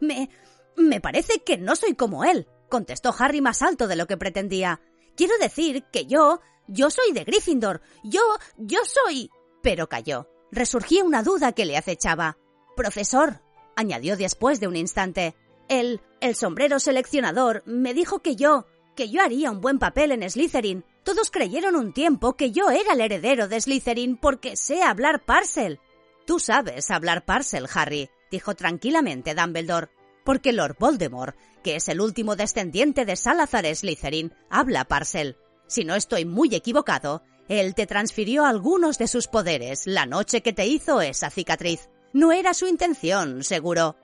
[0.00, 0.30] Me.
[0.76, 4.80] me parece que no soy como él, contestó Harry más alto de lo que pretendía.
[5.16, 7.82] Quiero decir que yo, yo soy de Gryffindor.
[8.04, 8.20] Yo,
[8.56, 9.30] yo soy.
[9.62, 10.28] Pero calló.
[10.52, 12.38] Resurgía una duda que le acechaba.
[12.76, 13.42] Profesor,
[13.76, 15.36] añadió después de un instante.
[15.70, 18.66] El, el sombrero seleccionador me dijo que yo,
[18.96, 20.84] que yo haría un buen papel en Slytherin.
[21.04, 25.78] Todos creyeron un tiempo que yo era el heredero de Slytherin porque sé hablar Parcel.
[26.26, 29.90] Tú sabes hablar Parcel, Harry, dijo tranquilamente Dumbledore,
[30.24, 35.36] porque Lord Voldemort, que es el último descendiente de Salazar Slytherin, habla Parcel.
[35.68, 40.52] Si no estoy muy equivocado, él te transfirió algunos de sus poderes la noche que
[40.52, 41.90] te hizo esa cicatriz.
[42.12, 43.94] No era su intención, seguro.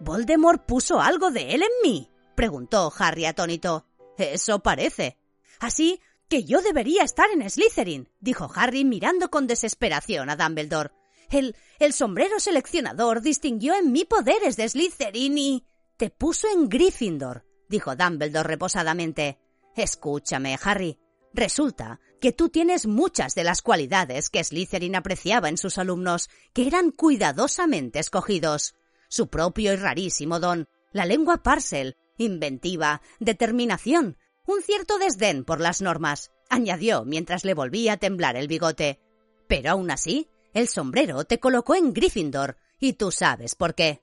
[0.00, 2.10] ¿Voldemort puso algo de él en mí?
[2.34, 3.86] preguntó Harry atónito.
[4.18, 5.18] Eso parece.
[5.58, 10.90] Así que yo debería estar en Slytherin, dijo Harry mirando con desesperación a Dumbledore.
[11.30, 15.66] El, el sombrero seleccionador distinguió en mí poderes de Slytherin y...
[15.96, 19.38] Te puso en Gryffindor, dijo Dumbledore reposadamente.
[19.74, 20.98] Escúchame, Harry.
[21.32, 26.66] Resulta que tú tienes muchas de las cualidades que Slytherin apreciaba en sus alumnos, que
[26.66, 28.74] eran cuidadosamente escogidos.
[29.08, 34.16] Su propio y rarísimo don, la lengua parcel, inventiva, determinación,
[34.46, 39.00] un cierto desdén por las normas, añadió mientras le volvía a temblar el bigote.
[39.48, 44.02] Pero aún así, el sombrero te colocó en Gryffindor, y tú sabes por qué.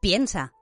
[0.00, 0.52] Piensa.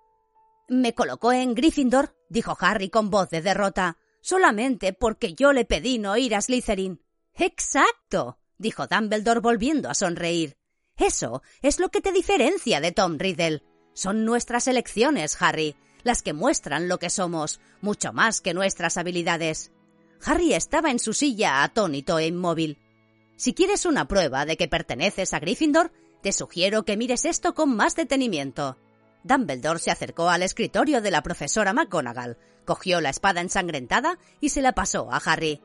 [0.68, 5.98] Me colocó en Gryffindor, dijo Harry con voz de derrota, solamente porque yo le pedí
[5.98, 7.02] no ir a Slytherin.
[7.34, 10.56] Exacto, dijo Dumbledore volviendo a sonreír.
[10.96, 13.62] Eso es lo que te diferencia de Tom Riddle.
[13.94, 19.72] Son nuestras elecciones, Harry, las que muestran lo que somos, mucho más que nuestras habilidades.
[20.24, 22.78] Harry estaba en su silla atónito e inmóvil.
[23.36, 25.92] Si quieres una prueba de que perteneces a Gryffindor,
[26.22, 28.76] te sugiero que mires esto con más detenimiento.
[29.24, 32.36] Dumbledore se acercó al escritorio de la profesora McGonagall,
[32.66, 35.62] cogió la espada ensangrentada y se la pasó a Harry.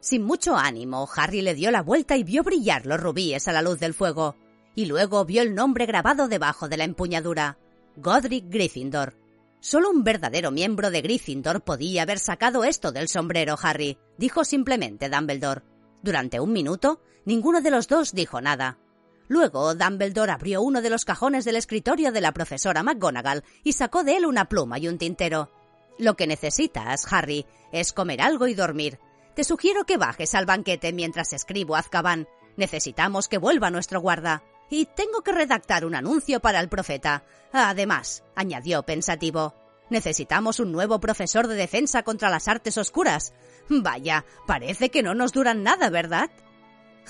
[0.00, 3.62] Sin mucho ánimo, Harry le dio la vuelta y vio brillar los rubíes a la
[3.62, 4.36] luz del fuego.
[4.74, 7.58] Y luego vio el nombre grabado debajo de la empuñadura.
[8.00, 9.14] Godric Gryffindor.
[9.58, 15.08] Solo un verdadero miembro de Gryffindor podía haber sacado esto del sombrero, Harry, dijo simplemente
[15.08, 15.62] Dumbledore.
[16.00, 18.78] Durante un minuto, ninguno de los dos dijo nada.
[19.26, 24.04] Luego, Dumbledore abrió uno de los cajones del escritorio de la profesora McGonagall y sacó
[24.04, 25.50] de él una pluma y un tintero.
[25.98, 29.00] Lo que necesitas, Harry, es comer algo y dormir.
[29.34, 32.28] Te sugiero que bajes al banquete mientras escribo Azkaban.
[32.56, 34.44] Necesitamos que vuelva nuestro guarda.
[34.70, 37.24] Y tengo que redactar un anuncio para el profeta.
[37.52, 39.54] Además, añadió pensativo,
[39.90, 43.32] necesitamos un nuevo profesor de defensa contra las artes oscuras.
[43.68, 46.30] Vaya, parece que no nos duran nada, ¿verdad?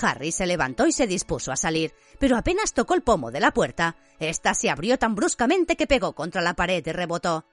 [0.01, 3.53] Harry se levantó y se dispuso a salir, pero apenas tocó el pomo de la
[3.53, 7.45] puerta, ésta se abrió tan bruscamente que pegó contra la pared y rebotó.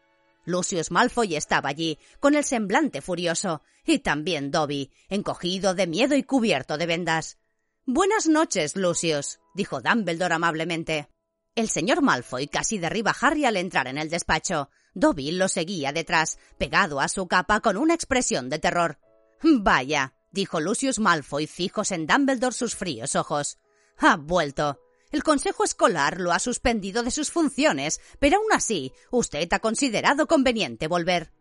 [0.46, 6.22] Lucius Malfoy estaba allí, con el semblante furioso, y también Dobby, encogido de miedo y
[6.22, 7.40] cubierto de vendas.
[7.88, 11.08] Buenas noches, Lucius, dijo Dumbledore amablemente.
[11.54, 14.72] El señor Malfoy casi derriba a Harry al entrar en el despacho.
[14.96, 18.98] Dobby lo seguía detrás, pegado a su capa con una expresión de terror.
[19.44, 23.60] Vaya, dijo Lucius Malfoy fijos en Dumbledore sus fríos ojos.
[24.00, 24.82] Ha vuelto.
[25.12, 30.26] El Consejo Escolar lo ha suspendido de sus funciones, pero aún así, usted ha considerado
[30.26, 31.34] conveniente volver.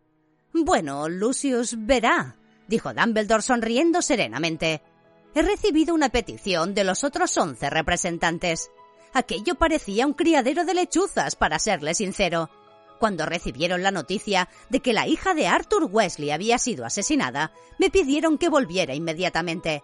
[0.53, 4.83] Bueno, Lucius verá, dijo Dumbledore sonriendo serenamente.
[5.35, 8.71] He recibido una petición de los otros once representantes.
[9.11, 12.49] Aquello parecía un criadero de lechuzas, para serle sincero.
[13.01, 17.89] Cuando recibieron la noticia de que la hija de Arthur Wesley había sido asesinada, me
[17.89, 19.83] pidieron que volviera inmediatamente.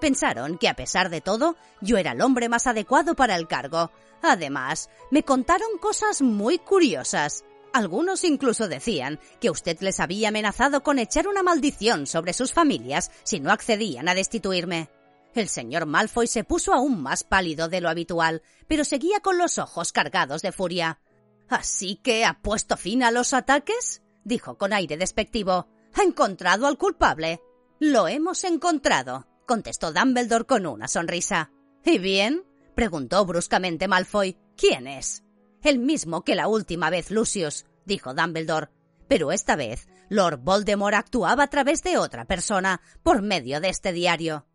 [0.00, 3.90] Pensaron que a pesar de todo, yo era el hombre más adecuado para el cargo.
[4.22, 7.44] Además, me contaron cosas muy curiosas.
[7.72, 13.10] Algunos incluso decían que usted les había amenazado con echar una maldición sobre sus familias
[13.24, 14.90] si no accedían a destituirme.
[15.34, 19.56] El señor Malfoy se puso aún más pálido de lo habitual, pero seguía con los
[19.58, 21.00] ojos cargados de furia.
[21.48, 24.02] ¿Así que ha puesto fin a los ataques?
[24.24, 25.68] dijo con aire despectivo.
[25.94, 27.40] ¿Ha encontrado al culpable?
[27.78, 31.50] Lo hemos encontrado, contestó Dumbledore con una sonrisa.
[31.84, 32.44] ¿Y bien?
[32.74, 34.36] preguntó bruscamente Malfoy.
[34.56, 35.24] ¿Quién es?
[35.62, 38.68] El mismo que la última vez, Lucius, dijo Dumbledore.
[39.08, 43.92] Pero esta vez, Lord Voldemort actuaba a través de otra persona, por medio de este
[43.92, 44.46] diario.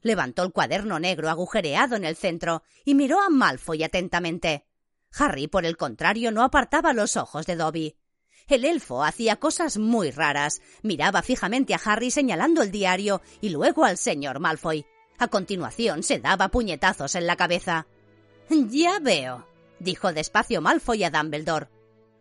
[0.00, 4.64] Levantó el cuaderno negro agujereado en el centro y miró a Malfoy atentamente.
[5.18, 7.96] Harry, por el contrario, no apartaba los ojos de Dobby.
[8.48, 10.62] El elfo hacía cosas muy raras.
[10.82, 14.86] Miraba fijamente a Harry señalando el diario y luego al señor Malfoy.
[15.18, 17.86] A continuación se daba puñetazos en la cabeza.
[18.48, 19.44] Ya veo,
[19.78, 21.68] dijo despacio Malfoy a Dumbledore.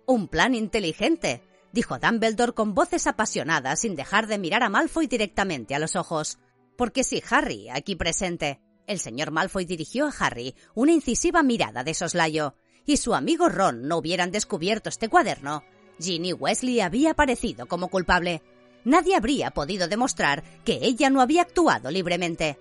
[0.05, 5.75] Un plan inteligente, dijo Dumbledore con voces apasionadas sin dejar de mirar a Malfoy directamente
[5.75, 6.37] a los ojos.
[6.77, 8.61] Porque si Harry, aquí presente.
[8.87, 12.55] El señor Malfoy dirigió a Harry una incisiva mirada de soslayo,
[12.85, 15.63] y su amigo Ron no hubieran descubierto este cuaderno,
[15.99, 18.41] Ginny Wesley había aparecido como culpable.
[18.83, 22.59] Nadie habría podido demostrar que ella no había actuado libremente.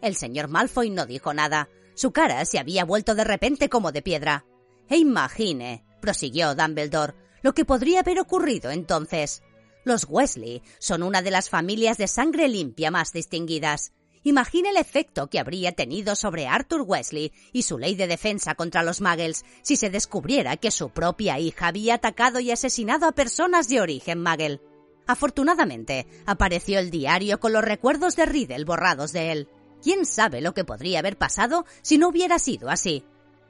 [0.00, 1.68] El señor Malfoy no dijo nada.
[1.98, 4.44] Su cara se había vuelto de repente como de piedra.
[4.88, 9.42] E imagine, prosiguió Dumbledore, lo que podría haber ocurrido entonces.
[9.82, 13.90] Los Wesley son una de las familias de sangre limpia más distinguidas.
[14.22, 18.84] Imagine el efecto que habría tenido sobre Arthur Wesley y su ley de defensa contra
[18.84, 23.66] los muggles si se descubriera que su propia hija había atacado y asesinado a personas
[23.66, 24.60] de origen muggle.
[25.08, 29.48] Afortunadamente, apareció el diario con los recuerdos de Riddle borrados de él.
[29.82, 33.04] ¿Quién sabe lo que podría haber pasado si no hubiera sido así?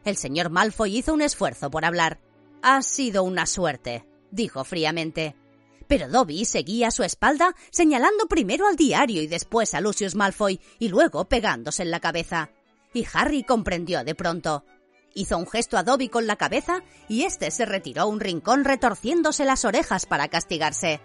[0.05, 2.21] El señor Malfoy hizo un esfuerzo por hablar.
[2.63, 5.37] Ha sido una suerte, dijo fríamente.
[5.87, 10.61] Pero Dobby seguía a su espalda, señalando primero al diario y después a Lucius Malfoy,
[10.79, 12.51] y luego pegándose en la cabeza.
[12.93, 14.65] Y Harry comprendió de pronto.
[15.15, 18.65] Hizo un gesto a Dobby con la cabeza y éste se retiró a un rincón
[18.65, 21.01] retorciéndose las orejas para castigarse.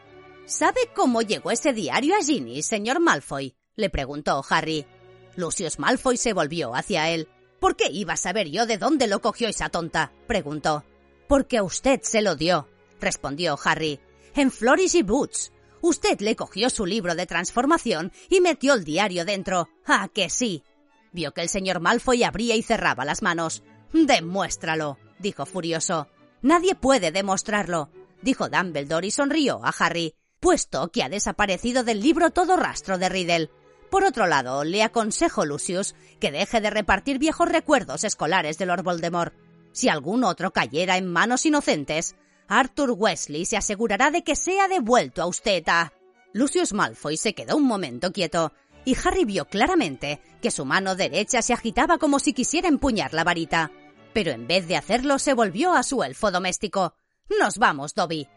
[0.45, 3.55] ¿Sabe cómo llegó ese diario a Ginny, señor Malfoy?
[3.75, 4.85] le preguntó Harry.
[5.35, 7.27] Lucius Malfoy se volvió hacia él.
[7.59, 10.11] ¿Por qué iba a saber yo de dónde lo cogió esa tonta?
[10.27, 10.83] preguntó.
[11.27, 12.67] Porque a usted se lo dio,
[12.99, 13.99] respondió Harry
[14.35, 15.51] en Flourish y Boots.
[15.81, 19.69] Usted le cogió su libro de transformación y metió el diario dentro.
[19.85, 20.63] ¡Ah, que sí!
[21.11, 23.63] Vio que el señor Malfoy abría y cerraba las manos.
[23.91, 26.07] Demuéstralo, dijo furioso.
[26.41, 27.89] Nadie puede demostrarlo,
[28.21, 33.09] dijo Dumbledore y sonrió a Harry, puesto que ha desaparecido del libro todo rastro de
[33.09, 33.51] Riddle.
[33.93, 38.81] Por otro lado, le aconsejo, Lucius, que deje de repartir viejos recuerdos escolares de Lord
[38.81, 39.35] Voldemort.
[39.71, 42.15] Si algún otro cayera en manos inocentes,
[42.47, 45.93] Arthur Wesley se asegurará de que sea devuelto a usted a...
[46.33, 48.51] Lucius Malfoy se quedó un momento quieto,
[48.83, 53.23] y Harry vio claramente que su mano derecha se agitaba como si quisiera empuñar la
[53.23, 53.69] varita.
[54.11, 56.95] Pero en vez de hacerlo se volvió a su elfo doméstico.
[57.39, 58.27] Nos vamos, Dobby.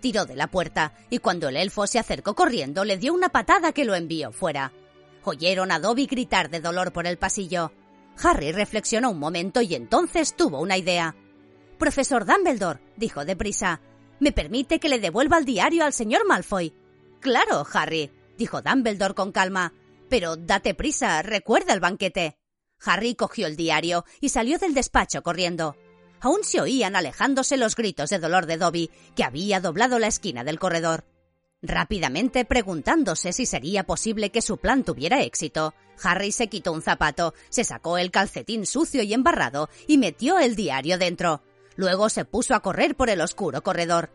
[0.00, 3.72] Tiró de la puerta, y cuando el elfo se acercó corriendo le dio una patada
[3.72, 4.72] que lo envió fuera.
[5.24, 7.72] Oyeron a Dobby gritar de dolor por el pasillo.
[8.22, 11.16] Harry reflexionó un momento y entonces tuvo una idea.
[11.78, 13.80] Profesor Dumbledore, dijo deprisa,
[14.20, 16.74] ¿me permite que le devuelva el diario al señor Malfoy?
[17.20, 19.72] Claro, Harry, dijo Dumbledore con calma.
[20.08, 22.36] Pero date prisa, recuerda el banquete.
[22.84, 25.76] Harry cogió el diario y salió del despacho corriendo.
[26.20, 30.44] Aún se oían alejándose los gritos de dolor de Dobby, que había doblado la esquina
[30.44, 31.04] del corredor.
[31.62, 37.34] Rápidamente preguntándose si sería posible que su plan tuviera éxito, Harry se quitó un zapato,
[37.50, 41.40] se sacó el calcetín sucio y embarrado y metió el diario dentro.
[41.76, 44.10] Luego se puso a correr por el oscuro corredor.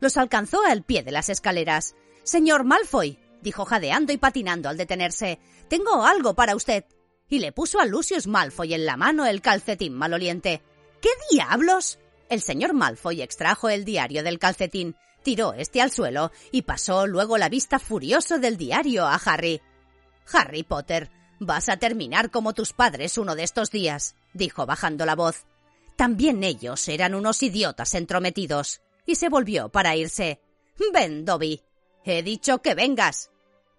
[0.00, 1.94] Los alcanzó al pie de las escaleras.
[2.24, 5.38] Señor Malfoy, dijo jadeando y patinando al detenerse,
[5.68, 6.84] tengo algo para usted.
[7.28, 10.62] Y le puso a Lucius Malfoy en la mano el calcetín maloliente.
[11.00, 12.00] ¿Qué diablos?
[12.28, 17.38] El señor Malfoy extrajo el diario del calcetín, tiró este al suelo y pasó luego
[17.38, 19.60] la vista furioso del diario a Harry.
[20.32, 25.14] Harry Potter, vas a terminar como tus padres uno de estos días, dijo bajando la
[25.14, 25.46] voz.
[25.96, 28.80] También ellos eran unos idiotas entrometidos.
[29.04, 30.40] Y se volvió para irse.
[30.92, 31.62] Ven, Dobby.
[32.04, 33.30] He dicho que vengas.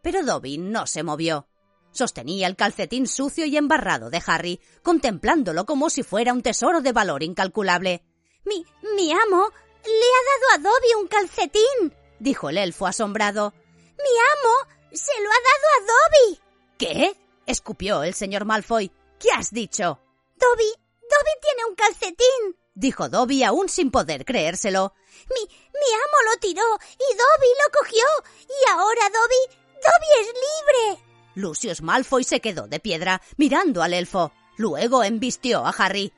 [0.01, 1.47] Pero Dobby no se movió.
[1.91, 6.91] Sostenía el calcetín sucio y embarrado de Harry, contemplándolo como si fuera un tesoro de
[6.91, 8.03] valor incalculable.
[8.43, 9.49] Mi, mi amo
[9.85, 13.53] le ha dado a Dobby un calcetín, dijo el elfo asombrado.
[13.97, 16.39] Mi amo se lo ha dado a Dobby.
[16.77, 17.15] ¿Qué?
[17.45, 18.91] escupió el señor Malfoy.
[19.19, 19.99] ¿Qué has dicho?
[20.37, 20.71] Dobby
[21.09, 24.93] Dobby tiene un calcetín, dijo Dobby aún sin poder creérselo.
[25.33, 28.05] Mi, mi amo lo tiró y Dobby lo cogió.
[28.47, 31.05] Y ahora Dobby, Dobby es libre.
[31.33, 34.31] Lucius Malfoy se quedó de piedra, mirando al elfo.
[34.55, 36.13] Luego embistió a Harry.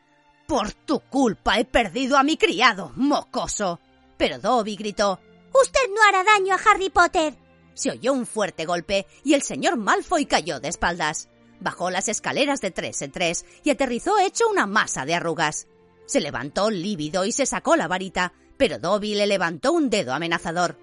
[0.52, 3.80] Por tu culpa he perdido a mi criado, mocoso.
[4.18, 5.18] Pero Dobby gritó.
[5.54, 7.38] Usted no hará daño a Harry Potter.
[7.74, 11.30] Se oyó un fuerte golpe y el señor Malfoy cayó de espaldas.
[11.62, 15.68] Bajó las escaleras de tres en tres y aterrizó hecho una masa de arrugas.
[16.06, 20.78] Se levantó lívido y se sacó la varita, pero Dobby le levantó un dedo amenazador.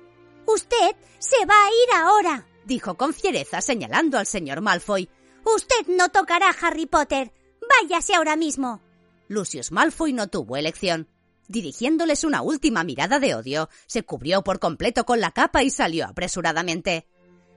[0.47, 5.11] Usted se va a ir ahora, dijo con fiereza señalando al señor Malfoy.
[5.45, 7.35] Usted no tocará a Harry Potter.
[7.82, 8.88] Váyase ahora mismo.
[9.29, 11.09] Lucius Malfoy no tuvo elección.
[11.49, 16.07] Dirigiéndoles una última mirada de odio, se cubrió por completo con la capa y salió
[16.07, 17.07] apresuradamente.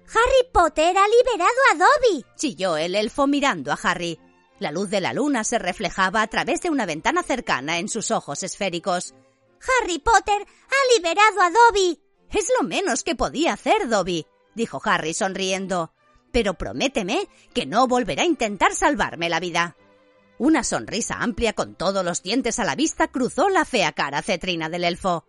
[0.07, 4.19] Harry Potter ha liberado a Dobby, chilló el elfo mirando a Harry.
[4.59, 8.11] La luz de la luna se reflejaba a través de una ventana cercana en sus
[8.11, 9.13] ojos esféricos.
[9.81, 11.99] Harry Potter ha liberado a Dobby,
[12.29, 14.25] Es lo menos que podía hacer, Dobby,
[14.55, 15.93] dijo Harry sonriendo.
[16.31, 19.75] Pero prométeme que no volverá a intentar salvarme la vida.
[20.41, 24.69] Una sonrisa amplia con todos los dientes a la vista cruzó la fea cara cetrina
[24.69, 25.23] del elfo.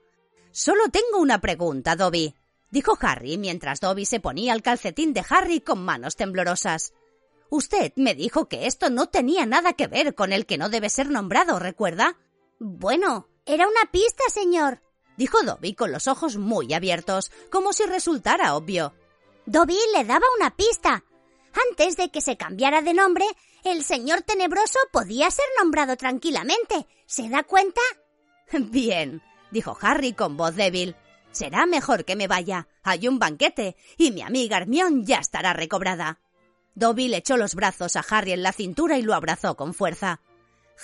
[0.52, 2.34] Solo tengo una pregunta, Dobby,
[2.70, 6.94] dijo Harry mientras Dobby se ponía el calcetín de Harry con manos temblorosas.
[7.50, 10.88] Usted me dijo que esto no tenía nada que ver con el que no debe
[10.88, 12.16] ser nombrado, ¿recuerda?
[12.58, 14.80] Bueno, era una pista, señor,
[15.18, 18.94] dijo Dobby con los ojos muy abiertos, como si resultara obvio.
[19.44, 21.04] Dobby le daba una pista.
[21.70, 23.24] Antes de que se cambiara de nombre,
[23.64, 26.86] el señor tenebroso podía ser nombrado tranquilamente.
[27.06, 27.80] ¿Se da cuenta?
[28.52, 30.96] Bien, dijo Harry con voz débil.
[31.30, 32.68] Será mejor que me vaya.
[32.82, 36.20] Hay un banquete y mi amiga Hermione ya estará recobrada.
[36.74, 40.20] Dobby le echó los brazos a Harry en la cintura y lo abrazó con fuerza.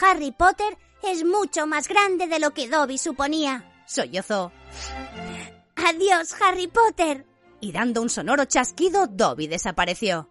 [0.00, 4.52] Harry Potter es mucho más grande de lo que Dobby suponía, sollozó.
[5.76, 7.26] Adiós, Harry Potter.
[7.60, 10.30] Y dando un sonoro chasquido, Dobby desapareció.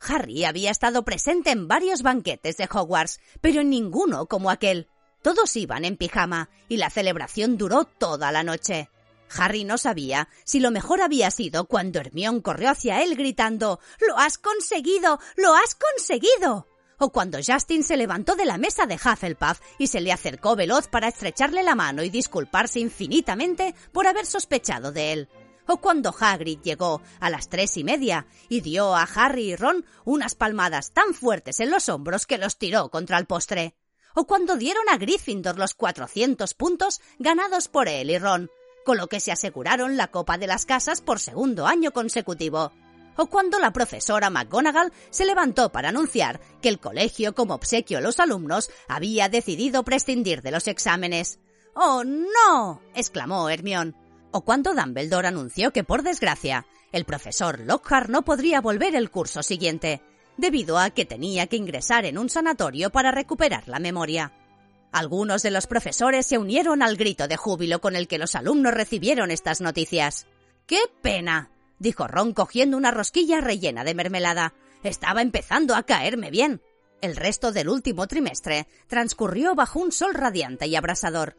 [0.00, 4.88] Harry había estado presente en varios banquetes de Hogwarts, pero en ninguno como aquel.
[5.22, 8.88] Todos iban en pijama, y la celebración duró toda la noche.
[9.36, 14.18] Harry no sabía si lo mejor había sido cuando Hermión corrió hacia él gritando ¡Lo
[14.18, 15.20] has conseguido!
[15.36, 16.66] ¡Lo has conseguido!
[17.00, 20.86] o cuando Justin se levantó de la mesa de Hufflepuff y se le acercó veloz
[20.86, 25.28] para estrecharle la mano y disculparse infinitamente por haber sospechado de él.
[25.66, 29.84] O cuando Hagrid llegó a las tres y media y dio a Harry y Ron
[30.04, 33.74] unas palmadas tan fuertes en los hombros que los tiró contra el postre.
[34.14, 38.50] O cuando dieron a Gryffindor los 400 puntos ganados por él y Ron,
[38.84, 42.72] con lo que se aseguraron la Copa de las Casas por segundo año consecutivo.
[43.16, 48.00] O cuando la profesora McGonagall se levantó para anunciar que el colegio, como obsequio a
[48.00, 51.38] los alumnos, había decidido prescindir de los exámenes.
[51.74, 52.80] ¡Oh, no!
[52.94, 53.94] exclamó Hermione.
[54.32, 59.42] O cuando Dumbledore anunció que, por desgracia, el profesor Lockhart no podría volver el curso
[59.42, 60.02] siguiente,
[60.36, 64.32] debido a que tenía que ingresar en un sanatorio para recuperar la memoria.
[64.92, 68.74] Algunos de los profesores se unieron al grito de júbilo con el que los alumnos
[68.74, 70.26] recibieron estas noticias.
[70.66, 71.50] ¡Qué pena!
[71.78, 74.54] dijo Ron cogiendo una rosquilla rellena de mermelada.
[74.82, 76.60] Estaba empezando a caerme bien.
[77.00, 81.36] El resto del último trimestre transcurrió bajo un sol radiante y abrasador.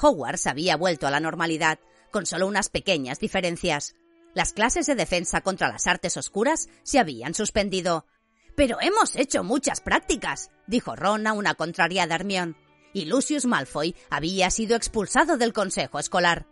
[0.00, 1.78] Hogwarts había vuelto a la normalidad,
[2.10, 3.94] con solo unas pequeñas diferencias.
[4.34, 8.06] Las clases de defensa contra las artes oscuras se habían suspendido.
[8.54, 12.54] Pero hemos hecho muchas prácticas, dijo Ron a una contrariada Hermione
[12.96, 16.46] y Lucius Malfoy había sido expulsado del consejo escolar.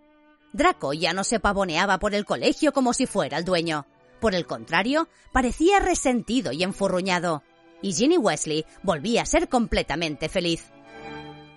[0.52, 3.86] Draco ya no se pavoneaba por el colegio como si fuera el dueño.
[4.20, 7.42] Por el contrario, parecía resentido y enfurruñado.
[7.80, 10.70] Y Ginny Wesley volvía a ser completamente feliz.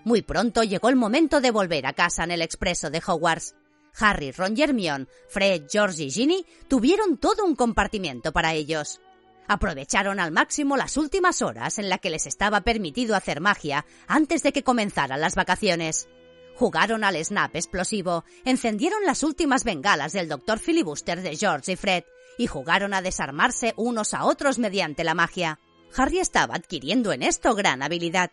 [0.05, 3.56] Muy pronto llegó el momento de volver a casa en el expreso de Hogwarts.
[3.99, 8.99] Harry, Ron y Hermione, Fred, George y Ginny tuvieron todo un compartimiento para ellos.
[9.47, 14.43] Aprovecharon al máximo las últimas horas en las que les estaba permitido hacer magia antes
[14.43, 16.09] de que comenzaran las vacaciones.
[16.55, 20.59] Jugaron al snap explosivo, encendieron las últimas bengalas del Dr.
[20.59, 22.03] Filibuster de George y Fred,
[22.37, 25.59] y jugaron a desarmarse unos a otros mediante la magia.
[25.95, 28.31] Harry estaba adquiriendo en esto gran habilidad.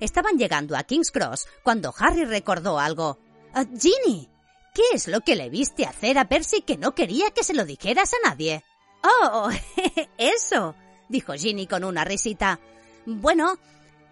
[0.00, 3.18] Estaban llegando a King's Cross cuando Harry recordó algo.
[3.52, 4.28] Ah, Ginny,
[4.74, 7.64] ¿qué es lo que le viste hacer a Percy que no quería que se lo
[7.64, 8.62] dijeras a nadie?
[9.02, 9.48] Oh,
[10.18, 10.74] eso,
[11.08, 12.60] dijo Ginny con una risita.
[13.06, 13.58] Bueno,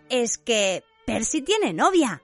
[0.09, 2.23] es que Percy tiene novia.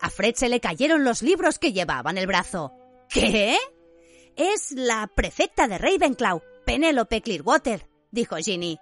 [0.00, 2.72] A Fred se le cayeron los libros que llevaba en el brazo.
[3.08, 3.56] ¿Qué?
[4.36, 8.78] Es la prefecta de Ravenclaw, Penelope Clearwater, dijo Ginny.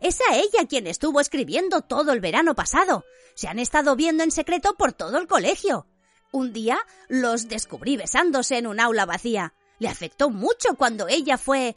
[0.00, 3.04] Es a ella quien estuvo escribiendo todo el verano pasado.
[3.34, 5.86] Se han estado viendo en secreto por todo el colegio.
[6.32, 6.78] Un día
[7.08, 9.54] los descubrí besándose en un aula vacía.
[9.78, 11.76] Le afectó mucho cuando ella fue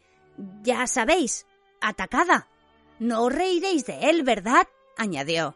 [0.63, 1.45] ya sabéis,
[1.81, 2.47] atacada.
[2.99, 4.67] No os reiréis de él, ¿verdad?
[4.97, 5.55] añadió.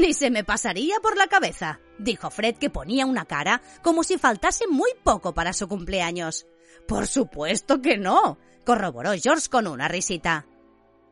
[0.00, 4.18] Ni se me pasaría por la cabeza, dijo Fred que ponía una cara como si
[4.18, 6.46] faltase muy poco para su cumpleaños.
[6.88, 10.46] Por supuesto que no, corroboró George con una risita.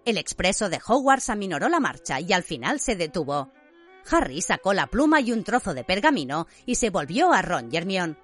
[0.05, 3.53] El expreso de Hogwarts aminoró la marcha y al final se detuvo.
[4.11, 7.77] Harry sacó la pluma y un trozo de pergamino y se volvió a Ron y
[7.77, 8.17] Hermione.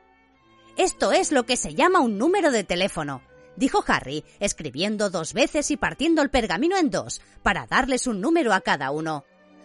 [0.77, 3.23] Esto es lo que se llama un número de teléfono,
[3.57, 8.53] dijo Harry, escribiendo dos veces y partiendo el pergamino en dos, para darles un número
[8.53, 9.25] a cada uno.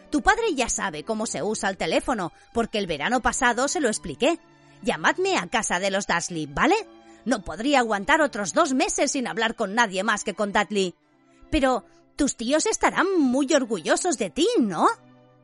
[0.10, 3.88] Tu padre ya sabe cómo se usa el teléfono, porque el verano pasado se lo
[3.88, 4.40] expliqué.
[4.82, 6.76] Llamadme a casa de los Dursley, ¿vale?
[7.26, 10.94] No podría aguantar otros dos meses sin hablar con nadie más que con Dudley.
[11.50, 11.86] Pero
[12.16, 14.88] tus tíos estarán muy orgullosos de ti, ¿no?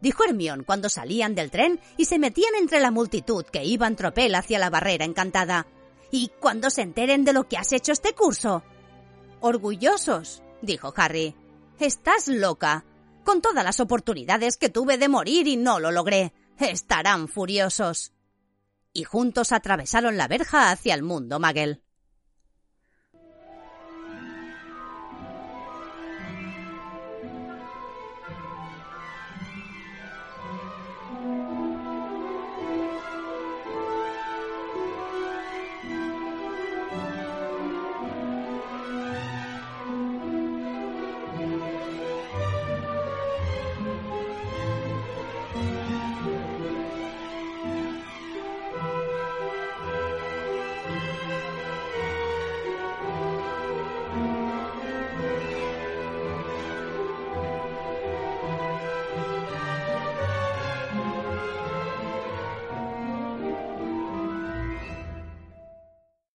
[0.02, 3.96] Dijo Hermión cuando salían del tren y se metían entre la multitud que iba en
[3.96, 5.68] tropel hacia la barrera encantada.
[6.12, 8.64] ¿Y cuando se enteren de lo que has hecho este curso?
[9.42, 11.36] Orgullosos, dijo Harry.
[11.80, 12.86] Estás loca.
[13.24, 16.34] Con todas las oportunidades que tuve de morir y no lo logré.
[16.58, 18.12] Estarán furiosos.
[18.92, 21.84] Y juntos atravesaron la verja hacia el mundo Magel.